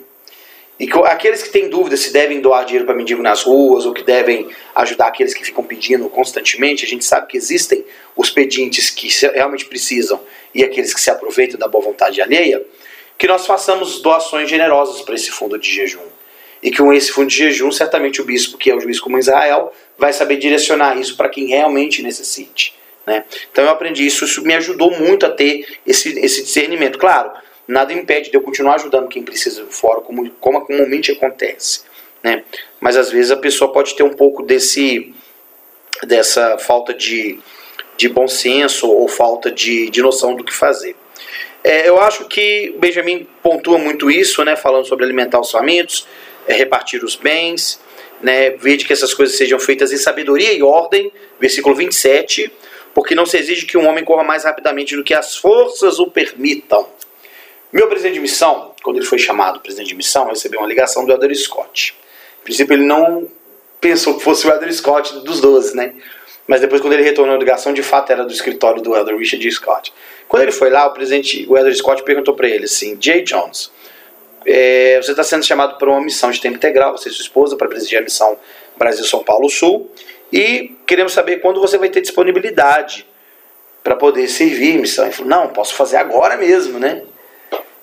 E 0.83 0.87
que 0.87 0.97
aqueles 1.05 1.41
que 1.41 1.49
têm 1.49 1.69
dúvida 1.69 1.95
se 1.95 2.11
devem 2.11 2.41
doar 2.41 2.65
dinheiro 2.65 2.85
para 2.85 2.93
mendigo 2.93 3.23
nas 3.23 3.41
ruas 3.41 3.85
ou 3.85 3.93
que 3.93 4.03
devem 4.03 4.49
ajudar 4.75 5.07
aqueles 5.07 5.33
que 5.33 5.41
ficam 5.41 5.63
pedindo 5.63 6.09
constantemente, 6.09 6.83
a 6.83 6.87
gente 6.89 7.05
sabe 7.05 7.27
que 7.27 7.37
existem 7.37 7.85
os 8.17 8.29
pedintes 8.29 8.89
que 8.89 9.07
realmente 9.33 9.63
precisam 9.63 10.19
e 10.53 10.61
aqueles 10.61 10.93
que 10.93 10.99
se 10.99 11.09
aproveitam 11.09 11.57
da 11.57 11.69
boa 11.69 11.85
vontade 11.85 12.21
alheia 12.21 12.61
que 13.17 13.25
nós 13.25 13.45
façamos 13.45 14.01
doações 14.01 14.49
generosas 14.49 15.01
para 15.01 15.15
esse 15.15 15.31
fundo 15.31 15.57
de 15.57 15.71
jejum. 15.71 16.03
E 16.61 16.69
que 16.69 16.79
com 16.79 16.91
esse 16.91 17.13
fundo 17.13 17.29
de 17.29 17.37
jejum, 17.37 17.71
certamente 17.71 18.19
o 18.19 18.25
bispo, 18.25 18.57
que 18.57 18.69
é 18.69 18.75
o 18.75 18.81
juiz 18.81 18.99
como 18.99 19.17
Israel, 19.17 19.71
vai 19.97 20.11
saber 20.11 20.35
direcionar 20.35 20.99
isso 20.99 21.15
para 21.15 21.29
quem 21.29 21.45
realmente 21.45 22.03
necessite. 22.03 22.75
Né? 23.07 23.23
Então 23.49 23.63
eu 23.63 23.69
aprendi 23.69 24.05
isso, 24.05 24.25
isso 24.25 24.41
me 24.41 24.53
ajudou 24.55 24.91
muito 24.91 25.25
a 25.25 25.29
ter 25.29 25.65
esse, 25.87 26.19
esse 26.19 26.43
discernimento. 26.43 26.99
Claro, 26.99 27.31
nada 27.67 27.93
impede 27.93 28.29
de 28.29 28.37
eu 28.37 28.41
continuar 28.41 28.75
ajudando 28.75 29.07
quem 29.07 29.23
precisa 29.23 29.65
fora, 29.65 30.01
como, 30.01 30.29
como 30.31 30.61
comumente 30.61 31.11
acontece. 31.11 31.81
Né? 32.21 32.43
Mas 32.79 32.95
às 32.95 33.11
vezes 33.11 33.31
a 33.31 33.37
pessoa 33.37 33.71
pode 33.71 33.95
ter 33.95 34.03
um 34.03 34.13
pouco 34.13 34.43
desse 34.43 35.13
dessa 36.05 36.57
falta 36.57 36.93
de, 36.93 37.39
de 37.95 38.09
bom 38.09 38.27
senso 38.27 38.89
ou 38.89 39.07
falta 39.07 39.51
de, 39.51 39.89
de 39.89 40.01
noção 40.01 40.35
do 40.35 40.43
que 40.43 40.53
fazer. 40.53 40.95
É, 41.63 41.87
eu 41.87 41.99
acho 42.01 42.25
que 42.25 42.75
Benjamin 42.77 43.25
pontua 43.41 43.77
muito 43.77 44.11
isso, 44.11 44.43
né, 44.43 44.55
falando 44.55 44.85
sobre 44.85 45.05
alimentar 45.05 45.39
os 45.39 45.49
famintos, 45.49 46.05
é, 46.45 46.53
repartir 46.53 47.03
os 47.03 47.15
bens, 47.15 47.79
né, 48.21 48.51
ver 48.51 48.77
de 48.77 48.85
que 48.85 48.91
essas 48.91 49.13
coisas 49.13 49.37
sejam 49.37 49.57
feitas 49.59 49.93
em 49.93 49.97
sabedoria 49.97 50.51
e 50.51 50.61
ordem, 50.61 51.11
versículo 51.39 51.73
27, 51.73 52.51
porque 52.93 53.15
não 53.15 53.25
se 53.25 53.37
exige 53.37 53.65
que 53.65 53.77
um 53.77 53.87
homem 53.87 54.03
corra 54.03 54.23
mais 54.23 54.43
rapidamente 54.43 54.95
do 54.95 55.03
que 55.03 55.13
as 55.13 55.37
forças 55.37 55.99
o 55.99 56.07
permitam. 56.07 56.87
Meu 57.73 57.87
presidente 57.87 58.13
de 58.13 58.19
missão, 58.19 58.71
quando 58.83 58.97
ele 58.97 59.05
foi 59.05 59.17
chamado 59.17 59.59
presidente 59.59 59.87
de 59.87 59.95
missão, 59.95 60.27
recebeu 60.27 60.59
uma 60.59 60.69
ligação 60.69 61.03
do 61.05 61.11
Elder 61.11 61.35
Scott. 61.35 61.95
A 62.39 62.43
princípio 62.43 62.75
ele 62.75 62.85
não 62.85 63.27
pensou 63.81 64.15
que 64.15 64.23
fosse 64.23 64.45
o 64.45 64.51
Elder 64.51 64.71
Scott 64.71 65.21
dos 65.21 65.41
12, 65.41 65.75
né? 65.75 65.95
Mas 66.45 66.61
depois, 66.61 66.81
quando 66.81 66.93
ele 66.93 67.01
retornou 67.01 67.35
a 67.35 67.39
ligação, 67.39 67.73
de 67.73 67.81
fato 67.81 68.11
era 68.11 68.23
do 68.25 68.31
escritório 68.31 68.79
do 68.79 68.95
Elder 68.95 69.17
Richard 69.17 69.51
Scott. 69.51 69.91
Quando 70.27 70.43
ele 70.43 70.51
foi 70.51 70.69
lá, 70.69 70.85
o 70.85 70.91
presidente, 70.91 71.47
o 71.49 71.57
Elder 71.57 71.75
Scott 71.75 72.03
perguntou 72.03 72.35
para 72.35 72.47
ele 72.47 72.65
assim: 72.65 72.95
Jay 73.01 73.23
Jones, 73.23 73.71
é, 74.45 75.01
você 75.01 75.09
está 75.09 75.23
sendo 75.23 75.43
chamado 75.43 75.79
para 75.79 75.89
uma 75.89 76.01
missão 76.01 76.29
de 76.29 76.39
tempo 76.39 76.57
integral, 76.57 76.95
você 76.95 77.09
e 77.09 77.11
sua 77.11 77.23
esposa, 77.23 77.55
para 77.55 77.67
presidir 77.67 77.97
a 77.97 78.01
missão 78.01 78.37
Brasil-São 78.77 79.23
Paulo-Sul, 79.23 79.89
e 80.31 80.75
queremos 80.85 81.11
saber 81.11 81.37
quando 81.37 81.59
você 81.59 81.79
vai 81.79 81.89
ter 81.89 82.01
disponibilidade 82.01 83.07
para 83.83 83.95
poder 83.95 84.27
servir 84.27 84.77
missão. 84.77 85.05
Ele 85.05 85.13
falou: 85.13 85.29
Não, 85.29 85.47
posso 85.47 85.73
fazer 85.73 85.97
agora 85.97 86.37
mesmo, 86.37 86.77
né? 86.77 87.03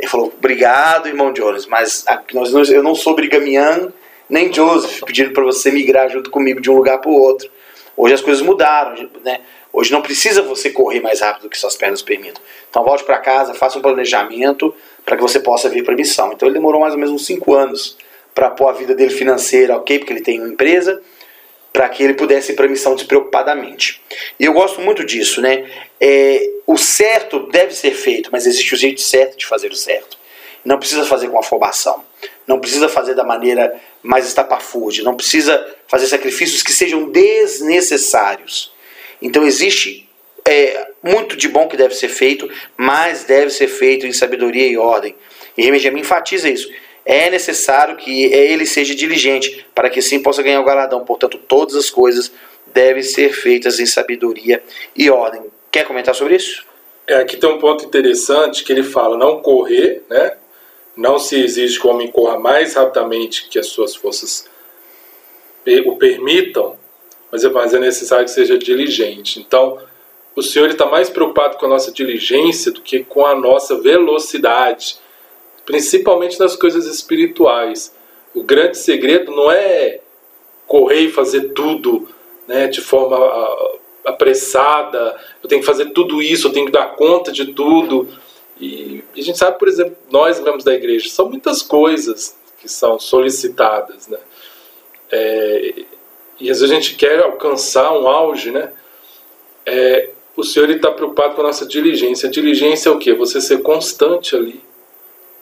Ele 0.01 0.09
falou: 0.09 0.33
Obrigado, 0.37 1.09
irmão 1.09 1.31
Jones, 1.31 1.67
mas 1.67 2.07
nós, 2.33 2.71
eu 2.71 2.83
não 2.83 2.95
sou 2.95 3.15
brigamiano 3.15 3.93
nem 4.31 4.51
Joseph 4.51 5.03
pedindo 5.05 5.33
para 5.33 5.45
você 5.45 5.71
migrar 5.71 6.09
junto 6.09 6.31
comigo 6.31 6.61
de 6.61 6.71
um 6.71 6.75
lugar 6.75 6.99
para 6.99 7.11
o 7.11 7.15
outro. 7.15 7.51
Hoje 7.97 8.15
as 8.15 8.23
coisas 8.23 8.43
mudaram, 8.43 9.11
né? 9.23 9.41
Hoje 9.73 9.93
não 9.93 10.01
precisa 10.01 10.41
você 10.41 10.71
correr 10.71 11.01
mais 11.01 11.21
rápido 11.21 11.43
do 11.43 11.49
que 11.51 11.59
suas 11.59 11.77
pernas 11.77 12.01
permitem. 12.01 12.43
Então 12.71 12.83
volte 12.83 13.05
para 13.05 13.19
casa, 13.19 13.53
faça 13.53 13.79
um 13.79 13.83
planejamento 13.83 14.75
para 15.05 15.17
que 15.17 15.23
você 15.23 15.39
possa 15.39 15.69
vir 15.69 15.85
para 15.85 15.93
a 15.93 15.97
missão. 15.97 16.33
Então 16.33 16.49
ele 16.49 16.55
demorou 16.55 16.81
mais 16.81 16.95
ou 16.95 16.99
menos 16.99 17.13
uns 17.13 17.27
5 17.27 17.55
anos 17.55 17.99
para 18.35 18.49
pôr 18.51 18.69
a 18.69 18.73
vida 18.73 18.95
dele 18.95 19.11
financeira 19.11 19.77
ok, 19.77 19.99
porque 19.99 20.13
ele 20.13 20.23
tem 20.23 20.41
uma 20.41 20.49
empresa, 20.49 21.03
para 21.73 21.89
que 21.89 22.03
ele 22.03 22.15
pudesse 22.15 22.53
ir 22.53 22.55
para 22.57 22.67
a 22.67 22.69
missão 22.69 22.95
despreocupadamente. 22.95 24.01
E 24.39 24.45
eu 24.45 24.53
gosto 24.53 24.81
muito 24.81 25.05
disso, 25.05 25.41
né? 25.41 25.69
É, 26.01 26.51
o 26.67 26.77
certo 26.77 27.47
deve 27.51 27.75
ser 27.75 27.93
feito, 27.93 28.31
mas 28.33 28.47
existe 28.47 28.75
o 28.75 28.79
jeito 28.79 29.01
certo 29.01 29.37
de 29.39 29.47
fazer 29.47 29.71
o 29.71 29.77
certo. 29.77 30.19
Não 30.65 30.79
precisa 30.79 31.05
fazer 31.05 31.29
com 31.29 31.39
afobação. 31.39 32.05
Não 32.47 32.59
precisa 32.59 32.89
fazer 32.89 33.15
da 33.15 33.25
maneira 33.25 33.81
mais 34.03 34.27
estapafúrdia. 34.27 35.05
Não 35.05 35.15
precisa 35.15 35.75
fazer 35.87 36.07
sacrifícios 36.07 36.63
que 36.63 36.73
sejam 36.73 37.09
desnecessários. 37.11 38.73
Então 39.23 39.47
existe 39.47 40.09
é, 40.47 40.89
muito 41.03 41.37
de 41.37 41.49
bom 41.49 41.69
que 41.69 41.77
deve 41.77 41.95
ser 41.95 42.09
feito, 42.09 42.51
mas 42.77 43.25
deve 43.25 43.51
ser 43.51 43.69
feito 43.69 44.07
em 44.07 44.13
sabedoria 44.13 44.67
e 44.67 44.77
ordem. 44.77 45.15
E 45.57 45.63
Remediam 45.63 45.97
enfatiza 45.97 46.49
isso. 46.49 46.71
É 47.05 47.31
necessário 47.31 47.97
que 47.97 48.25
ele 48.25 48.67
seja 48.67 48.95
diligente 48.95 49.67
para 49.75 49.91
que 49.91 50.03
sim 50.03 50.23
possa 50.23 50.43
ganhar 50.43 50.61
o 50.61 50.65
galadão. 50.65 51.05
Portanto, 51.05 51.39
todas 51.39 51.75
as 51.75 51.91
coisas 51.91 52.33
devem 52.73 53.03
ser 53.03 53.33
feitas 53.33 53.81
em 53.81 53.87
sabedoria 53.87 54.63
e 54.97 55.11
ordem. 55.11 55.43
Quer 55.71 55.87
comentar 55.87 56.15
sobre 56.15 56.37
isso? 56.37 56.65
É, 57.07 57.17
aqui 57.17 57.37
tem 57.37 57.51
um 57.51 57.59
ponto 57.59 57.85
interessante 57.85 58.63
que 58.63 58.73
ele 58.73 58.83
fala 58.83 59.17
não 59.17 59.41
correr, 59.41 60.05
né? 60.09 60.37
Não 60.97 61.19
se 61.19 61.41
exige 61.41 61.81
que 61.81 61.87
o 61.87 61.91
homem 61.91 62.09
corra 62.09 62.39
mais 62.39 62.75
rapidamente 62.75 63.49
que 63.49 63.59
as 63.59 63.67
suas 63.67 63.95
forças 63.95 64.49
o 65.87 65.97
permitam, 65.97 66.77
mas 67.31 67.45
é, 67.45 67.49
é 67.49 67.79
necessário 67.79 68.25
que 68.25 68.31
seja 68.31 68.59
diligente. 68.59 69.39
Então, 69.39 69.79
o 70.35 70.43
Senhor 70.43 70.69
está 70.69 70.87
mais 70.87 71.11
preocupado 71.11 71.57
com 71.59 71.67
a 71.67 71.69
nossa 71.69 71.93
diligência 71.93 72.73
do 72.73 72.81
que 72.81 73.05
com 73.05 73.25
a 73.25 73.35
nossa 73.35 73.77
velocidade, 73.81 74.99
principalmente 75.65 76.39
nas 76.39 76.57
coisas 76.57 76.87
espirituais. 76.87 77.95
O 78.35 78.43
grande 78.43 78.79
segredo 78.79 79.31
não 79.33 79.51
é 79.51 80.01
correr 80.67 81.01
e 81.01 81.11
fazer 81.11 81.53
tudo 81.53 82.09
né, 82.47 82.69
de 82.69 82.81
forma 82.81 83.17
apressada, 84.05 85.19
eu 85.43 85.49
tenho 85.49 85.61
que 85.61 85.67
fazer 85.67 85.87
tudo 85.87 86.23
isso, 86.23 86.49
eu 86.49 86.53
tenho 86.53 86.67
que 86.67 86.73
dar 86.73 86.95
conta 86.95 87.31
de 87.33 87.53
tudo. 87.53 88.09
E, 88.61 89.03
a 89.17 89.21
gente 89.21 89.39
sabe, 89.39 89.59
por 89.59 89.69
exemplo, 89.69 89.97
nós 90.11 90.41
membros 90.41 90.65
da 90.65 90.75
igreja, 90.75 91.09
são 91.09 91.29
muitas 91.29 91.63
coisas 91.63 92.37
que 92.61 92.69
são 92.69 92.99
solicitadas, 92.99 94.09
né? 94.09 94.19
É, 95.11 95.75
e 96.39 96.51
às 96.51 96.61
vezes 96.61 96.71
a 96.71 96.75
gente 96.75 96.95
quer 96.95 97.23
alcançar 97.23 97.93
um 97.93 98.09
auge, 98.09 98.51
né? 98.51 98.73
É, 99.67 100.11
o 100.37 100.43
Senhor 100.43 100.71
está 100.71 100.91
preocupado 100.91 101.35
com 101.35 101.43
a 101.43 101.45
nossa 101.45 101.67
diligência. 101.67 102.29
A 102.29 102.33
diligência 102.33 102.89
é 102.89 102.93
o 102.93 102.99
quê? 102.99 103.13
Você 103.15 103.41
ser 103.41 103.63
constante 103.63 104.35
ali, 104.35 104.61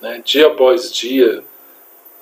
né? 0.01 0.21
dia 0.25 0.47
após 0.47 0.93
dia. 0.93 1.43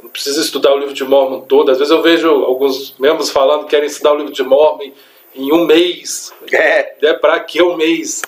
Não 0.02 0.10
precisa 0.10 0.40
estudar 0.40 0.74
o 0.74 0.78
livro 0.78 0.94
de 0.94 1.04
Mormon 1.04 1.40
todo. 1.42 1.70
Às 1.70 1.78
vezes 1.78 1.90
eu 1.90 2.02
vejo 2.02 2.28
alguns 2.28 2.94
membros 2.98 3.30
falando 3.30 3.64
que 3.64 3.70
querem 3.70 3.86
estudar 3.86 4.12
o 4.12 4.18
livro 4.18 4.32
de 4.32 4.42
Mormon 4.42 4.92
em 5.34 5.52
um 5.52 5.64
mês. 5.64 6.32
É, 6.52 6.94
é 7.02 7.14
para 7.14 7.40
que 7.40 7.62
um 7.62 7.76
mês? 7.76 8.22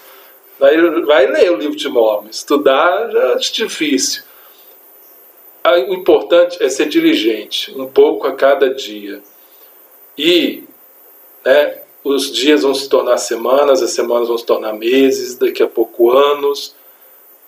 Vai, 0.58 0.76
vai 1.02 1.26
ler 1.26 1.52
o 1.52 1.56
livro 1.56 1.76
de 1.76 1.88
Mormon. 1.88 2.28
Estudar 2.30 3.10
já 3.10 3.32
é 3.32 3.36
difícil. 3.36 4.22
O 5.64 5.94
importante 5.94 6.62
é 6.62 6.68
ser 6.68 6.88
diligente, 6.88 7.72
um 7.78 7.86
pouco 7.86 8.26
a 8.26 8.32
cada 8.32 8.72
dia. 8.72 9.20
E 10.16 10.64
né, 11.44 11.78
os 12.02 12.32
dias 12.32 12.62
vão 12.62 12.74
se 12.74 12.88
tornar 12.88 13.18
semanas, 13.18 13.82
as 13.82 13.90
semanas 13.90 14.28
vão 14.28 14.38
se 14.38 14.46
tornar 14.46 14.72
meses, 14.72 15.36
daqui 15.36 15.62
a 15.62 15.68
pouco 15.68 16.10
anos. 16.10 16.74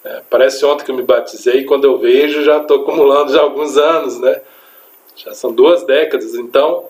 É, 0.05 0.23
parece 0.31 0.65
ontem 0.65 0.85
que 0.85 0.91
eu 0.91 0.97
me 0.97 1.03
batizei, 1.03 1.65
quando 1.65 1.85
eu 1.85 1.99
vejo 1.99 2.43
já 2.43 2.59
estou 2.59 2.83
acumulando 2.83 3.33
já 3.33 3.41
alguns 3.41 3.77
anos, 3.77 4.19
né? 4.19 4.41
Já 5.15 5.35
são 5.35 5.53
duas 5.53 5.83
décadas. 5.85 6.35
Então, 6.35 6.87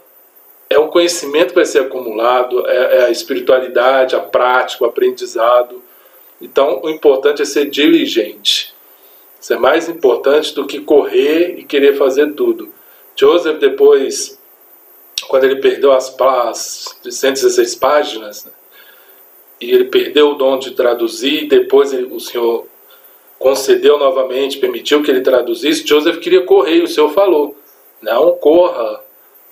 é 0.69 0.79
um 0.79 0.87
conhecimento 0.87 1.49
que 1.49 1.57
vai 1.57 1.65
ser 1.65 1.81
acumulado, 1.81 2.65
é, 2.69 2.99
é 2.99 3.05
a 3.07 3.11
espiritualidade, 3.11 4.15
a 4.15 4.21
prática, 4.21 4.85
o 4.85 4.87
aprendizado 4.87 5.83
Então, 6.41 6.81
o 6.83 6.89
importante 6.89 7.43
é 7.43 7.45
ser 7.45 7.69
diligente. 7.69 8.73
Isso 9.41 9.53
é 9.53 9.57
mais 9.57 9.89
importante 9.89 10.55
do 10.55 10.67
que 10.67 10.81
correr 10.81 11.59
e 11.59 11.65
querer 11.65 11.97
fazer 11.97 12.35
tudo. 12.35 12.73
Joseph, 13.17 13.59
depois, 13.59 14.39
quando 15.29 15.45
ele 15.45 15.57
perdeu 15.57 15.93
as, 15.93 16.15
as 16.19 16.97
116 17.11 17.75
páginas, 17.75 18.45
né, 18.45 18.53
e 19.61 19.71
ele 19.71 19.85
perdeu 19.85 20.31
o 20.31 20.35
dom 20.35 20.59
de 20.59 20.71
traduzir, 20.71 21.47
depois 21.49 21.93
ele, 21.93 22.09
o 22.11 22.21
Senhor 22.21 22.67
concedeu 23.41 23.99
novamente, 23.99 24.59
permitiu 24.59 25.03
que 25.03 25.11
ele 25.11 25.23
traduzisse, 25.23 25.87
Joseph 25.87 26.19
queria 26.19 26.43
correr 26.43 26.77
e 26.77 26.83
o 26.83 26.87
Senhor 26.87 27.11
falou: 27.11 27.57
não 28.01 28.37
corra, 28.37 29.03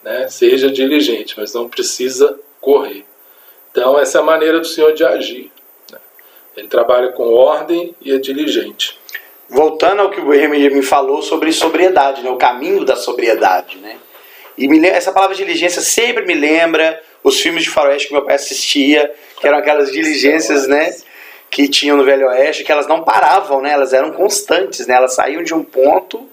né, 0.05 0.29
seja 0.29 0.71
diligente, 0.71 1.35
mas 1.37 1.55
não 1.55 1.69
precisa 1.69 2.39
correr. 2.61 3.05
Então, 3.73 3.99
essa 3.99 4.19
é 4.19 4.21
a 4.21 4.25
maneira 4.25 4.61
do 4.61 4.67
Senhor 4.67 4.93
de 4.93 5.05
agir. 5.05 5.51
Né? 5.91 5.99
Ele 6.57 6.69
trabalha 6.69 7.13
com 7.13 7.33
ordem 7.33 7.95
e 8.03 8.13
é 8.13 8.19
diligente. 8.19 8.99
Voltando 9.49 10.03
ao 10.03 10.11
que 10.11 10.21
o 10.21 10.31
Remy 10.31 10.69
me 10.71 10.83
falou 10.83 11.23
sobre 11.23 11.51
sobriedade, 11.51 12.23
né, 12.23 12.31
o 12.31 12.37
caminho 12.37 12.85
da 12.85 12.95
sobriedade. 12.95 13.79
Né? 13.79 13.97
E 14.59 14.69
me, 14.69 14.87
essa 14.87 15.13
palavra 15.13 15.35
diligência 15.35 15.81
sempre 15.81 16.27
me 16.27 16.35
lembra 16.35 17.03
os 17.25 17.41
filmes 17.41 17.65
de 17.65 17.71
faroeste 17.71 18.09
que 18.09 18.13
meu 18.13 18.25
pai 18.25 18.35
assistia, 18.35 19.11
que 19.41 19.47
eram 19.47 19.59
aquelas 19.59 19.91
diligências, 19.91 20.67
né? 20.67 20.95
Que 21.51 21.69
tinham 21.69 21.97
no 21.97 22.05
Velho 22.05 22.27
Oeste, 22.29 22.65
que 22.65 22.73
elas 22.73 22.87
não 22.87 23.03
paravam, 23.03 23.61
né? 23.61 23.73
Elas 23.73 23.93
eram 23.93 24.13
constantes, 24.13 24.87
né? 24.87 24.95
Elas 24.95 25.15
saíam 25.15 25.43
de 25.43 25.55
um 25.55 25.63
ponto 25.63 26.29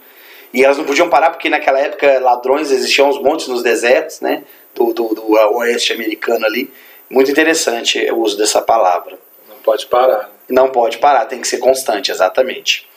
e 0.54 0.64
elas 0.64 0.78
não 0.78 0.86
podiam 0.86 1.10
parar 1.10 1.30
porque 1.32 1.50
naquela 1.50 1.80
época 1.80 2.20
ladrões 2.20 2.72
existiam 2.72 3.10
uns 3.10 3.22
montes 3.22 3.48
nos 3.48 3.64
desertos, 3.64 4.22
né? 4.22 4.44
Do, 4.74 4.94
do, 4.94 5.16
do 5.16 5.32
oeste 5.58 5.94
americano 5.94 6.46
ali. 6.46 6.72
Muito 7.10 7.32
interessante 7.32 8.00
o 8.12 8.20
uso 8.20 8.38
dessa 8.38 8.62
palavra. 8.62 9.18
Não 9.48 9.58
pode 9.58 9.86
parar. 9.86 10.32
Não 10.50 10.70
pode 10.70 10.98
parar, 10.98 11.26
tem 11.26 11.42
que 11.42 11.48
ser 11.48 11.58
constante, 11.58 12.12
exatamente. 12.12 12.88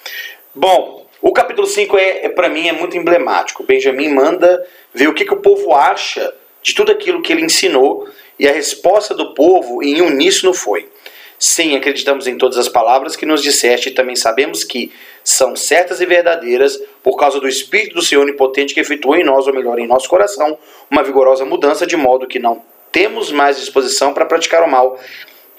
Bom, 0.55 1.07
o 1.21 1.33
capítulo 1.33 1.67
5 1.67 1.97
é, 1.97 2.27
é 2.27 2.29
para 2.29 2.49
mim 2.49 2.69
é 2.69 2.73
muito 2.73 2.97
emblemático. 2.97 3.63
Benjamin 3.63 4.09
manda 4.09 4.67
ver 4.93 5.09
o 5.09 5.15
que, 5.15 5.25
que 5.25 5.35
o 5.35 5.41
povo 5.41 5.75
acha 5.75 6.35
de 6.63 6.75
tudo 6.75 6.93
aquilo 6.93 7.23
que 7.23 7.33
ele 7.33 7.45
ensinou 7.45 8.09
e 8.39 8.47
a 8.47 8.53
resposta 8.53 9.15
do 9.15 9.35
povo 9.35 9.83
em 9.83 10.01
uníssono 10.01 10.55
foi: 10.55 10.89
Sim, 11.39 11.77
acreditamos 11.77 12.27
em 12.27 12.37
todas 12.37 12.59
as 12.59 12.69
palavras 12.69 13.15
que 13.15 13.25
nos 13.25 13.43
disseste 13.43 13.91
e 13.91 13.93
também 13.93 14.17
sabemos 14.17 14.65
que 14.65 14.91
são 15.23 15.55
certas 15.55 16.01
e 16.01 16.07
verdadeiras 16.07 16.81
por 17.03 17.17
causa 17.17 17.39
do 17.39 17.47
Espírito 17.47 17.95
do 17.95 18.03
Senhor 18.03 18.23
Onipotente 18.23 18.75
que 18.75 18.81
efetuou 18.81 19.15
em 19.15 19.23
nós, 19.23 19.47
ou 19.47 19.55
melhor, 19.55 19.79
em 19.79 19.87
nosso 19.87 20.09
coração, 20.09 20.59
uma 20.91 21.05
vigorosa 21.05 21.45
mudança, 21.45 21.87
de 21.87 21.97
modo 21.97 22.27
que 22.27 22.41
não 22.41 22.63
temos 22.91 23.31
mais 23.31 23.61
disposição 23.61 24.13
para 24.13 24.27
praticar 24.27 24.65
o 24.65 24.71
mal, 24.71 24.99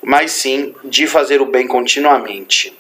mas 0.01 0.31
sim 0.31 0.75
de 0.83 1.07
fazer 1.07 1.41
o 1.41 1.45
bem 1.45 1.65
continuamente. 1.65 2.77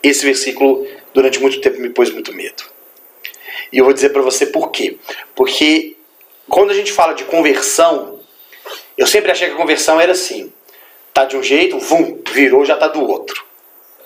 Esse 0.00 0.24
versículo, 0.24 0.86
durante 1.12 1.40
muito 1.40 1.60
tempo, 1.60 1.80
me 1.80 1.90
pôs 1.90 2.10
muito 2.10 2.32
medo. 2.32 2.62
E 3.72 3.78
eu 3.78 3.84
vou 3.84 3.92
dizer 3.92 4.10
para 4.10 4.22
você 4.22 4.46
por 4.46 4.70
quê. 4.70 4.96
Porque 5.34 5.96
quando 6.48 6.70
a 6.70 6.74
gente 6.74 6.92
fala 6.92 7.14
de 7.14 7.24
conversão, 7.24 8.20
eu 8.96 9.08
sempre 9.08 9.32
achei 9.32 9.48
que 9.48 9.54
a 9.54 9.56
conversão 9.56 10.00
era 10.00 10.12
assim 10.12 10.52
tá 11.12 11.24
de 11.24 11.36
um 11.36 11.42
jeito, 11.42 11.78
vum, 11.78 12.18
virou, 12.32 12.64
já 12.64 12.76
tá 12.76 12.88
do 12.88 13.04
outro. 13.06 13.44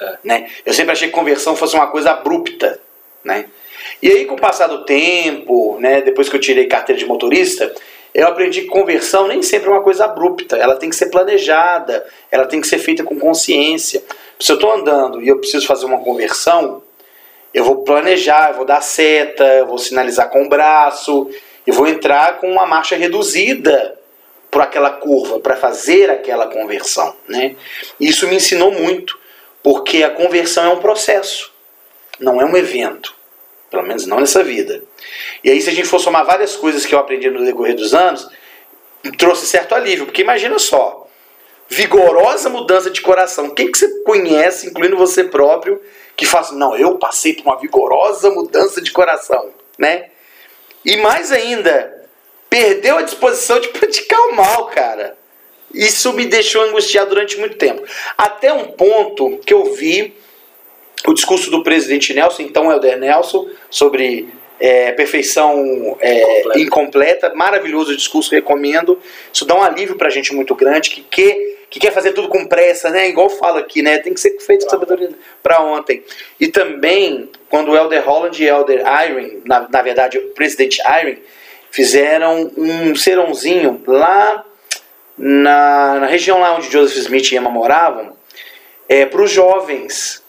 É. 0.00 0.18
Né? 0.24 0.50
Eu 0.64 0.72
sempre 0.72 0.92
achei 0.92 1.08
que 1.08 1.14
conversão 1.14 1.56
fosse 1.56 1.74
uma 1.74 1.86
coisa 1.88 2.12
abrupta. 2.12 2.80
Né? 3.24 3.46
E 4.02 4.08
aí, 4.08 4.24
com 4.24 4.34
o 4.34 4.40
passar 4.40 4.66
do 4.66 4.84
tempo, 4.84 5.78
né, 5.80 6.00
depois 6.00 6.28
que 6.28 6.36
eu 6.36 6.40
tirei 6.40 6.66
carteira 6.66 6.98
de 6.98 7.06
motorista, 7.06 7.72
eu 8.14 8.26
aprendi 8.26 8.62
que 8.62 8.66
conversão 8.66 9.26
nem 9.26 9.42
sempre 9.42 9.68
é 9.68 9.72
uma 9.72 9.82
coisa 9.82 10.04
abrupta. 10.04 10.56
Ela 10.56 10.76
tem 10.76 10.90
que 10.90 10.96
ser 10.96 11.06
planejada, 11.06 12.04
ela 12.30 12.46
tem 12.46 12.60
que 12.60 12.66
ser 12.66 12.78
feita 12.78 13.04
com 13.04 13.18
consciência. 13.18 14.02
Se 14.38 14.52
eu 14.52 14.56
estou 14.56 14.72
andando 14.72 15.22
e 15.22 15.28
eu 15.28 15.38
preciso 15.38 15.66
fazer 15.66 15.86
uma 15.86 15.98
conversão, 15.98 16.82
eu 17.54 17.64
vou 17.64 17.84
planejar, 17.84 18.50
eu 18.50 18.56
vou 18.56 18.64
dar 18.64 18.80
seta, 18.80 19.44
eu 19.44 19.66
vou 19.66 19.78
sinalizar 19.78 20.30
com 20.30 20.44
o 20.44 20.48
braço, 20.48 21.30
e 21.66 21.72
vou 21.72 21.86
entrar 21.86 22.38
com 22.38 22.50
uma 22.50 22.66
marcha 22.66 22.96
reduzida 22.96 23.98
por 24.52 24.60
aquela 24.60 24.90
curva, 24.90 25.40
para 25.40 25.56
fazer 25.56 26.10
aquela 26.10 26.46
conversão. 26.46 27.16
Né? 27.26 27.56
Isso 27.98 28.28
me 28.28 28.36
ensinou 28.36 28.70
muito, 28.70 29.18
porque 29.62 30.04
a 30.04 30.10
conversão 30.10 30.64
é 30.66 30.68
um 30.68 30.78
processo, 30.78 31.50
não 32.20 32.38
é 32.38 32.44
um 32.44 32.54
evento. 32.54 33.14
Pelo 33.70 33.82
menos 33.82 34.06
não 34.06 34.20
nessa 34.20 34.44
vida. 34.44 34.84
E 35.42 35.50
aí, 35.50 35.58
se 35.58 35.70
a 35.70 35.72
gente 35.72 35.88
for 35.88 35.98
somar 35.98 36.26
várias 36.26 36.54
coisas 36.54 36.84
que 36.84 36.94
eu 36.94 36.98
aprendi 36.98 37.30
no 37.30 37.42
decorrer 37.42 37.74
dos 37.74 37.94
anos, 37.94 38.28
trouxe 39.16 39.46
certo 39.46 39.74
alívio. 39.74 40.04
Porque 40.04 40.20
imagina 40.20 40.58
só, 40.58 41.08
vigorosa 41.66 42.50
mudança 42.50 42.90
de 42.90 43.00
coração. 43.00 43.48
Quem 43.48 43.72
que 43.72 43.78
você 43.78 43.88
conhece, 44.02 44.66
incluindo 44.66 44.98
você 44.98 45.24
próprio, 45.24 45.80
que 46.14 46.26
faz, 46.26 46.50
não, 46.50 46.76
eu 46.76 46.98
passei 46.98 47.32
por 47.32 47.46
uma 47.46 47.58
vigorosa 47.58 48.30
mudança 48.30 48.82
de 48.82 48.92
coração, 48.92 49.48
né? 49.78 50.10
E 50.84 50.98
mais 50.98 51.32
ainda, 51.32 52.01
perdeu 52.52 52.98
a 52.98 53.02
disposição 53.02 53.58
de 53.58 53.68
praticar 53.72 54.20
o 54.28 54.36
mal, 54.36 54.66
cara. 54.66 55.16
Isso 55.72 56.12
me 56.12 56.26
deixou 56.26 56.60
angustiado 56.60 57.08
durante 57.08 57.38
muito 57.38 57.56
tempo. 57.56 57.82
Até 58.18 58.52
um 58.52 58.64
ponto 58.64 59.38
que 59.38 59.54
eu 59.54 59.72
vi 59.72 60.12
o 61.06 61.14
discurso 61.14 61.50
do 61.50 61.62
presidente 61.62 62.12
Nelson, 62.12 62.42
então 62.42 62.70
Helder 62.70 62.98
Nelson, 62.98 63.48
sobre 63.70 64.28
é, 64.60 64.92
perfeição 64.92 65.96
é, 65.98 66.60
incompleta. 66.60 67.32
Maravilhoso 67.34 67.92
o 67.92 67.96
discurso, 67.96 68.30
recomendo. 68.34 69.00
Isso 69.32 69.46
dá 69.46 69.54
um 69.54 69.62
alívio 69.62 69.96
pra 69.96 70.10
gente 70.10 70.34
muito 70.34 70.54
grande, 70.54 70.90
que, 70.90 71.00
que, 71.00 71.56
que 71.70 71.80
quer 71.80 71.90
fazer 71.90 72.12
tudo 72.12 72.28
com 72.28 72.46
pressa, 72.46 72.90
né? 72.90 73.08
Igual 73.08 73.30
fala 73.30 73.60
aqui, 73.60 73.80
né? 73.80 73.96
Tem 73.96 74.12
que 74.12 74.20
ser 74.20 74.38
feito 74.40 74.66
com 74.66 74.70
sabedoria 74.70 75.08
para 75.42 75.62
ontem. 75.62 76.04
E 76.38 76.48
também, 76.48 77.30
quando 77.48 77.70
o 77.70 77.76
Elder 77.76 78.06
Holland 78.06 78.44
e 78.44 78.46
Elder 78.46 78.84
Iron, 79.08 79.40
na, 79.46 79.66
na 79.70 79.80
verdade, 79.80 80.18
o 80.18 80.28
presidente 80.34 80.82
Iron, 81.00 81.16
fizeram 81.72 82.52
um 82.56 82.94
serãozinho 82.94 83.82
lá 83.87 84.44
na, 85.16 86.00
na 86.00 86.06
região 86.06 86.38
lá 86.38 86.54
onde 86.54 86.70
Joseph 86.70 86.98
Smith 86.98 87.32
e 87.32 87.37
Emma 87.37 87.50
moravam, 87.50 88.14
é, 88.88 89.06
para 89.06 89.22
os 89.22 89.30
jovens. 89.30 90.22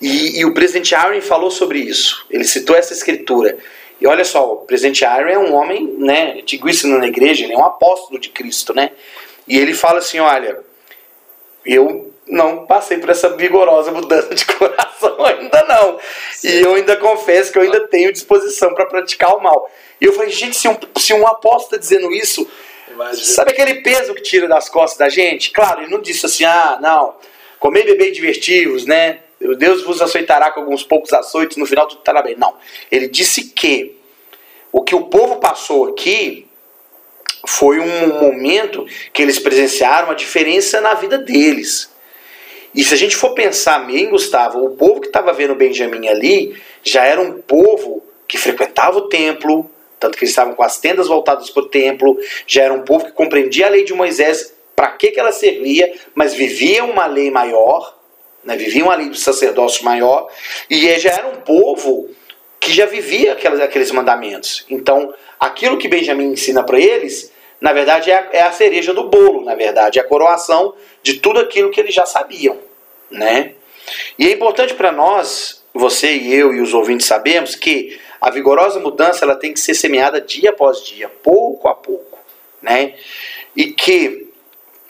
E, 0.00 0.38
e, 0.38 0.44
o 0.44 0.52
presidente 0.52 0.94
Aaron 0.94 1.22
falou 1.22 1.50
sobre 1.50 1.78
isso. 1.78 2.26
Ele 2.30 2.44
citou 2.44 2.76
essa 2.76 2.92
escritura. 2.92 3.56
E 3.98 4.06
olha 4.06 4.24
só, 4.24 4.52
o 4.52 4.56
presidente 4.58 5.02
Aaron 5.04 5.30
é 5.30 5.38
um 5.38 5.54
homem, 5.54 5.96
né, 5.98 6.34
antiguíssimo 6.40 6.98
na 6.98 7.06
igreja, 7.06 7.44
ele 7.44 7.54
é 7.54 7.56
um 7.56 7.64
apóstolo 7.64 8.20
de 8.20 8.28
Cristo, 8.28 8.74
né? 8.74 8.90
E 9.48 9.56
ele 9.56 9.72
fala 9.72 10.00
assim, 10.00 10.18
olha, 10.18 10.60
eu 11.64 12.12
não 12.26 12.66
passei 12.66 12.98
por 12.98 13.08
essa 13.08 13.30
vigorosa 13.30 13.90
mudança 13.90 14.34
de 14.34 14.44
coração 14.54 15.24
ainda 15.24 15.64
não. 15.64 15.98
E 16.44 16.60
eu 16.60 16.74
ainda 16.74 16.96
confesso 16.96 17.50
que 17.50 17.56
eu 17.56 17.62
ainda 17.62 17.86
tenho 17.88 18.12
disposição 18.12 18.74
para 18.74 18.84
praticar 18.84 19.34
o 19.34 19.42
mal. 19.42 19.70
E 20.00 20.04
eu 20.04 20.12
falei, 20.12 20.30
gente, 20.30 20.56
se 20.56 20.68
um, 20.68 20.76
se 20.98 21.12
um 21.12 21.26
apóstolo 21.26 21.64
está 21.64 21.76
dizendo 21.76 22.12
isso, 22.12 22.48
Imagina. 22.90 23.24
sabe 23.24 23.52
aquele 23.52 23.76
peso 23.76 24.14
que 24.14 24.22
tira 24.22 24.46
das 24.46 24.68
costas 24.68 24.98
da 24.98 25.08
gente? 25.08 25.50
Claro, 25.50 25.82
ele 25.82 25.90
não 25.90 26.00
disse 26.00 26.26
assim, 26.26 26.44
ah, 26.44 26.78
não, 26.80 27.14
comer, 27.58 27.84
beber 27.84 28.08
e 28.08 28.12
divertir-vos, 28.12 28.86
né? 28.86 29.20
Deus 29.58 29.82
vos 29.84 30.00
aceitará 30.00 30.50
com 30.50 30.60
alguns 30.60 30.82
poucos 30.82 31.12
açoites, 31.12 31.56
no 31.56 31.66
final 31.66 31.86
tudo 31.86 31.98
estará 31.98 32.22
bem. 32.22 32.36
Não. 32.36 32.54
Ele 32.90 33.08
disse 33.08 33.44
que 33.44 33.96
o 34.72 34.82
que 34.82 34.94
o 34.94 35.04
povo 35.04 35.36
passou 35.36 35.88
aqui 35.88 36.46
foi 37.46 37.78
um 37.78 38.20
momento 38.20 38.86
que 39.12 39.22
eles 39.22 39.38
presenciaram 39.38 40.10
a 40.10 40.14
diferença 40.14 40.80
na 40.80 40.94
vida 40.94 41.18
deles. 41.18 41.90
E 42.74 42.84
se 42.84 42.92
a 42.92 42.96
gente 42.96 43.16
for 43.16 43.30
pensar 43.34 43.86
bem, 43.86 44.10
Gustavo, 44.10 44.64
o 44.64 44.76
povo 44.76 45.00
que 45.00 45.06
estava 45.06 45.32
vendo 45.32 45.54
Benjamim 45.54 46.08
ali 46.08 46.60
já 46.82 47.04
era 47.04 47.20
um 47.20 47.40
povo 47.40 48.02
que 48.28 48.36
frequentava 48.36 48.98
o 48.98 49.08
templo, 49.08 49.70
tanto 49.98 50.16
que 50.16 50.24
eles 50.24 50.30
estavam 50.30 50.54
com 50.54 50.62
as 50.62 50.78
tendas 50.78 51.08
voltadas 51.08 51.50
para 51.50 51.62
o 51.62 51.68
templo, 51.68 52.18
já 52.46 52.62
era 52.62 52.72
um 52.72 52.82
povo 52.82 53.06
que 53.06 53.12
compreendia 53.12 53.66
a 53.66 53.70
lei 53.70 53.84
de 53.84 53.94
Moisés, 53.94 54.54
para 54.74 54.88
que, 54.92 55.10
que 55.10 55.18
ela 55.18 55.32
servia, 55.32 55.92
mas 56.14 56.34
vivia 56.34 56.84
uma 56.84 57.06
lei 57.06 57.30
maior, 57.30 57.96
né, 58.44 58.56
vivia 58.56 58.84
uma 58.84 58.94
lei 58.94 59.08
do 59.08 59.16
sacerdócio 59.16 59.84
maior, 59.84 60.28
e 60.68 60.98
já 60.98 61.10
era 61.10 61.28
um 61.28 61.36
povo 61.36 62.10
que 62.60 62.72
já 62.72 62.84
vivia 62.84 63.32
aqueles, 63.32 63.60
aqueles 63.60 63.90
mandamentos. 63.90 64.66
Então, 64.68 65.14
aquilo 65.38 65.78
que 65.78 65.88
Benjamim 65.88 66.32
ensina 66.32 66.62
para 66.62 66.78
eles, 66.78 67.32
na 67.60 67.72
verdade, 67.72 68.10
é 68.10 68.14
a, 68.14 68.28
é 68.32 68.42
a, 68.42 68.52
cereja 68.52 68.92
do 68.92 69.08
bolo, 69.08 69.44
na 69.44 69.54
verdade, 69.54 69.98
é 69.98 70.02
a 70.02 70.06
coroação 70.06 70.74
de 71.02 71.14
tudo 71.14 71.40
aquilo 71.40 71.70
que 71.70 71.80
eles 71.80 71.94
já 71.94 72.04
sabiam. 72.04 72.58
Né? 73.10 73.52
E 74.18 74.26
é 74.26 74.32
importante 74.32 74.74
para 74.74 74.92
nós, 74.92 75.55
você 75.78 76.14
e 76.14 76.34
eu 76.34 76.54
e 76.54 76.60
os 76.60 76.74
ouvintes 76.74 77.06
sabemos 77.06 77.54
que 77.54 77.98
a 78.20 78.30
vigorosa 78.30 78.80
mudança 78.80 79.24
ela 79.24 79.36
tem 79.36 79.52
que 79.52 79.60
ser 79.60 79.74
semeada 79.74 80.20
dia 80.20 80.50
após 80.50 80.84
dia, 80.84 81.08
pouco 81.08 81.68
a 81.68 81.74
pouco, 81.74 82.18
né? 82.62 82.94
E 83.54 83.72
que 83.72 84.28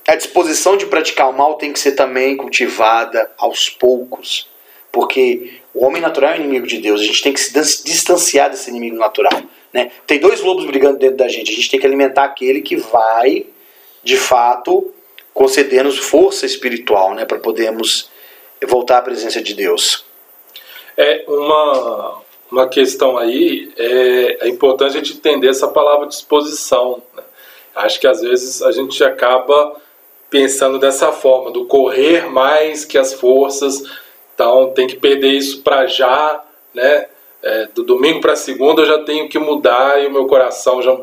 a 0.07 0.15
disposição 0.15 0.77
de 0.77 0.87
praticar 0.87 1.29
o 1.29 1.33
mal 1.33 1.55
tem 1.55 1.73
que 1.73 1.79
ser 1.79 1.93
também 1.93 2.37
cultivada 2.37 3.31
aos 3.37 3.69
poucos, 3.69 4.49
porque 4.93 5.61
o 5.75 5.85
homem 5.85 6.01
natural 6.01 6.33
é 6.33 6.37
inimigo 6.37 6.67
de 6.67 6.79
Deus. 6.79 7.01
A 7.01 7.05
gente 7.05 7.23
tem 7.23 7.33
que 7.33 7.41
se 7.41 7.85
distanciar 7.85 8.51
desse 8.51 8.71
inimigo 8.71 8.97
natural, 8.97 9.43
né? 9.73 9.91
Tem 10.07 10.19
dois 10.19 10.41
lobos 10.41 10.65
brigando 10.65 10.99
dentro 10.99 11.17
da 11.17 11.29
gente. 11.29 11.51
A 11.51 11.55
gente 11.55 11.71
tem 11.71 11.81
que 11.81 11.87
alimentar 11.87 12.25
aquele 12.25 12.63
que 12.63 12.77
vai, 12.77 13.47
de 14.03 14.17
fato, 14.17 14.93
conceder-nos 15.35 15.99
força 15.99 16.47
espiritual, 16.47 17.15
né, 17.15 17.27
para 17.27 17.39
podermos 17.39 18.09
voltar 18.67 18.99
à 18.99 19.03
presença 19.03 19.43
de 19.43 19.53
Deus. 19.53 20.03
É 20.97 21.25
uma, 21.29 22.23
uma 22.51 22.69
questão 22.69 23.19
aí, 23.19 23.71
é, 23.77 24.47
é 24.47 24.49
importante 24.49 24.97
a 24.97 24.99
gente 24.99 25.15
entender 25.15 25.49
essa 25.49 25.69
palavra 25.69 26.07
disposição. 26.07 27.03
Né? 27.15 27.23
Acho 27.75 28.01
que 28.01 28.07
às 28.07 28.21
vezes 28.23 28.63
a 28.63 28.73
gente 28.73 29.03
acaba 29.05 29.77
pensando 30.31 30.79
dessa 30.79 31.13
forma, 31.13 31.51
do 31.51 31.67
correr 31.67 32.31
mais 32.31 32.85
que 32.85 32.99
as 32.99 33.13
forças, 33.13 33.83
então 34.35 34.71
tem 34.71 34.87
que 34.87 34.97
perder 34.97 35.33
isso 35.33 35.63
para 35.63 35.87
já, 35.87 36.45
né? 36.75 37.07
É, 37.43 37.69
do 37.75 37.85
domingo 37.85 38.21
para 38.21 38.35
segunda 38.35 38.83
eu 38.83 38.87
já 38.87 39.05
tenho 39.05 39.29
que 39.29 39.39
mudar 39.39 40.03
e 40.03 40.07
o 40.07 40.11
meu 40.11 40.27
coração 40.27 40.83
já. 40.83 40.99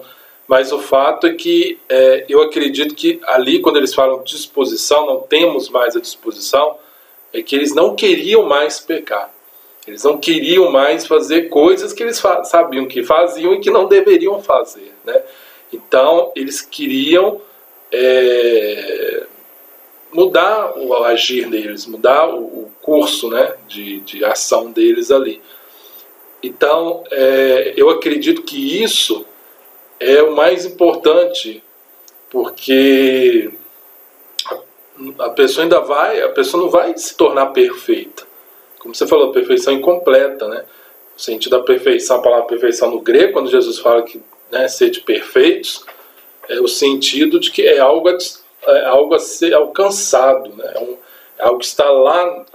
Mas 0.48 0.74
o 0.74 0.80
fato 0.80 1.26
é 1.26 1.34
que 1.34 1.80
é, 1.88 2.26
eu 2.28 2.42
acredito 2.42 2.94
que 2.96 3.20
ali, 3.24 3.60
quando 3.60 3.78
eles 3.78 3.94
falam 3.94 4.24
disposição, 4.24 5.06
não 5.06 5.22
temos 5.22 5.70
mais 5.70 5.96
a 5.96 6.02
disposição, 6.02 6.78
é 7.32 7.42
que 7.42 7.56
eles 7.56 7.74
não 7.74 7.96
queriam 7.96 8.44
mais 8.44 8.80
pecar. 8.80 9.34
Eles 9.88 10.04
não 10.04 10.18
queriam 10.18 10.72
mais 10.72 11.06
fazer 11.06 11.50
coisas 11.50 11.92
que 11.92 12.04
eles 12.04 12.22
sabiam 12.46 12.88
que 12.88 13.04
faziam 13.04 13.54
e 13.54 13.60
que 13.60 13.70
não 13.70 13.88
deveriam 13.88 14.42
fazer. 14.42 14.94
Né? 15.04 15.22
Então, 15.74 16.32
eles 16.36 16.62
queriam 16.62 17.42
é, 17.92 19.24
mudar 20.12 20.78
o 20.78 20.94
agir 21.04 21.50
deles, 21.50 21.86
mudar 21.86 22.34
o, 22.34 22.64
curso 22.84 23.30
né, 23.30 23.56
de, 23.66 24.02
de 24.02 24.26
ação 24.26 24.70
deles 24.70 25.10
ali. 25.10 25.42
Então, 26.44 27.04
é, 27.10 27.74
eu 27.78 27.90
acredito 27.90 28.44
que 28.44 28.84
isso 28.84 29.26
é 30.00 30.22
o 30.22 30.36
mais 30.36 30.66
importante, 30.66 31.64
porque 32.30 33.50
a, 34.46 35.26
a 35.26 35.30
pessoa 35.30 35.64
ainda 35.64 35.80
vai, 35.80 36.22
a 36.22 36.30
pessoa 36.30 36.62
não 36.62 36.70
vai 36.70 36.98
se 36.98 37.16
tornar 37.16 37.48
perfeita. 37.48 38.28
Como 38.84 38.94
você 38.94 39.08
falou, 39.08 39.32
perfeição 39.32 39.74
incompleta, 39.74 40.46
né? 40.50 40.66
O 41.16 41.22
sentido 41.22 41.58
da 41.58 41.64
perfeição, 41.64 42.18
a 42.18 42.22
palavra 42.22 42.48
perfeição 42.48 42.92
no 42.92 43.00
grego, 43.00 43.32
quando 43.32 43.50
Jesus 43.50 43.80
fala 43.80 44.04
que 44.04 44.22
né, 44.52 44.68
ser 44.68 44.90
de 44.90 45.00
perfeitos, 45.00 45.86
é 46.50 46.60
o 46.60 46.68
sentido 46.68 47.40
de 47.40 47.50
que 47.50 47.62
é 47.62 47.80
algo 47.80 48.10
a, 48.10 48.18
é 48.68 48.86
algo 48.86 49.16
a 49.16 49.20
ser 49.20 49.54
alcançado, 49.54 50.54
né? 50.54 50.74
é, 50.76 50.80
um, 50.80 50.98
é 51.40 51.44
algo 51.44 51.60
que 51.60 51.66
está 51.66 51.90
lá 51.90 52.46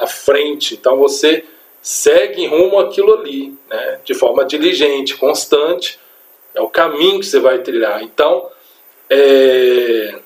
à, 0.00 0.08
frente. 0.08 0.74
Então 0.74 0.96
você 0.96 1.44
segue 1.80 2.46
rumo 2.46 2.80
aquilo 2.80 3.14
ali, 3.14 3.56
né? 3.70 4.00
de 4.04 4.12
forma 4.12 4.44
diligente, 4.44 5.16
constante. 5.16 6.00
É 6.52 6.60
o 6.60 6.68
caminho 6.68 7.20
que 7.20 7.26
você 7.26 7.38
vai 7.38 7.60
trilhar. 7.60 8.02
Então, 8.02 8.48
é, 9.08 10.18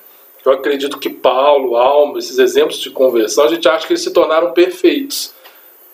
eu 0.43 0.51
acredito 0.53 0.97
que 0.97 1.09
Paulo, 1.09 1.75
Alma, 1.75 2.17
esses 2.17 2.39
exemplos 2.39 2.79
de 2.79 2.89
conversão, 2.89 3.43
a 3.43 3.47
gente 3.47 3.67
acha 3.67 3.85
que 3.85 3.93
eles 3.93 4.01
se 4.01 4.11
tornaram 4.11 4.53
perfeitos. 4.53 5.35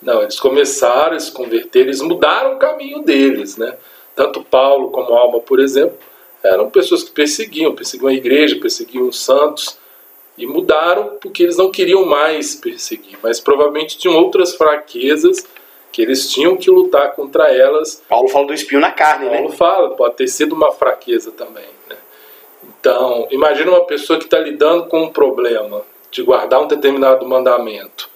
Não, 0.01 0.21
eles 0.21 0.39
começaram 0.39 1.15
a 1.15 1.19
se 1.19 1.31
converter, 1.31 1.81
eles 1.81 2.01
mudaram 2.01 2.55
o 2.55 2.60
caminho 2.60 3.01
deles. 3.01 3.57
Né? 3.57 3.75
Tanto 4.15 4.43
Paulo 4.43 4.91
como 4.91 5.13
Alma, 5.13 5.39
por 5.39 5.60
exemplo, 5.60 5.97
eram 6.43 6.69
pessoas 6.69 7.03
que 7.03 7.12
perseguiam, 7.12 7.73
perseguiam 7.73 8.10
a 8.10 8.13
igreja, 8.13 8.60
perseguiam 8.60 9.07
os 9.07 9.23
santos 9.23 9.77
e 10.38 10.45
mudaram 10.45 11.17
porque 11.19 11.43
eles 11.43 11.57
não 11.57 11.71
queriam 11.71 12.05
mais 12.05 12.55
perseguir, 12.55 13.17
mas 13.23 13.39
provavelmente 13.39 13.97
tinham 13.97 14.15
outras 14.15 14.55
fraquezas 14.55 15.45
que 15.91 16.01
eles 16.01 16.31
tinham 16.31 16.55
que 16.55 16.69
lutar 16.69 17.15
contra 17.15 17.51
elas. 17.51 18.03
Paulo 18.07 18.27
fala 18.27 18.45
do 18.45 18.53
espinho 18.53 18.79
na 18.79 18.91
carne, 18.91 19.25
Paulo 19.25 19.31
né? 19.33 19.41
Paulo 19.41 19.57
fala, 19.57 19.95
pode 19.95 20.15
ter 20.15 20.27
sido 20.27 20.53
uma 20.53 20.71
fraqueza 20.71 21.31
também. 21.31 21.65
Né? 21.89 21.95
Então, 22.63 23.27
imagina 23.31 23.71
uma 23.71 23.86
pessoa 23.86 24.19
que 24.19 24.25
está 24.25 24.38
lidando 24.38 24.86
com 24.86 25.03
um 25.03 25.10
problema 25.10 25.81
de 26.12 26.21
guardar 26.21 26.62
um 26.62 26.67
determinado 26.67 27.25
mandamento. 27.25 28.10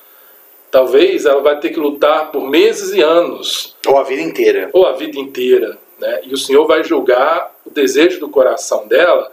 Talvez 0.71 1.25
ela 1.25 1.41
vai 1.41 1.60
ter 1.60 1.69
que 1.69 1.79
lutar 1.79 2.31
por 2.31 2.49
meses 2.49 2.93
e 2.93 3.01
anos. 3.01 3.75
Ou 3.86 3.97
a 3.97 4.03
vida 4.03 4.21
inteira. 4.21 4.69
Ou 4.71 4.88
a 4.88 4.93
vida 4.93 5.19
inteira. 5.19 5.77
Né? 5.99 6.21
E 6.23 6.34
o 6.34 6.38
Senhor 6.38 6.65
vai 6.65 6.84
julgar 6.84 7.53
o 7.65 7.69
desejo 7.69 8.19
do 8.19 8.29
coração 8.29 8.88
dela, 8.88 9.31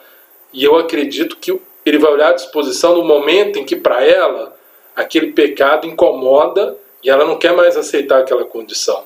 e 0.53 0.65
eu 0.65 0.77
acredito 0.77 1.37
que 1.37 1.59
ele 1.85 1.99
vai 1.99 2.13
olhar 2.13 2.31
a 2.31 2.35
disposição 2.35 2.95
no 2.95 3.05
momento 3.05 3.59
em 3.59 3.65
que 3.65 3.77
para 3.77 4.05
ela 4.05 4.57
aquele 4.95 5.33
pecado 5.33 5.87
incomoda 5.87 6.77
e 7.03 7.09
ela 7.09 7.25
não 7.25 7.39
quer 7.39 7.55
mais 7.55 7.77
aceitar 7.77 8.21
aquela 8.21 8.45
condição. 8.45 9.05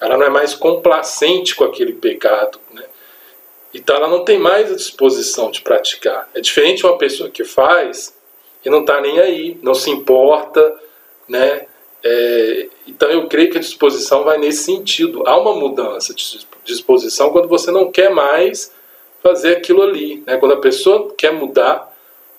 Ela 0.00 0.16
não 0.16 0.26
é 0.26 0.30
mais 0.30 0.54
complacente 0.54 1.54
com 1.54 1.64
aquele 1.64 1.92
pecado, 1.92 2.58
né? 2.72 2.84
Então 3.72 3.96
ela 3.96 4.08
não 4.08 4.24
tem 4.24 4.38
mais 4.38 4.72
a 4.72 4.76
disposição 4.76 5.50
de 5.50 5.60
praticar. 5.60 6.28
É 6.34 6.40
diferente 6.40 6.84
uma 6.84 6.98
pessoa 6.98 7.30
que 7.30 7.44
faz 7.44 8.14
e 8.64 8.70
não 8.70 8.80
está 8.80 9.00
nem 9.00 9.20
aí, 9.20 9.58
não 9.62 9.74
se 9.74 9.90
importa, 9.90 10.74
né? 11.28 11.66
É, 12.02 12.68
então 12.86 13.10
eu 13.10 13.26
creio 13.26 13.50
que 13.50 13.58
a 13.58 13.60
disposição 13.60 14.24
vai 14.24 14.38
nesse 14.38 14.64
sentido. 14.64 15.22
Há 15.26 15.36
uma 15.38 15.54
mudança 15.54 16.14
de 16.14 16.46
disposição 16.64 17.30
quando 17.30 17.48
você 17.48 17.70
não 17.70 17.90
quer 17.90 18.10
mais 18.10 18.72
fazer 19.22 19.56
aquilo 19.56 19.82
ali. 19.82 20.22
Né? 20.26 20.36
Quando 20.36 20.52
a 20.52 20.60
pessoa 20.60 21.12
quer 21.16 21.32
mudar 21.32 21.94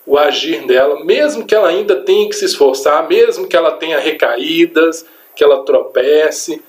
o 0.06 0.18
agir 0.18 0.66
dela, 0.66 1.04
mesmo 1.04 1.46
que 1.46 1.54
ela 1.54 1.68
ainda 1.68 1.96
tenha 1.96 2.28
que 2.28 2.34
se 2.34 2.46
esforçar, 2.46 3.06
mesmo 3.08 3.46
que 3.46 3.56
ela 3.56 3.72
tenha 3.72 3.98
recaídas, 3.98 5.06
que 5.36 5.44
ela 5.44 5.62
tropece, 5.64 6.62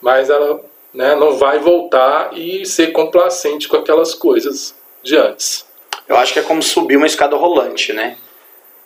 mas 0.00 0.30
ela 0.30 0.60
né, 0.92 1.14
não 1.16 1.36
vai 1.36 1.58
voltar 1.58 2.36
e 2.36 2.64
ser 2.64 2.92
complacente 2.92 3.66
com 3.66 3.76
aquelas 3.76 4.14
coisas 4.14 4.74
de 5.02 5.16
antes. 5.16 5.66
Eu 6.06 6.16
acho 6.16 6.32
que 6.32 6.38
é 6.38 6.42
como 6.42 6.62
subir 6.62 6.96
uma 6.96 7.06
escada 7.06 7.36
rolante, 7.36 7.92
né? 7.92 8.16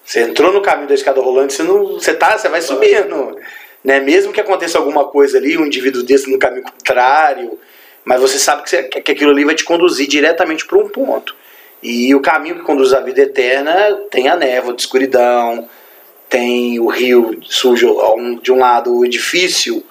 Você 0.04 0.22
entrou 0.22 0.52
no 0.52 0.62
caminho 0.62 0.88
da 0.88 0.94
escada 0.94 1.20
rolante, 1.20 1.52
você 1.52 1.62
não, 1.62 1.94
você 1.94 2.14
tá, 2.14 2.36
você 2.36 2.48
vai 2.48 2.60
subindo, 2.60 3.36
né? 3.84 4.00
Mesmo 4.00 4.32
que 4.32 4.40
aconteça 4.40 4.78
alguma 4.78 5.04
coisa 5.04 5.38
ali, 5.38 5.56
um 5.56 5.66
indivíduo 5.66 6.02
desse 6.02 6.30
no 6.30 6.38
caminho 6.38 6.64
contrário, 6.64 7.58
mas 8.04 8.20
você 8.20 8.38
sabe 8.38 8.62
que, 8.62 8.70
você, 8.70 8.82
que 8.84 9.12
aquilo 9.12 9.30
ali 9.30 9.44
vai 9.44 9.54
te 9.54 9.64
conduzir 9.64 10.08
diretamente 10.08 10.66
para 10.66 10.78
um 10.78 10.88
ponto. 10.88 11.34
E 11.82 12.14
o 12.14 12.20
caminho 12.20 12.56
que 12.56 12.62
conduz 12.62 12.92
à 12.92 13.00
vida 13.00 13.22
eterna 13.22 13.72
tem 14.10 14.28
a 14.28 14.36
névoa 14.36 14.74
de 14.74 14.82
escuridão, 14.82 15.68
tem 16.28 16.78
o 16.78 16.88
rio 16.88 17.38
sujo 17.42 17.96
de 18.42 18.52
um 18.52 18.58
lado, 18.58 18.96
o 18.96 19.04
edifício, 19.04 19.82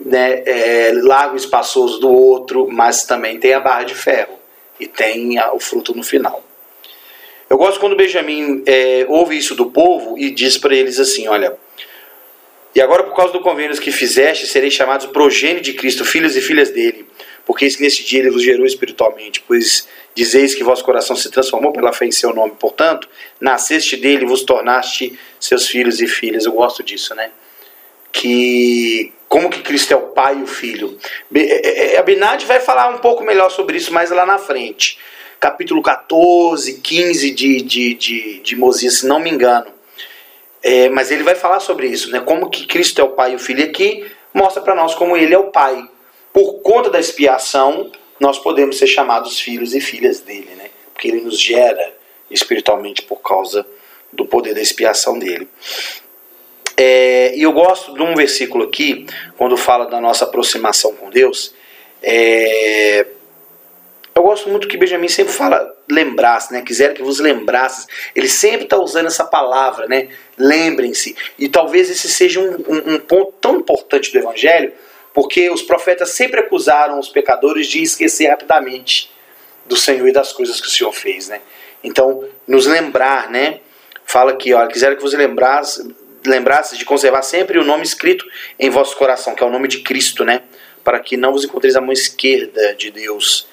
né, 0.00 0.42
é, 0.46 0.92
largo 0.94 1.36
espaçoso 1.36 1.98
do 1.98 2.10
outro, 2.10 2.68
mas 2.70 3.04
também 3.04 3.38
tem 3.38 3.54
a 3.54 3.60
barra 3.60 3.84
de 3.84 3.94
ferro 3.94 4.34
e 4.78 4.86
tem 4.86 5.38
a, 5.38 5.52
o 5.52 5.58
fruto 5.58 5.94
no 5.94 6.02
final. 6.02 6.45
Eu 7.48 7.56
gosto 7.56 7.78
quando 7.78 7.96
Benjamin 7.96 8.62
é, 8.66 9.06
ouve 9.08 9.36
isso 9.36 9.54
do 9.54 9.66
povo 9.66 10.18
e 10.18 10.30
diz 10.30 10.58
para 10.58 10.74
eles 10.74 10.98
assim: 10.98 11.28
Olha, 11.28 11.56
e 12.74 12.80
agora 12.80 13.04
por 13.04 13.14
causa 13.14 13.32
do 13.32 13.40
convênio 13.40 13.80
que 13.80 13.92
fizeste, 13.92 14.46
sereis 14.46 14.74
chamados 14.74 15.06
progênio 15.06 15.62
de 15.62 15.72
Cristo, 15.72 16.04
filhos 16.04 16.36
e 16.36 16.40
filhas 16.40 16.70
dele, 16.70 17.06
porque 17.44 17.64
isso 17.64 17.76
que 17.76 17.84
nesse 17.84 18.04
dia 18.04 18.18
ele 18.18 18.30
vos 18.30 18.42
gerou 18.42 18.66
espiritualmente, 18.66 19.42
pois 19.46 19.88
dizeis 20.14 20.54
que 20.54 20.64
vosso 20.64 20.84
coração 20.84 21.14
se 21.14 21.30
transformou 21.30 21.72
pela 21.72 21.92
fé 21.92 22.06
em 22.06 22.12
seu 22.12 22.34
nome, 22.34 22.52
portanto, 22.58 23.08
nasceste 23.40 23.96
dele 23.96 24.24
e 24.24 24.28
vos 24.28 24.42
tornaste 24.42 25.18
seus 25.38 25.68
filhos 25.68 26.00
e 26.00 26.06
filhas. 26.06 26.46
Eu 26.46 26.52
gosto 26.52 26.82
disso, 26.82 27.14
né? 27.14 27.30
Que 28.10 29.12
como 29.28 29.50
que 29.50 29.60
Cristo 29.60 29.92
é 29.92 29.96
o 29.96 30.08
Pai 30.08 30.38
e 30.38 30.42
o 30.42 30.46
Filho. 30.46 30.98
É, 31.34 31.40
é, 31.40 31.94
é, 31.94 31.98
Abinadi 31.98 32.46
vai 32.46 32.60
falar 32.60 32.88
um 32.88 32.98
pouco 32.98 33.22
melhor 33.22 33.50
sobre 33.50 33.76
isso 33.76 33.92
mais 33.92 34.10
lá 34.10 34.24
na 34.26 34.38
frente 34.38 34.98
capítulo 35.40 35.82
14, 35.82 36.80
15 36.80 37.30
de, 37.30 37.62
de, 37.62 37.94
de, 37.94 38.40
de 38.40 38.56
Mosias, 38.56 38.98
se 38.98 39.06
não 39.06 39.20
me 39.20 39.30
engano. 39.30 39.66
É, 40.62 40.88
mas 40.88 41.10
ele 41.10 41.22
vai 41.22 41.34
falar 41.34 41.60
sobre 41.60 41.86
isso, 41.86 42.10
né? 42.10 42.20
Como 42.20 42.50
que 42.50 42.66
Cristo 42.66 43.00
é 43.00 43.04
o 43.04 43.10
Pai 43.10 43.32
e 43.32 43.36
o 43.36 43.38
Filho 43.38 43.64
aqui 43.64 44.04
mostra 44.34 44.60
para 44.60 44.74
nós 44.74 44.94
como 44.94 45.16
ele 45.16 45.34
é 45.34 45.38
o 45.38 45.50
Pai. 45.50 45.88
Por 46.32 46.60
conta 46.60 46.90
da 46.90 46.98
expiação, 46.98 47.90
nós 48.18 48.38
podemos 48.38 48.78
ser 48.78 48.86
chamados 48.86 49.38
filhos 49.38 49.74
e 49.74 49.80
filhas 49.80 50.20
dele, 50.20 50.50
né? 50.56 50.70
Porque 50.92 51.08
ele 51.08 51.20
nos 51.20 51.38
gera 51.38 51.94
espiritualmente 52.30 53.02
por 53.02 53.16
causa 53.16 53.66
do 54.12 54.26
poder 54.26 54.54
da 54.54 54.60
expiação 54.60 55.18
dele. 55.18 55.48
É, 56.76 57.34
e 57.34 57.42
eu 57.42 57.52
gosto 57.52 57.94
de 57.94 58.02
um 58.02 58.14
versículo 58.14 58.64
aqui, 58.64 59.06
quando 59.36 59.56
fala 59.56 59.86
da 59.86 60.00
nossa 60.00 60.24
aproximação 60.24 60.94
com 60.94 61.08
Deus. 61.08 61.54
É, 62.02 63.06
eu 64.16 64.22
gosto 64.22 64.48
muito 64.48 64.66
que 64.66 64.78
Benjamin 64.78 65.08
sempre 65.08 65.34
fala 65.34 65.76
lembrasse, 65.90 66.50
né? 66.50 66.62
Quiser 66.62 66.94
que 66.94 67.02
vos 67.02 67.20
lembrasse. 67.20 67.86
Ele 68.14 68.30
sempre 68.30 68.64
está 68.64 68.78
usando 68.78 69.06
essa 69.06 69.26
palavra, 69.26 69.86
né? 69.86 70.08
Lembrem-se. 70.38 71.14
E 71.38 71.50
talvez 71.50 71.90
esse 71.90 72.08
seja 72.08 72.40
um, 72.40 72.54
um, 72.66 72.94
um, 72.94 72.98
ponto 72.98 73.32
tão 73.32 73.56
importante 73.56 74.10
do 74.10 74.18
Evangelho, 74.18 74.72
porque 75.12 75.50
os 75.50 75.60
profetas 75.60 76.12
sempre 76.12 76.40
acusaram 76.40 76.98
os 76.98 77.10
pecadores 77.10 77.66
de 77.66 77.82
esquecer 77.82 78.28
rapidamente 78.28 79.12
do 79.66 79.76
Senhor 79.76 80.08
e 80.08 80.12
das 80.12 80.32
coisas 80.32 80.62
que 80.62 80.66
o 80.66 80.70
Senhor 80.70 80.92
fez, 80.92 81.28
né? 81.28 81.42
Então, 81.84 82.26
nos 82.48 82.64
lembrar, 82.64 83.30
né? 83.30 83.60
Fala 84.06 84.32
aqui, 84.32 84.54
ó, 84.54 84.66
quiser 84.66 84.96
que 84.96 85.02
vos 85.02 85.12
lembrasse, 85.12 85.94
lembrasse 86.24 86.78
de 86.78 86.86
conservar 86.86 87.20
sempre 87.20 87.58
o 87.58 87.64
nome 87.64 87.82
escrito 87.82 88.24
em 88.58 88.70
vosso 88.70 88.96
coração, 88.96 89.34
que 89.34 89.44
é 89.44 89.46
o 89.46 89.50
nome 89.50 89.68
de 89.68 89.80
Cristo, 89.80 90.24
né? 90.24 90.40
Para 90.82 91.00
que 91.00 91.18
não 91.18 91.32
vos 91.32 91.44
encontreis 91.44 91.76
a 91.76 91.82
mão 91.82 91.92
esquerda 91.92 92.74
de 92.76 92.90
Deus 92.90 93.46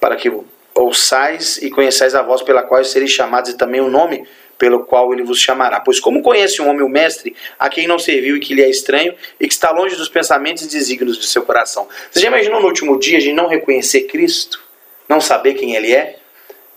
para 0.00 0.16
que 0.16 0.32
ouçais 0.74 1.58
e 1.58 1.70
conheçais 1.70 2.14
a 2.14 2.22
voz 2.22 2.42
pela 2.42 2.62
qual 2.62 2.82
sereis 2.82 3.10
chamados, 3.10 3.50
e 3.50 3.56
também 3.56 3.80
o 3.80 3.88
nome 3.88 4.26
pelo 4.58 4.84
qual 4.84 5.12
ele 5.12 5.22
vos 5.22 5.38
chamará. 5.38 5.80
Pois 5.80 5.98
como 5.98 6.22
conhece 6.22 6.60
um 6.60 6.68
homem 6.68 6.82
o 6.82 6.88
mestre, 6.88 7.34
a 7.58 7.68
quem 7.68 7.86
não 7.86 7.98
serviu 7.98 8.36
e 8.36 8.40
que 8.40 8.54
lhe 8.54 8.62
é 8.62 8.68
estranho, 8.68 9.14
e 9.38 9.46
que 9.46 9.54
está 9.54 9.70
longe 9.70 9.96
dos 9.96 10.08
pensamentos 10.08 10.64
e 10.64 10.68
desígnios 10.68 11.18
de 11.18 11.26
seu 11.26 11.42
coração. 11.42 11.88
Você 12.10 12.20
já 12.20 12.28
imaginou 12.28 12.60
no 12.60 12.66
último 12.66 12.98
dia 12.98 13.16
a 13.16 13.20
gente 13.20 13.34
não 13.34 13.46
reconhecer 13.46 14.02
Cristo? 14.02 14.60
Não 15.08 15.20
saber 15.20 15.54
quem 15.54 15.74
ele 15.74 15.92
é? 15.92 16.18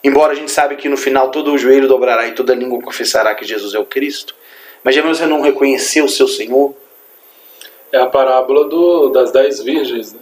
Embora 0.04 0.34
a 0.34 0.36
gente 0.36 0.52
sabe 0.52 0.76
que 0.76 0.90
no 0.90 0.98
final 0.98 1.30
todo 1.30 1.54
o 1.54 1.58
joelho 1.58 1.88
dobrará 1.88 2.28
e 2.28 2.34
toda 2.34 2.56
língua 2.56 2.82
confessará 2.82 3.36
que 3.36 3.46
Jesus 3.46 3.74
é 3.74 3.80
o 3.80 3.86
Cristo. 3.86 4.36
Mas 4.84 4.96
já 4.96 5.02
você 5.02 5.26
não 5.26 5.42
reconhecer 5.42 6.02
o 6.02 6.10
seu 6.10 6.28
Senhor? 6.28 6.76
É 7.92 7.98
a 8.00 8.08
parábola 8.08 8.68
do, 8.68 9.10
das 9.10 9.32
dez 9.32 9.62
virgens. 9.62 10.14
Né? 10.14 10.20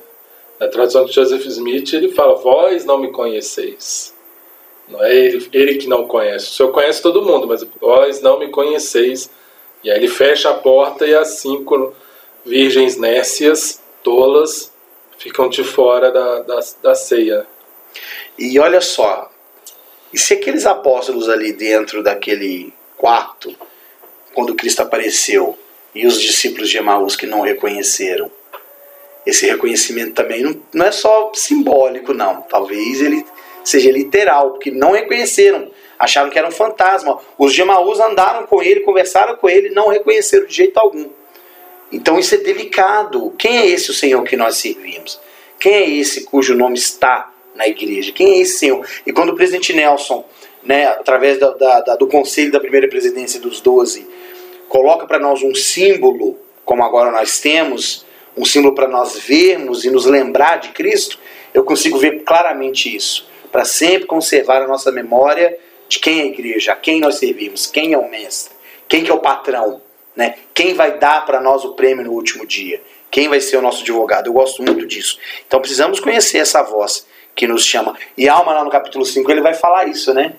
Na 0.61 0.67
tradução 0.67 1.05
de 1.05 1.11
Joseph 1.11 1.43
Smith, 1.47 1.91
ele 1.91 2.09
fala: 2.09 2.35
Vós 2.35 2.85
não 2.85 2.99
me 2.99 3.11
conheceis. 3.11 4.13
Não 4.87 5.03
é 5.03 5.15
ele, 5.15 5.49
ele 5.51 5.75
que 5.77 5.87
não 5.87 6.05
conhece. 6.05 6.45
O 6.45 6.49
Senhor 6.51 6.71
conhece 6.71 7.01
todo 7.01 7.25
mundo, 7.25 7.47
mas 7.47 7.65
vós 7.79 8.21
não 8.21 8.37
me 8.37 8.47
conheceis. 8.49 9.27
E 9.83 9.89
aí 9.89 9.97
ele 9.97 10.07
fecha 10.07 10.51
a 10.51 10.53
porta 10.53 11.07
e 11.07 11.15
as 11.15 11.39
cinco 11.39 11.95
virgens 12.45 12.95
nécias, 12.95 13.81
tolas, 14.03 14.71
ficam 15.17 15.49
de 15.49 15.63
fora 15.63 16.11
da, 16.11 16.41
da, 16.41 16.59
da 16.83 16.93
ceia. 16.93 17.47
E 18.37 18.59
olha 18.59 18.81
só, 18.81 19.31
e 20.13 20.19
se 20.19 20.35
aqueles 20.35 20.67
apóstolos 20.67 21.27
ali 21.27 21.53
dentro 21.53 22.03
daquele 22.03 22.71
quarto, 22.97 23.55
quando 24.31 24.53
Cristo 24.53 24.81
apareceu, 24.81 25.57
e 25.95 26.05
os 26.05 26.21
discípulos 26.21 26.69
de 26.69 26.77
Emaús 26.77 27.15
que 27.15 27.25
não 27.25 27.41
reconheceram, 27.41 28.31
esse 29.25 29.45
reconhecimento 29.45 30.13
também 30.13 30.41
não, 30.41 30.55
não 30.73 30.85
é 30.85 30.91
só 30.91 31.31
simbólico, 31.33 32.13
não. 32.13 32.41
Talvez 32.43 33.01
ele 33.01 33.25
seja 33.63 33.91
literal, 33.91 34.51
porque 34.51 34.71
não 34.71 34.91
reconheceram, 34.91 35.71
acharam 35.99 36.29
que 36.29 36.37
era 36.37 36.47
um 36.47 36.51
fantasma. 36.51 37.19
Os 37.37 37.53
de 37.53 37.61
Emaús 37.61 37.99
andaram 37.99 38.47
com 38.47 38.61
ele, 38.61 38.81
conversaram 38.81 39.35
com 39.37 39.49
ele, 39.49 39.69
não 39.69 39.89
reconheceram 39.89 40.45
de 40.45 40.53
jeito 40.53 40.77
algum. 40.77 41.09
Então 41.91 42.17
isso 42.17 42.35
é 42.35 42.37
delicado. 42.39 43.33
Quem 43.37 43.57
é 43.57 43.67
esse 43.67 43.91
o 43.91 43.93
Senhor 43.93 44.23
que 44.23 44.35
nós 44.35 44.57
servimos? 44.57 45.19
Quem 45.59 45.73
é 45.73 45.89
esse 45.89 46.23
cujo 46.23 46.55
nome 46.55 46.77
está 46.77 47.31
na 47.55 47.67
igreja. 47.67 48.11
Quem 48.11 48.35
é 48.35 48.37
esse 48.39 48.57
senhor? 48.57 48.85
E 49.05 49.11
quando 49.11 49.29
o 49.29 49.35
presidente 49.35 49.73
Nelson, 49.73 50.25
né, 50.63 50.87
através 50.87 51.39
da, 51.39 51.51
da, 51.51 51.95
do 51.95 52.07
conselho 52.07 52.51
da 52.51 52.59
primeira 52.59 52.87
presidência 52.87 53.39
dos 53.39 53.61
doze, 53.61 54.07
coloca 54.67 55.05
para 55.05 55.19
nós 55.19 55.43
um 55.43 55.53
símbolo, 55.53 56.37
como 56.65 56.83
agora 56.83 57.11
nós 57.11 57.39
temos, 57.39 58.05
um 58.35 58.45
símbolo 58.45 58.73
para 58.73 58.87
nós 58.87 59.19
vermos 59.19 59.83
e 59.83 59.89
nos 59.89 60.05
lembrar 60.05 60.57
de 60.57 60.69
Cristo, 60.69 61.19
eu 61.53 61.63
consigo 61.63 61.97
ver 61.97 62.23
claramente 62.23 62.93
isso. 62.93 63.27
Para 63.51 63.65
sempre 63.65 64.07
conservar 64.07 64.61
a 64.61 64.67
nossa 64.67 64.91
memória 64.91 65.57
de 65.89 65.99
quem 65.99 66.19
é 66.19 66.23
a 66.23 66.27
igreja, 66.27 66.71
a 66.71 66.75
quem 66.75 67.01
nós 67.01 67.15
servimos, 67.15 67.67
quem 67.67 67.93
é 67.93 67.97
o 67.97 68.09
mestre, 68.09 68.55
quem 68.87 69.03
que 69.03 69.11
é 69.11 69.13
o 69.13 69.19
patrão, 69.19 69.81
né? 70.15 70.35
quem 70.53 70.73
vai 70.73 70.97
dar 70.97 71.25
para 71.25 71.41
nós 71.41 71.65
o 71.65 71.73
prêmio 71.73 72.05
no 72.05 72.13
último 72.13 72.45
dia, 72.45 72.81
quem 73.09 73.27
vai 73.27 73.41
ser 73.41 73.57
o 73.57 73.61
nosso 73.61 73.81
advogado. 73.81 74.27
Eu 74.27 74.33
gosto 74.33 74.63
muito 74.63 74.85
disso. 74.85 75.19
Então 75.45 75.59
precisamos 75.59 75.99
conhecer 75.99 76.37
essa 76.37 76.63
voz 76.63 77.05
que 77.35 77.45
nos 77.45 77.65
chama. 77.65 77.97
E 78.17 78.29
Alma, 78.29 78.53
lá 78.53 78.63
no 78.63 78.69
capítulo 78.69 79.05
5, 79.05 79.29
ele 79.29 79.41
vai 79.41 79.53
falar 79.53 79.87
isso, 79.87 80.13
né? 80.13 80.35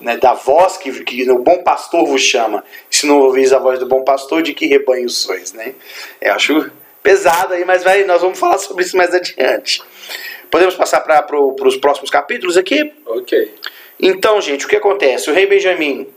né? 0.00 0.16
Da 0.16 0.34
voz 0.34 0.76
que, 0.76 0.92
que 1.04 1.30
o 1.30 1.38
bom 1.38 1.62
pastor 1.62 2.06
vos 2.06 2.22
chama. 2.22 2.64
Se 2.90 3.06
não 3.06 3.18
ouvis 3.20 3.52
a 3.52 3.58
voz 3.58 3.78
do 3.78 3.86
bom 3.86 4.02
pastor, 4.02 4.42
de 4.42 4.54
que 4.54 4.66
rebanho 4.66 5.08
sois, 5.08 5.52
né? 5.52 5.74
Eu 6.20 6.34
acho 6.34 6.70
pesado 7.02 7.54
aí, 7.54 7.64
mas 7.64 7.82
vai, 7.82 8.04
nós 8.04 8.20
vamos 8.20 8.38
falar 8.38 8.58
sobre 8.58 8.84
isso 8.84 8.96
mais 8.96 9.14
adiante. 9.14 9.82
Podemos 10.50 10.74
passar 10.74 11.00
para 11.00 11.22
pro, 11.22 11.54
os 11.64 11.76
próximos 11.76 12.10
capítulos 12.10 12.56
aqui? 12.56 12.92
Ok. 13.06 13.54
Então, 14.00 14.40
gente, 14.40 14.64
o 14.64 14.68
que 14.68 14.76
acontece? 14.76 15.30
O 15.30 15.34
rei 15.34 15.46
Benjamim 15.46 16.08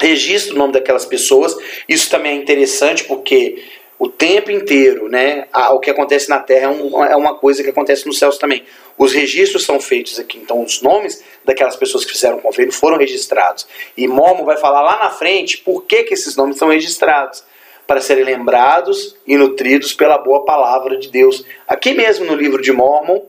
registra 0.00 0.54
o 0.54 0.58
nome 0.58 0.72
daquelas 0.72 1.04
pessoas. 1.04 1.56
Isso 1.88 2.10
também 2.10 2.38
é 2.38 2.42
interessante 2.42 3.04
porque 3.04 3.62
o 3.98 4.08
tempo 4.08 4.50
inteiro, 4.50 5.08
né? 5.08 5.46
O 5.70 5.80
que 5.80 5.90
acontece 5.90 6.28
na 6.28 6.38
Terra 6.38 6.70
é, 6.70 7.12
é, 7.12 7.16
uma 7.16 7.34
coisa 7.34 7.62
que 7.62 7.70
acontece 7.70 8.06
nos 8.06 8.18
céus 8.18 8.36
também. 8.36 8.64
Os 8.98 9.12
registros 9.12 9.64
são 9.64 9.80
feitos 9.80 10.18
aqui, 10.18 10.38
então 10.38 10.62
os 10.62 10.82
nomes 10.82 11.22
daquelas 11.44 11.76
pessoas 11.76 12.04
que 12.04 12.12
fizeram 12.12 12.36
o 12.36 12.42
convênio 12.42 12.72
foram 12.72 12.98
registrados. 12.98 13.66
E 13.96 14.06
Momo 14.06 14.44
vai 14.44 14.58
falar 14.58 14.82
lá 14.82 14.98
na 14.98 15.10
frente 15.10 15.58
por 15.58 15.84
que, 15.84 16.04
que 16.04 16.14
esses 16.14 16.36
nomes 16.36 16.58
são 16.58 16.68
registrados. 16.68 17.42
Para 17.86 18.00
serem 18.00 18.24
lembrados 18.24 19.16
e 19.26 19.36
nutridos 19.36 19.92
pela 19.92 20.18
boa 20.18 20.44
palavra 20.44 20.96
de 20.96 21.08
Deus. 21.08 21.44
Aqui 21.68 21.94
mesmo 21.94 22.24
no 22.24 22.34
livro 22.34 22.60
de 22.60 22.72
Mormon, 22.72 23.22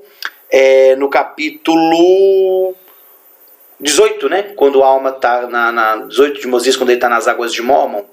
é, 0.49 0.95
no 0.95 1.09
capítulo 1.09 2.73
18, 3.79 4.29
né? 4.29 4.43
Quando 4.55 4.83
a 4.83 4.87
alma 4.87 5.09
está 5.09 5.47
na, 5.47 5.71
na 5.71 5.95
18 6.07 6.41
de 6.41 6.47
Moisés, 6.47 6.75
quando 6.75 6.89
ele 6.89 6.97
está 6.97 7.09
nas 7.09 7.27
águas 7.27 7.53
de 7.53 7.61
Mormon 7.61 8.03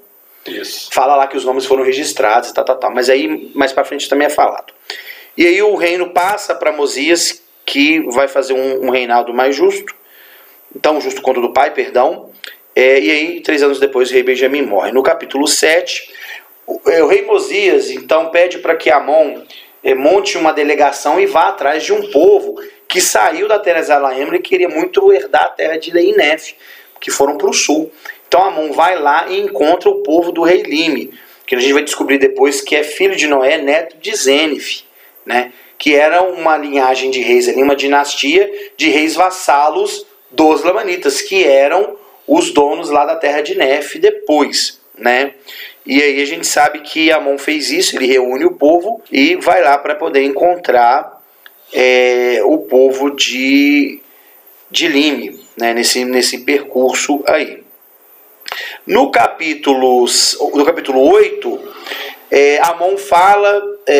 isso. 0.47 0.89
Fala 0.91 1.15
lá 1.15 1.27
que 1.27 1.37
os 1.37 1.43
nomes 1.43 1.65
foram 1.65 1.83
registrados, 1.83 2.51
tá, 2.51 2.63
tá, 2.63 2.75
tá. 2.75 2.89
Mas 2.89 3.09
aí 3.09 3.51
mais 3.55 3.71
para 3.71 3.85
frente 3.85 4.07
também 4.07 4.27
é 4.27 4.29
falado. 4.29 4.73
E 5.35 5.45
aí 5.45 5.61
o 5.61 5.75
reino 5.75 6.11
passa 6.11 6.53
para 6.53 6.71
Mosias, 6.71 7.41
que 7.65 7.99
vai 8.11 8.27
fazer 8.27 8.53
um, 8.53 8.85
um, 8.85 8.89
reinado 8.89 9.33
mais 9.33 9.55
justo, 9.55 9.93
tão 10.81 11.01
justo 11.01 11.21
quanto 11.21 11.41
do 11.41 11.51
pai, 11.51 11.73
perdão. 11.73 12.29
É, 12.75 12.99
e 12.99 13.09
aí, 13.09 13.41
três 13.41 13.63
anos 13.63 13.79
depois, 13.79 14.09
o 14.09 14.13
rei 14.13 14.21
Benjamim 14.21 14.61
morre. 14.61 14.91
No 14.91 15.01
capítulo 15.01 15.47
7, 15.47 16.13
o, 16.67 16.79
é, 16.89 17.03
o 17.03 17.07
rei 17.07 17.23
Mosias 17.23 17.89
então 17.89 18.29
pede 18.29 18.59
para 18.59 18.75
que 18.75 18.89
Amon 18.89 19.41
é, 19.83 19.93
monte 19.93 20.37
uma 20.37 20.51
delegação 20.51 21.19
e 21.19 21.25
vá 21.25 21.49
atrás 21.49 21.83
de 21.83 21.93
um 21.93 22.09
povo 22.11 22.55
que 22.87 22.99
saiu 22.99 23.47
da 23.47 23.59
terra 23.59 23.81
de 23.81 23.87
Zalaem 23.87 24.33
e 24.33 24.39
queria 24.39 24.69
muito 24.69 25.11
herdar 25.11 25.45
a 25.45 25.49
terra 25.49 25.77
de 25.77 25.91
Inef, 25.91 26.55
que 26.99 27.11
foram 27.11 27.37
para 27.37 27.49
o 27.49 27.53
sul. 27.53 27.91
Então 28.27 28.43
Amon 28.43 28.71
vai 28.71 28.97
lá 28.99 29.27
e 29.27 29.39
encontra 29.39 29.89
o 29.89 30.01
povo 30.01 30.31
do 30.31 30.41
rei 30.41 30.63
Lime, 30.63 31.13
que 31.45 31.55
a 31.55 31.59
gente 31.59 31.73
vai 31.73 31.83
descobrir 31.83 32.17
depois 32.17 32.61
que 32.61 32.75
é 32.75 32.83
filho 32.83 33.15
de 33.15 33.27
Noé, 33.27 33.57
neto 33.57 33.97
de 33.97 34.15
Zénif, 34.15 34.83
né? 35.25 35.51
que 35.77 35.93
era 35.93 36.23
uma 36.23 36.57
linhagem 36.57 37.11
de 37.11 37.21
reis 37.21 37.47
ali, 37.47 37.61
uma 37.61 37.75
dinastia 37.75 38.51
de 38.77 38.89
reis 38.89 39.13
vassalos 39.13 40.05
dos 40.31 40.63
Lamanitas, 40.63 41.21
que 41.21 41.43
eram 41.43 41.97
os 42.27 42.51
donos 42.51 42.89
lá 42.89 43.05
da 43.05 43.15
terra 43.15 43.41
de 43.41 43.55
Nef 43.55 43.99
depois, 43.99 44.81
né? 44.97 45.33
E 45.85 46.01
aí 46.01 46.21
a 46.21 46.25
gente 46.25 46.47
sabe 46.47 46.79
que 46.79 47.11
Amon 47.11 47.37
fez 47.37 47.69
isso, 47.69 47.95
ele 47.95 48.07
reúne 48.07 48.45
o 48.45 48.53
povo 48.53 49.01
e 49.11 49.35
vai 49.35 49.61
lá 49.61 49.77
para 49.77 49.95
poder 49.95 50.23
encontrar 50.23 51.21
é, 51.71 52.39
o 52.43 52.59
povo 52.59 53.11
de, 53.11 53.99
de 54.71 54.87
Lime, 54.87 55.39
né? 55.57 55.73
nesse, 55.73 56.03
nesse 56.03 56.39
percurso 56.39 57.23
aí. 57.27 57.63
No 58.85 59.11
capítulo, 59.11 60.05
no 60.53 60.65
capítulo 60.65 61.01
8, 61.01 61.73
é, 62.31 62.59
Amon 62.63 62.97
fala, 62.97 63.61
é, 63.87 63.97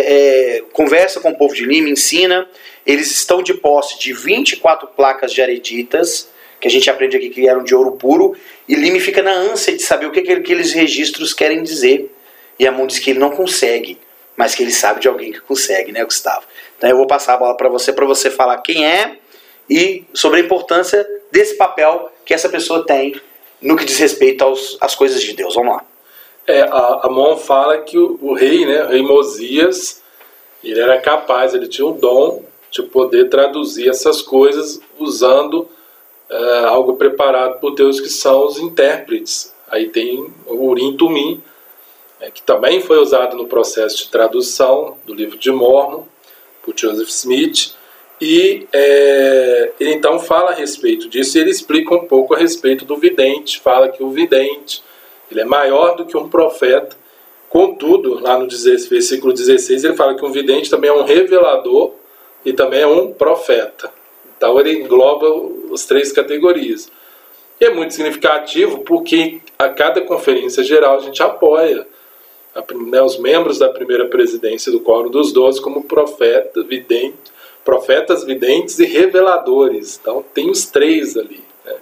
é, 0.57 0.63
conversa 0.73 1.19
com 1.19 1.29
o 1.29 1.37
povo 1.37 1.53
de 1.53 1.65
Lima, 1.65 1.89
ensina. 1.89 2.47
Eles 2.85 3.11
estão 3.11 3.41
de 3.41 3.53
posse 3.53 3.99
de 3.99 4.13
24 4.13 4.87
placas 4.89 5.31
de 5.31 5.41
areditas, 5.41 6.29
que 6.59 6.67
a 6.67 6.71
gente 6.71 6.89
aprende 6.89 7.17
aqui 7.17 7.29
que 7.29 7.47
eram 7.47 7.63
de 7.63 7.75
ouro 7.75 7.93
puro, 7.93 8.35
e 8.67 8.75
Lime 8.75 8.99
fica 8.99 9.21
na 9.21 9.31
ânsia 9.31 9.75
de 9.75 9.83
saber 9.83 10.05
o 10.05 10.11
que, 10.11 10.21
que 10.21 10.31
aqueles 10.31 10.73
registros 10.73 11.33
querem 11.33 11.61
dizer. 11.61 12.11
E 12.57 12.65
Amon 12.65 12.87
diz 12.87 12.99
que 12.99 13.11
ele 13.11 13.19
não 13.19 13.31
consegue, 13.31 13.99
mas 14.35 14.55
que 14.55 14.63
ele 14.63 14.71
sabe 14.71 14.99
de 14.99 15.07
alguém 15.07 15.31
que 15.31 15.41
consegue, 15.41 15.91
né, 15.91 16.03
Gustavo? 16.03 16.45
Então 16.77 16.89
eu 16.89 16.97
vou 16.97 17.07
passar 17.07 17.33
a 17.33 17.37
bola 17.37 17.55
para 17.55 17.69
você, 17.69 17.91
para 17.91 18.05
você 18.05 18.31
falar 18.31 18.57
quem 18.59 18.85
é 18.85 19.17
e 19.69 20.05
sobre 20.13 20.39
a 20.39 20.43
importância 20.43 21.05
desse 21.31 21.55
papel 21.55 22.11
que 22.23 22.33
essa 22.33 22.49
pessoa 22.49 22.85
tem 22.85 23.19
no 23.61 23.75
que 23.75 23.85
diz 23.85 23.97
respeito 23.97 24.43
aos, 24.43 24.77
às 24.79 24.95
coisas 24.95 25.21
de 25.21 25.33
Deus. 25.33 25.55
Vamos 25.55 25.75
lá. 25.75 25.85
É, 26.47 26.61
a 26.61 27.01
Amon 27.03 27.37
fala 27.37 27.79
que 27.79 27.97
o, 27.97 28.19
o, 28.21 28.33
rei, 28.33 28.65
né, 28.65 28.83
o 28.83 28.89
rei 28.89 29.01
Mosias, 29.01 30.01
ele 30.63 30.79
era 30.79 30.99
capaz, 31.01 31.53
ele 31.53 31.67
tinha 31.67 31.87
o 31.87 31.93
dom 31.93 32.43
de 32.69 32.83
poder 32.83 33.29
traduzir 33.29 33.89
essas 33.89 34.21
coisas 34.21 34.79
usando 34.99 35.67
é, 36.29 36.65
algo 36.65 36.95
preparado 36.95 37.59
por 37.59 37.75
Deus, 37.75 37.99
que 37.99 38.09
são 38.09 38.45
os 38.45 38.57
intérpretes. 38.57 39.53
Aí 39.67 39.89
tem 39.89 40.31
o 40.45 40.67
Urim 40.67 40.95
Tumim, 40.95 41.41
é, 42.19 42.31
que 42.31 42.41
também 42.41 42.81
foi 42.81 42.99
usado 42.99 43.35
no 43.35 43.47
processo 43.47 43.97
de 43.97 44.09
tradução 44.09 44.97
do 45.05 45.13
livro 45.13 45.37
de 45.37 45.51
Mormon, 45.51 46.03
por 46.63 46.73
Joseph 46.75 47.09
Smith, 47.09 47.75
e 48.19 48.65
é, 48.71 49.71
ele 49.79 49.93
então 49.93 50.19
fala 50.19 50.51
a 50.51 50.53
respeito 50.53 51.09
disso 51.09 51.37
e 51.37 51.41
ele 51.41 51.51
explica 51.51 51.93
um 51.93 52.07
pouco 52.07 52.33
a 52.33 52.37
respeito 52.37 52.85
do 52.85 52.95
vidente. 52.95 53.59
Fala 53.59 53.89
que 53.89 54.01
o 54.01 54.09
vidente 54.09 54.81
ele 55.29 55.41
é 55.41 55.45
maior 55.45 55.95
do 55.95 56.05
que 56.05 56.15
um 56.15 56.29
profeta. 56.29 56.95
Contudo, 57.49 58.19
lá 58.21 58.37
no 58.37 58.47
versículo 58.89 59.33
16, 59.33 59.83
ele 59.83 59.95
fala 59.95 60.15
que 60.15 60.25
um 60.25 60.31
vidente 60.31 60.69
também 60.69 60.89
é 60.89 60.93
um 60.93 61.03
revelador 61.03 61.91
e 62.43 62.53
também 62.53 62.81
é 62.81 62.87
um 62.87 63.11
profeta. 63.11 63.91
Então 64.37 64.59
ele 64.59 64.79
engloba 64.79 65.27
as 65.73 65.85
três 65.85 66.11
categorias. 66.11 66.91
E 67.59 67.65
é 67.65 67.73
muito 67.73 67.93
significativo 67.93 68.79
porque 68.79 69.39
a 69.57 69.69
cada 69.69 70.01
conferência 70.01 70.63
geral 70.63 70.97
a 70.97 71.01
gente 71.01 71.21
apoia 71.23 71.87
a, 72.53 72.63
né, 72.73 73.01
os 73.01 73.17
membros 73.17 73.59
da 73.59 73.69
primeira 73.69 74.07
presidência 74.07 74.71
do 74.71 74.81
Quórum 74.81 75.09
dos 75.09 75.31
Doze 75.31 75.61
como 75.61 75.83
profeta, 75.83 76.63
vidente 76.63 77.33
profetas, 77.65 78.23
videntes 78.23 78.77
e 78.77 78.85
reveladores. 78.85 79.99
Então 79.99 80.23
tem 80.33 80.49
os 80.49 80.67
três 80.67 81.17
ali. 81.17 81.43
Né? 81.65 81.75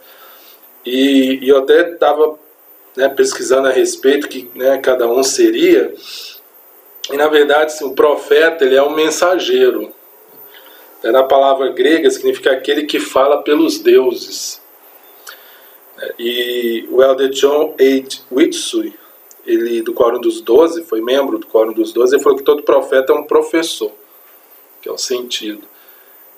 E, 0.85 1.39
e 1.43 1.49
eu 1.49 1.57
até 1.59 1.91
estava 1.91 2.39
né, 2.95 3.09
pesquisando 3.09 3.67
a 3.67 3.71
respeito 3.71 4.29
que 4.29 4.49
né, 4.55 4.77
cada 4.77 5.05
um 5.05 5.21
seria. 5.21 5.93
E 7.11 7.17
na 7.17 7.27
verdade, 7.27 7.65
assim, 7.65 7.85
o 7.85 7.93
profeta 7.93 8.63
ele 8.63 8.77
é 8.77 8.81
um 8.81 8.95
mensageiro. 8.95 9.93
É, 11.03 11.11
na 11.11 11.23
palavra 11.23 11.69
grega 11.69 12.09
significa 12.09 12.51
aquele 12.51 12.83
que 12.83 12.99
fala 12.99 13.41
pelos 13.41 13.79
deuses. 13.79 14.61
E 16.17 16.87
o 16.89 17.01
elder 17.01 17.29
John 17.29 17.75
H. 17.79 18.23
Witsui, 18.31 18.93
ele 19.45 19.81
do 19.81 19.93
Quórum 19.93 20.19
dos 20.19 20.41
Doze, 20.41 20.83
foi 20.83 21.01
membro 21.01 21.37
do 21.37 21.47
Quórum 21.47 21.73
dos 21.73 21.91
Doze, 21.91 22.15
ele 22.15 22.23
falou 22.23 22.37
que 22.37 22.43
todo 22.43 22.63
profeta 22.63 23.11
é 23.11 23.15
um 23.15 23.25
professor, 23.25 23.91
que 24.81 24.87
é 24.87 24.91
o 24.91 24.97
sentido. 24.97 25.67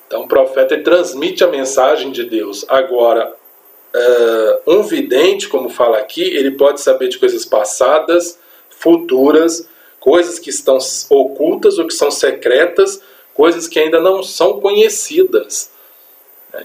Então, 0.07 0.23
o 0.23 0.27
profeta 0.27 0.79
transmite 0.81 1.43
a 1.43 1.47
mensagem 1.47 2.11
de 2.11 2.23
Deus. 2.23 2.65
Agora, 2.67 3.33
uh, 3.95 4.71
um 4.71 4.83
vidente, 4.83 5.47
como 5.47 5.69
fala 5.69 5.97
aqui, 5.97 6.21
ele 6.21 6.51
pode 6.51 6.81
saber 6.81 7.07
de 7.07 7.17
coisas 7.17 7.45
passadas, 7.45 8.39
futuras, 8.69 9.67
coisas 9.99 10.37
que 10.37 10.49
estão 10.51 10.77
ocultas 11.09 11.79
ou 11.79 11.87
que 11.87 11.93
são 11.93 12.11
secretas, 12.11 13.01
coisas 13.35 13.67
que 13.67 13.77
ainda 13.77 13.99
não 13.99 14.23
são 14.23 14.59
conhecidas. 14.59 15.69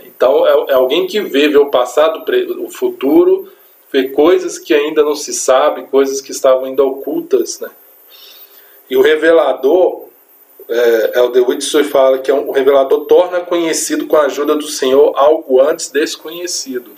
Então, 0.06 0.46
é, 0.46 0.72
é 0.72 0.74
alguém 0.74 1.06
que 1.06 1.20
vê, 1.20 1.48
vê 1.48 1.58
o 1.58 1.70
passado, 1.70 2.24
o 2.60 2.70
futuro, 2.70 3.52
vê 3.92 4.08
coisas 4.08 4.58
que 4.58 4.72
ainda 4.72 5.02
não 5.02 5.16
se 5.16 5.34
sabe, 5.34 5.88
coisas 5.88 6.20
que 6.20 6.30
estavam 6.30 6.64
ainda 6.64 6.84
ocultas. 6.84 7.58
Né? 7.58 7.68
E 8.88 8.96
o 8.96 9.02
revelador, 9.02 10.06
é, 10.68 11.18
Elder 11.18 11.48
Whitson 11.48 11.82
fala 11.84 12.18
que 12.20 12.30
é 12.30 12.34
um, 12.34 12.48
o 12.48 12.52
revelador 12.52 13.04
torna 13.06 13.40
conhecido 13.40 14.06
com 14.06 14.16
a 14.16 14.26
ajuda 14.26 14.54
do 14.54 14.68
Senhor 14.68 15.12
algo 15.16 15.60
antes 15.60 15.90
desconhecido, 15.90 16.92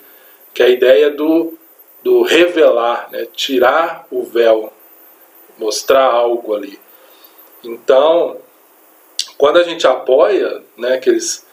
que 0.52 0.62
é 0.62 0.66
a 0.66 0.70
ideia 0.70 1.10
do, 1.10 1.54
do 2.02 2.22
revelar, 2.22 3.08
né? 3.10 3.26
tirar 3.32 4.06
o 4.10 4.22
véu, 4.22 4.70
mostrar 5.58 6.04
algo 6.04 6.54
ali. 6.54 6.78
Então, 7.64 8.36
quando 9.36 9.58
a 9.58 9.62
gente 9.62 9.86
apoia 9.86 10.62
né, 10.76 10.94
aqueles 10.94 11.44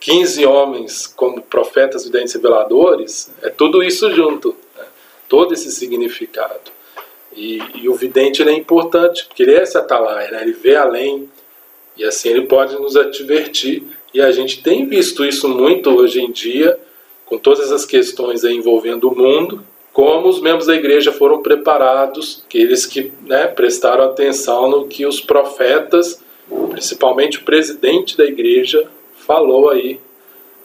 15 0.00 0.46
homens 0.46 1.06
como 1.06 1.42
profetas, 1.42 2.04
videntes 2.04 2.34
reveladores, 2.34 3.30
é 3.42 3.48
tudo 3.48 3.82
isso 3.82 4.10
junto, 4.12 4.54
né? 4.76 4.84
todo 5.28 5.54
esse 5.54 5.70
significado. 5.70 6.70
E, 7.34 7.60
e, 7.74 7.88
o 7.88 7.94
vidente 7.94 8.42
é 8.42 8.52
importante, 8.52 9.26
porque 9.26 9.42
ele 9.42 9.54
é 9.54 9.62
essa 9.62 9.80
atalaia, 9.80 10.30
né? 10.30 10.42
ele 10.42 10.52
vê 10.52 10.76
além, 10.76 11.28
e 11.96 12.04
assim 12.04 12.30
ele 12.30 12.46
pode 12.46 12.74
nos 12.76 12.96
advertir. 12.96 13.84
E 14.14 14.20
a 14.20 14.32
gente 14.32 14.62
tem 14.62 14.86
visto 14.86 15.24
isso 15.24 15.48
muito 15.48 15.90
hoje 15.90 16.20
em 16.20 16.30
dia, 16.30 16.78
com 17.26 17.36
todas 17.36 17.70
as 17.70 17.84
questões 17.84 18.42
envolvendo 18.44 19.08
o 19.08 19.16
mundo, 19.16 19.62
como 19.92 20.28
os 20.28 20.40
membros 20.40 20.66
da 20.66 20.76
igreja 20.76 21.12
foram 21.12 21.42
preparados, 21.42 22.42
aqueles 22.46 22.86
que 22.86 23.12
né, 23.26 23.48
prestaram 23.48 24.04
atenção 24.04 24.70
no 24.70 24.86
que 24.86 25.04
os 25.04 25.20
profetas, 25.20 26.22
principalmente 26.70 27.38
o 27.38 27.42
presidente 27.42 28.16
da 28.16 28.24
igreja, 28.24 28.88
falou 29.26 29.70
aí 29.70 30.00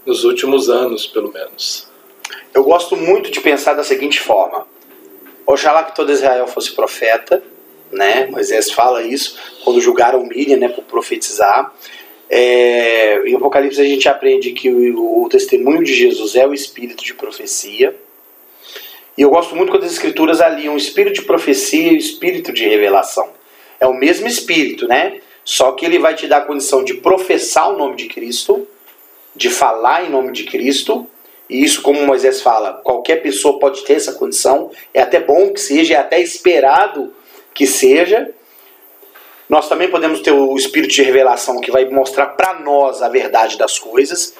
nos 0.05 0.23
últimos 0.23 0.69
anos, 0.69 1.07
pelo 1.07 1.31
menos. 1.31 1.87
Eu 2.53 2.63
gosto 2.63 2.95
muito 2.95 3.31
de 3.31 3.41
pensar 3.41 3.73
da 3.73 3.83
seguinte 3.83 4.19
forma: 4.19 4.67
Oxalá 5.45 5.83
que 5.83 5.95
todo 5.95 6.11
Israel 6.11 6.47
fosse 6.47 6.71
profeta, 6.71 7.43
né? 7.91 8.27
Moisés 8.27 8.71
fala 8.71 9.03
isso 9.03 9.37
quando 9.63 9.81
julgaram 9.81 10.25
Miriam, 10.25 10.57
né, 10.57 10.69
por 10.69 10.83
profetizar. 10.83 11.73
É, 12.29 13.27
em 13.27 13.35
Apocalipse 13.35 13.79
a 13.79 13.85
gente 13.85 14.07
aprende 14.07 14.53
que 14.53 14.71
o, 14.71 15.23
o, 15.23 15.29
testemunho 15.29 15.83
de 15.83 15.93
Jesus 15.93 16.35
é 16.35 16.47
o 16.47 16.53
espírito 16.53 17.03
de 17.03 17.13
profecia. 17.13 17.95
E 19.15 19.21
eu 19.21 19.29
gosto 19.29 19.55
muito 19.55 19.71
quando 19.71 19.83
as 19.83 19.91
escrituras 19.91 20.41
aliam 20.41 20.73
o 20.73 20.77
espírito 20.77 21.15
de 21.15 21.21
profecia 21.23 21.91
e 21.91 21.95
o 21.95 21.97
espírito 21.97 22.51
de 22.51 22.67
revelação. 22.67 23.29
É 23.79 23.85
o 23.85 23.93
mesmo 23.93 24.27
espírito, 24.27 24.87
né? 24.87 25.19
Só 25.45 25.73
que 25.73 25.85
ele 25.85 25.99
vai 25.99 26.15
te 26.15 26.27
dar 26.27 26.37
a 26.37 26.45
condição 26.45 26.83
de 26.83 26.95
professar 26.95 27.69
o 27.69 27.77
nome 27.77 27.95
de 27.95 28.07
Cristo, 28.07 28.67
de 29.35 29.49
falar 29.49 30.05
em 30.05 30.09
nome 30.09 30.31
de 30.31 30.45
Cristo, 30.45 31.07
e 31.49 31.63
isso, 31.63 31.81
como 31.81 32.05
Moisés 32.05 32.41
fala, 32.41 32.73
qualquer 32.83 33.17
pessoa 33.17 33.59
pode 33.59 33.83
ter 33.83 33.93
essa 33.93 34.13
condição, 34.13 34.71
é 34.93 35.01
até 35.01 35.19
bom 35.19 35.51
que 35.51 35.59
seja, 35.59 35.95
é 35.95 35.97
até 35.97 36.21
esperado 36.21 37.13
que 37.53 37.67
seja. 37.67 38.31
Nós 39.49 39.67
também 39.67 39.89
podemos 39.89 40.21
ter 40.21 40.31
o 40.31 40.55
espírito 40.55 40.93
de 40.93 41.03
revelação 41.03 41.59
que 41.59 41.69
vai 41.69 41.85
mostrar 41.85 42.27
para 42.27 42.59
nós 42.59 43.01
a 43.01 43.09
verdade 43.09 43.57
das 43.57 43.77
coisas, 43.77 44.33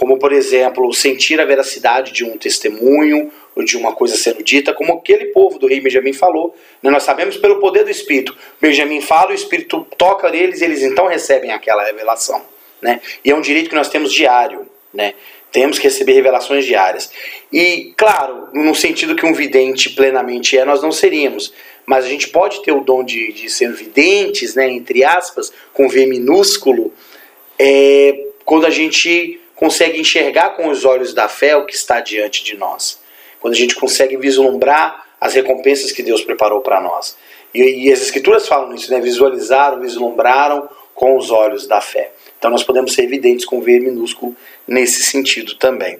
como 0.00 0.16
por 0.16 0.32
exemplo, 0.32 0.90
sentir 0.94 1.38
a 1.42 1.44
veracidade 1.44 2.10
de 2.10 2.24
um 2.24 2.38
testemunho 2.38 3.30
ou 3.54 3.62
de 3.62 3.76
uma 3.76 3.92
coisa 3.92 4.16
sendo 4.16 4.42
dita, 4.42 4.72
como 4.72 4.94
aquele 4.94 5.26
povo 5.26 5.58
do 5.58 5.66
rei 5.66 5.78
Benjamim 5.78 6.14
falou. 6.14 6.56
Né? 6.82 6.90
Nós 6.90 7.02
sabemos 7.02 7.36
pelo 7.36 7.60
poder 7.60 7.84
do 7.84 7.90
Espírito. 7.90 8.34
Benjamim 8.58 9.02
fala, 9.02 9.32
o 9.32 9.34
Espírito 9.34 9.86
toca 9.98 10.30
neles 10.30 10.62
e 10.62 10.64
eles 10.64 10.82
então 10.82 11.06
recebem 11.06 11.50
aquela 11.50 11.84
revelação. 11.84 12.40
Né? 12.80 12.98
E 13.22 13.30
é 13.30 13.36
um 13.36 13.42
direito 13.42 13.68
que 13.68 13.74
nós 13.74 13.90
temos 13.90 14.10
diário. 14.10 14.66
Né? 14.92 15.12
Temos 15.52 15.78
que 15.78 15.84
receber 15.84 16.14
revelações 16.14 16.64
diárias. 16.64 17.12
E, 17.52 17.92
claro, 17.94 18.48
no 18.54 18.74
sentido 18.74 19.14
que 19.14 19.26
um 19.26 19.34
vidente 19.34 19.90
plenamente 19.90 20.56
é, 20.56 20.64
nós 20.64 20.82
não 20.82 20.92
seríamos. 20.92 21.52
Mas 21.84 22.06
a 22.06 22.08
gente 22.08 22.28
pode 22.28 22.62
ter 22.62 22.72
o 22.72 22.80
dom 22.80 23.04
de, 23.04 23.34
de 23.34 23.50
ser 23.50 23.70
videntes, 23.74 24.54
né, 24.54 24.66
entre 24.70 25.04
aspas, 25.04 25.52
com 25.74 25.90
V 25.90 26.06
minúsculo, 26.06 26.90
é, 27.58 28.28
quando 28.46 28.64
a 28.64 28.70
gente 28.70 29.39
consegue 29.60 30.00
enxergar 30.00 30.56
com 30.56 30.70
os 30.70 30.86
olhos 30.86 31.12
da 31.12 31.28
fé 31.28 31.54
o 31.54 31.66
que 31.66 31.74
está 31.74 32.00
diante 32.00 32.42
de 32.42 32.56
nós. 32.56 32.98
Quando 33.38 33.52
a 33.52 33.56
gente 33.58 33.74
consegue 33.74 34.16
vislumbrar 34.16 35.04
as 35.20 35.34
recompensas 35.34 35.92
que 35.92 36.02
Deus 36.02 36.22
preparou 36.22 36.62
para 36.62 36.80
nós. 36.80 37.14
E, 37.52 37.86
e, 37.86 37.92
as 37.92 38.00
escrituras 38.00 38.48
falam 38.48 38.74
isso, 38.74 38.90
né? 38.90 38.98
Visualizaram, 39.00 39.78
vislumbraram 39.78 40.66
com 40.94 41.14
os 41.14 41.30
olhos 41.30 41.66
da 41.66 41.78
fé. 41.78 42.10
Então 42.38 42.50
nós 42.50 42.64
podemos 42.64 42.94
ser 42.94 43.02
evidentes 43.02 43.44
com 43.44 43.60
V 43.60 43.80
minúsculo 43.80 44.34
nesse 44.66 45.02
sentido 45.02 45.54
também. 45.56 45.98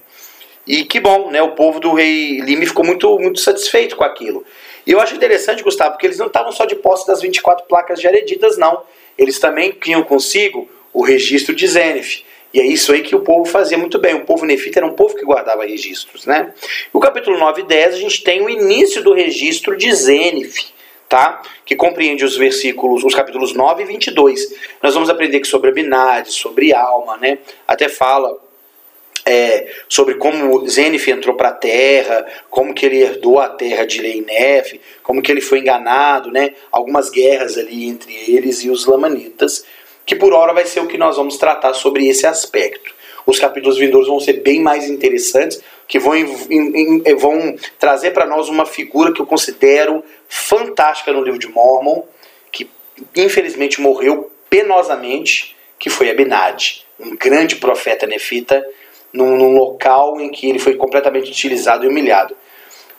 E 0.67 0.85
que 0.85 0.99
bom, 0.99 1.31
né? 1.31 1.43
O 1.43 1.53
povo 1.53 1.79
do 1.81 1.93
rei 1.93 2.41
Lime 2.41 2.65
ficou 2.65 2.85
muito, 2.85 3.19
muito 3.19 3.41
satisfeito 3.41 3.95
com 3.95 4.05
aquilo. 4.05 4.43
E 4.87 4.93
eu 4.93 5.01
acho 5.01 5.15
interessante, 5.15 5.63
Gustavo, 5.63 5.91
porque 5.93 6.07
eles 6.07 6.19
não 6.19 6.29
estavam 6.29 6.51
só 6.51 6.65
de 6.65 6.77
posse 6.77 7.07
das 7.07 7.21
24 7.21 7.67
placas 7.67 8.01
de 8.01 8.07
hereditas, 8.07 8.57
não. 8.57 8.83
Eles 9.19 9.39
também 9.39 9.73
tinham 9.73 10.03
consigo 10.03 10.67
o 10.95 11.03
registro 11.03 11.55
de 11.55 11.67
Zenith. 11.67 12.25
E 12.53 12.61
é 12.61 12.67
isso 12.67 12.93
aí 12.93 13.03
que 13.03 13.15
o 13.15 13.21
povo 13.21 13.45
fazia 13.45 13.79
muito 13.79 13.99
bem. 13.99 14.15
O 14.15 14.25
povo 14.25 14.45
nefita 14.45 14.81
era 14.81 14.87
um 14.87 14.95
povo 14.95 15.15
que 15.15 15.25
guardava 15.25 15.65
registros, 15.65 16.27
né? 16.27 16.53
No 16.93 17.01
capítulo 17.01 17.39
9 17.39 17.63
e 17.63 17.65
10 17.67 17.95
a 17.95 17.99
gente 17.99 18.25
tem 18.25 18.43
o 18.43 18.51
início 18.51 19.03
do 19.03 19.13
registro 19.13 19.77
de 19.77 19.93
Zenith 19.93 20.73
tá? 21.11 21.43
que 21.67 21.75
compreende 21.75 22.25
os 22.25 22.37
versículos, 22.37 23.03
os 23.03 23.15
capítulos 23.15 23.53
9 23.53 23.83
e 23.83 23.87
22. 23.87 24.55
Nós 24.81 24.95
vamos 24.95 25.11
aprender 25.11 25.45
sobre 25.45 25.69
Abinade, 25.69 26.31
sobre 26.31 26.73
alma, 26.73 27.17
né? 27.17 27.39
até 27.67 27.89
fala 27.89 28.39
é, 29.27 29.69
sobre 29.89 30.15
como 30.15 30.67
Zenif 30.69 31.11
entrou 31.11 31.37
para 31.37 31.49
a 31.49 31.53
terra, 31.53 32.25
como 32.49 32.73
que 32.73 32.87
ele 32.87 33.03
herdou 33.03 33.41
a 33.41 33.49
terra 33.49 33.85
de 33.85 34.01
Leinef, 34.01 34.81
como 35.03 35.21
que 35.21 35.33
ele 35.33 35.41
foi 35.41 35.59
enganado, 35.59 36.31
né? 36.31 36.55
algumas 36.71 37.11
guerras 37.11 37.59
ali 37.59 37.89
entre 37.89 38.15
eles 38.29 38.63
e 38.63 38.71
os 38.71 38.87
lamanitas, 38.87 39.65
que 40.05 40.17
por 40.17 40.33
hora 40.33 40.53
vai 40.53 40.67
ser 40.67 40.81
o 40.81 40.87
que 40.87 40.99
nós 40.99 41.17
vamos 41.17 41.37
tratar 41.37 41.75
sobre 41.75 42.09
esse 42.09 42.27
aspecto. 42.27 42.95
Os 43.27 43.39
capítulos 43.39 43.79
vindouros 43.79 44.09
vão 44.09 44.19
ser 44.19 44.35
bem 44.35 44.61
mais 44.61 44.89
interessantes, 44.89 45.61
que 45.87 45.99
vão, 45.99 46.13
vão 47.19 47.57
trazer 47.79 48.13
para 48.13 48.27
nós 48.27 48.49
uma 48.49 48.65
figura 48.65 49.13
que 49.13 49.21
eu 49.21 49.27
considero 49.27 50.03
fantástica 50.29 51.13
no 51.13 51.23
livro 51.23 51.39
de 51.39 51.49
Mormon, 51.49 52.03
que 52.51 52.69
infelizmente 53.17 53.81
morreu 53.81 54.31
penosamente, 54.49 55.57
que 55.79 55.91
foi 55.91 56.11
Abinad, 56.11 56.85
um 56.99 57.17
grande 57.17 57.57
profeta 57.57 58.07
nefita, 58.07 58.67
num, 59.13 59.37
num, 59.37 59.55
local 59.55 60.21
em 60.21 60.31
que 60.31 60.49
ele 60.49 60.59
foi 60.59 60.77
completamente 60.77 61.31
utilizado 61.31 61.85
e 61.85 61.89
humilhado. 61.89 62.37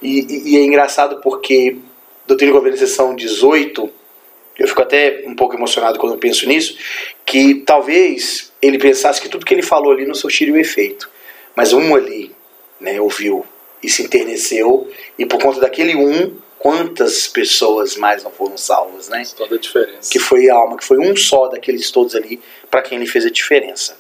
E, 0.02 0.20
e, 0.20 0.54
e 0.54 0.58
é 0.58 0.64
engraçado 0.64 1.22
porque 1.22 1.78
Doutrina 2.28 2.52
e 2.52 2.56
Governo, 2.56 2.78
sessão 2.78 3.16
18, 3.16 3.92
eu 4.62 4.68
fico 4.68 4.82
até 4.82 5.24
um 5.26 5.36
pouco 5.36 5.56
emocionado 5.56 5.98
quando 5.98 6.18
penso 6.18 6.48
nisso, 6.48 6.78
que 7.26 7.56
talvez 7.66 8.52
ele 8.62 8.78
pensasse 8.78 9.20
que 9.20 9.28
tudo 9.28 9.46
que 9.46 9.54
ele 9.54 9.64
falou 9.64 9.92
ali 9.92 10.06
não 10.06 10.14
surtiria 10.14 10.54
o 10.54 10.58
efeito. 10.58 11.10
Mas 11.56 11.74
um 11.74 11.96
ali 11.96 12.34
né, 12.80 13.02
ouviu 13.02 13.44
e 13.82 13.90
se 13.90 14.04
enterneceu, 14.04 14.88
e 15.18 15.26
por 15.26 15.42
conta 15.42 15.60
daquele 15.60 15.96
um, 15.96 16.38
quantas 16.60 17.28
pessoas 17.28 17.98
mais 17.98 18.24
não 18.24 18.30
foram 18.30 18.56
salvas, 18.56 19.10
né? 19.10 19.24
Toda 19.36 19.56
a 19.56 19.58
diferença. 19.58 20.12
Que 20.12 20.20
foi 20.20 20.48
a 20.48 20.54
alma, 20.54 20.78
que 20.78 20.86
foi 20.86 21.00
um 21.00 21.16
só 21.16 21.48
daqueles 21.48 21.90
todos 21.90 22.14
ali, 22.14 22.40
para 22.70 22.84
quem 22.84 23.00
ele 23.00 23.08
fez 23.08 23.26
a 23.26 23.32
diferença. 23.32 23.98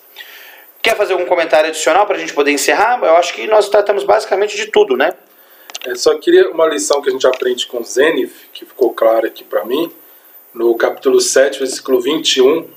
Quer 0.80 0.95
fazer 0.95 1.14
algum 1.14 1.26
comentário 1.26 1.70
adicional 1.70 2.05
para 2.05 2.18
a 2.18 2.20
gente 2.20 2.34
poder 2.34 2.51
encerrar? 2.51 2.99
Eu 3.01 3.16
acho 3.16 3.34
que 3.34 3.47
nós 3.47 3.68
tratamos 3.68 4.03
basicamente 4.03 4.55
de 4.55 4.68
tudo, 4.68 4.95
né? 4.95 5.12
Eu 5.84 5.95
só 5.95 6.16
queria 6.20 6.51
uma 6.51 6.68
lição 6.68 7.01
que 7.01 7.09
a 7.09 7.12
gente 7.12 7.26
aprende 7.26 7.66
com 7.66 7.84
Zenith, 7.84 8.34
que 8.53 8.64
ficou 8.64 8.93
clara 8.93 9.26
aqui 9.26 9.43
para 9.43 9.66
mim, 9.66 9.91
no 10.54 10.76
capítulo 10.76 11.20
7, 11.20 11.60
versículo 11.60 12.02
21, 12.02 12.68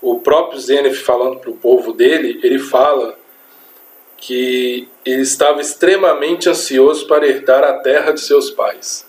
o 0.00 0.20
próprio 0.20 0.60
Zenith 0.60 0.96
falando 0.96 1.38
para 1.38 1.50
o 1.50 1.56
povo 1.56 1.92
dele, 1.92 2.40
ele 2.42 2.58
fala 2.58 3.18
que 4.16 4.88
ele 5.04 5.22
estava 5.22 5.60
extremamente 5.60 6.48
ansioso 6.48 7.06
para 7.06 7.26
herdar 7.26 7.62
a 7.62 7.74
terra 7.80 8.12
de 8.12 8.20
seus 8.20 8.50
pais. 8.50 9.06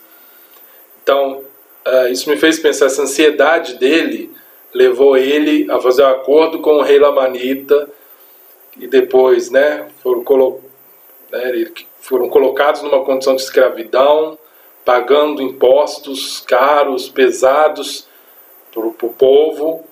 Então, 1.02 1.44
uh, 1.86 2.08
isso 2.12 2.30
me 2.30 2.38
fez 2.38 2.60
pensar, 2.60 2.88
essa 2.88 3.04
ansiedade 3.04 3.76
dele 3.76 4.32
levou 4.74 5.16
ele 5.16 5.72
a 5.72 5.80
fazer 5.80 6.04
um 6.04 6.08
acordo 6.08 6.60
com 6.60 6.72
o 6.72 6.82
rei 6.82 7.00
Lamanita 7.00 7.90
e 8.78 8.88
depois 8.88 9.50
né, 9.50 9.88
foram, 10.04 10.22
colo 10.24 10.62
né, 11.32 11.72
foram 12.02 12.28
colocados 12.28 12.82
numa 12.82 13.06
condição 13.06 13.36
de 13.36 13.42
escravidão, 13.42 14.38
pagando 14.86 15.42
impostos 15.42 16.40
caros, 16.42 17.10
pesados 17.10 18.08
para 18.72 18.86
o 18.86 19.14
povo, 19.14 19.84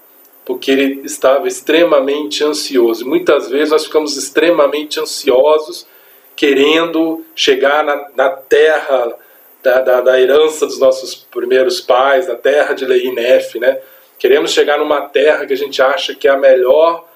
porque 0.46 0.72
ele 0.72 1.02
estava 1.04 1.48
extremamente 1.48 2.44
ansioso. 2.44 3.08
Muitas 3.08 3.50
vezes 3.50 3.72
nós 3.72 3.86
ficamos 3.86 4.16
extremamente 4.16 5.00
ansiosos, 5.00 5.88
querendo 6.36 7.26
chegar 7.36 7.84
na, 7.84 8.10
na 8.16 8.30
terra 8.30 9.18
da, 9.64 9.80
da, 9.82 10.02
da, 10.02 10.22
herança 10.22 10.66
dos 10.66 10.80
nossos 10.80 11.16
primeiros 11.16 11.80
pais, 11.80 12.28
da 12.28 12.36
terra 12.36 12.74
de 12.74 12.86
Lei 12.86 13.12
Nef, 13.12 13.58
né? 13.58 13.80
Queremos 14.20 14.52
chegar 14.52 14.78
numa 14.78 15.02
terra 15.02 15.46
que 15.46 15.54
a 15.54 15.58
gente 15.58 15.82
acha 15.82 16.14
que 16.14 16.28
é 16.28 16.32
a 16.32 16.38
melhor, 16.38 17.08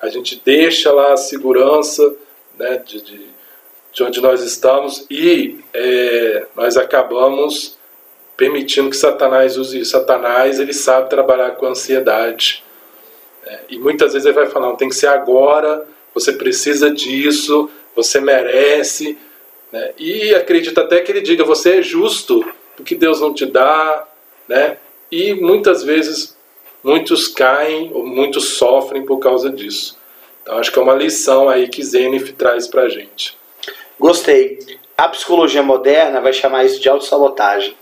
a 0.00 0.08
gente 0.08 0.40
deixa 0.44 0.92
lá 0.92 1.14
a 1.14 1.16
segurança 1.16 2.14
né, 2.58 2.82
de, 2.84 3.00
de, 3.00 3.26
de 3.94 4.02
onde 4.02 4.20
nós 4.20 4.42
estamos 4.42 5.06
e 5.08 5.60
é, 5.72 6.46
nós 6.56 6.76
acabamos 6.76 7.78
permitindo 8.36 8.90
que 8.90 8.96
Satanás 8.96 9.56
use 9.56 9.78
isso. 9.78 9.92
Satanás 9.92 10.58
ele 10.58 10.72
sabe 10.72 11.08
trabalhar 11.08 11.52
com 11.52 11.66
ansiedade. 11.66 12.64
É, 13.46 13.60
e 13.70 13.78
muitas 13.78 14.12
vezes 14.12 14.26
ele 14.26 14.34
vai 14.34 14.46
falar, 14.46 14.66
não, 14.66 14.76
tem 14.76 14.88
que 14.88 14.96
ser 14.96 15.06
agora, 15.06 15.86
você 16.12 16.32
precisa 16.32 16.90
disso, 16.90 17.70
você 17.94 18.20
merece. 18.20 19.16
Né? 19.70 19.92
E 19.96 20.34
acredita 20.34 20.80
até 20.80 20.98
que 20.98 21.12
ele 21.12 21.20
diga, 21.20 21.44
você 21.44 21.78
é 21.78 21.82
justo, 21.82 22.44
porque 22.76 22.96
Deus 22.96 23.20
não 23.20 23.32
te 23.32 23.46
dá. 23.46 24.08
Né? 24.48 24.76
E 25.08 25.34
muitas 25.34 25.84
vezes 25.84 26.36
muitos 26.82 27.28
caem, 27.28 27.92
ou 27.94 28.04
muitos 28.04 28.44
sofrem 28.56 29.06
por 29.06 29.18
causa 29.18 29.48
disso. 29.50 29.96
Então 30.42 30.58
acho 30.58 30.72
que 30.72 30.78
é 30.80 30.82
uma 30.82 30.94
lição 30.94 31.48
aí 31.48 31.68
que 31.68 31.82
Zenith 31.82 32.32
traz 32.32 32.66
pra 32.66 32.88
gente. 32.88 33.38
Gostei. 33.98 34.58
A 34.96 35.08
psicologia 35.08 35.62
moderna 35.62 36.20
vai 36.20 36.32
chamar 36.32 36.64
isso 36.64 36.80
de 36.80 36.88
autossabotagem. 36.88 37.76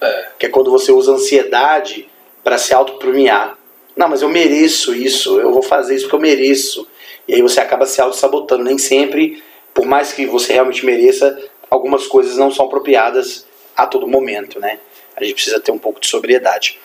É. 0.00 0.28
Que 0.38 0.46
é 0.46 0.48
quando 0.48 0.70
você 0.70 0.92
usa 0.92 1.12
ansiedade 1.12 2.08
para 2.44 2.58
se 2.58 2.74
autopremiar. 2.74 3.58
Não, 3.96 4.08
mas 4.08 4.22
eu 4.22 4.28
mereço 4.28 4.94
isso, 4.94 5.40
eu 5.40 5.52
vou 5.52 5.62
fazer 5.62 5.94
isso 5.94 6.04
porque 6.04 6.16
eu 6.16 6.20
mereço. 6.20 6.86
E 7.26 7.34
aí 7.34 7.42
você 7.42 7.60
acaba 7.60 7.86
se 7.86 8.00
auto-sabotando. 8.00 8.64
Nem 8.64 8.78
sempre, 8.78 9.42
por 9.72 9.86
mais 9.86 10.12
que 10.12 10.26
você 10.26 10.52
realmente 10.52 10.84
mereça, 10.84 11.36
algumas 11.70 12.06
coisas 12.06 12.36
não 12.36 12.50
são 12.50 12.66
apropriadas 12.66 13.46
a 13.74 13.86
todo 13.86 14.06
momento, 14.06 14.60
né? 14.60 14.78
A 15.16 15.24
gente 15.24 15.34
precisa 15.34 15.58
ter 15.58 15.72
um 15.72 15.78
pouco 15.78 15.98
de 15.98 16.06
sobriedade. 16.06 16.78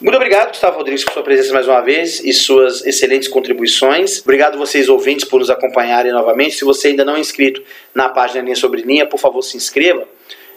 Muito 0.00 0.16
obrigado, 0.16 0.48
Gustavo 0.48 0.78
Rodrigues, 0.78 1.04
por 1.04 1.12
sua 1.12 1.22
presença 1.22 1.52
mais 1.52 1.68
uma 1.68 1.82
vez 1.82 2.18
e 2.20 2.32
suas 2.32 2.84
excelentes 2.86 3.28
contribuições. 3.28 4.20
Obrigado 4.22 4.56
vocês 4.56 4.88
ouvintes 4.88 5.26
por 5.26 5.38
nos 5.38 5.50
acompanharem 5.50 6.10
novamente. 6.10 6.54
Se 6.54 6.64
você 6.64 6.88
ainda 6.88 7.04
não 7.04 7.14
é 7.14 7.20
inscrito 7.20 7.62
na 7.94 8.08
página 8.08 8.42
Linha 8.42 8.56
Sobre 8.56 8.80
Linha, 8.80 9.06
por 9.06 9.20
favor, 9.20 9.42
se 9.42 9.56
inscreva 9.56 10.08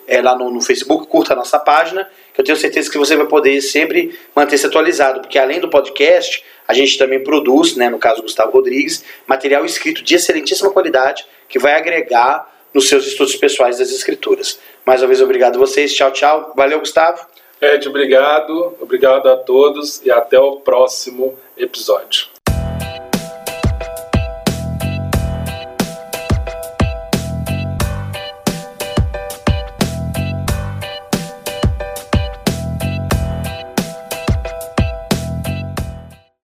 é, 0.07 0.21
lá 0.21 0.37
no, 0.37 0.49
no, 0.49 0.61
Facebook, 0.61 1.07
curta 1.07 1.33
a 1.33 1.35
nossa 1.35 1.59
página, 1.59 2.09
que 2.33 2.39
eu 2.39 2.45
tenho 2.45 2.57
certeza 2.57 2.89
que 2.89 2.97
você 2.97 3.15
vai 3.17 3.27
poder 3.27 3.61
sempre 3.61 4.17
manter-se 4.33 4.65
atualizado, 4.65 5.19
porque 5.19 5.37
além 5.37 5.59
do 5.59 5.69
podcast, 5.69 6.43
a 6.65 6.73
gente 6.73 6.97
também 6.97 7.21
produz, 7.21 7.75
né, 7.75 7.89
no 7.89 7.99
caso 7.99 8.21
Gustavo 8.21 8.51
Rodrigues, 8.51 9.03
material 9.27 9.65
escrito 9.65 10.01
de 10.01 10.15
excelentíssima 10.15 10.71
qualidade 10.71 11.25
que 11.49 11.59
vai 11.59 11.73
agregar 11.73 12.55
nos 12.73 12.87
seus 12.87 13.05
estudos 13.05 13.35
pessoais 13.35 13.79
das 13.79 13.91
escrituras. 13.91 14.59
Mais 14.87 15.01
uma 15.01 15.09
vez, 15.09 15.21
obrigado 15.21 15.55
a 15.55 15.59
vocês. 15.59 15.93
Tchau, 15.93 16.13
tchau. 16.13 16.53
Valeu, 16.55 16.79
Gustavo. 16.79 17.27
Ed, 17.59 17.89
obrigado. 17.89 18.73
Obrigado 18.79 19.27
a 19.27 19.35
todos 19.35 20.01
e 20.01 20.09
até 20.09 20.39
o 20.39 20.61
próximo 20.61 21.37
episódio. 21.57 22.36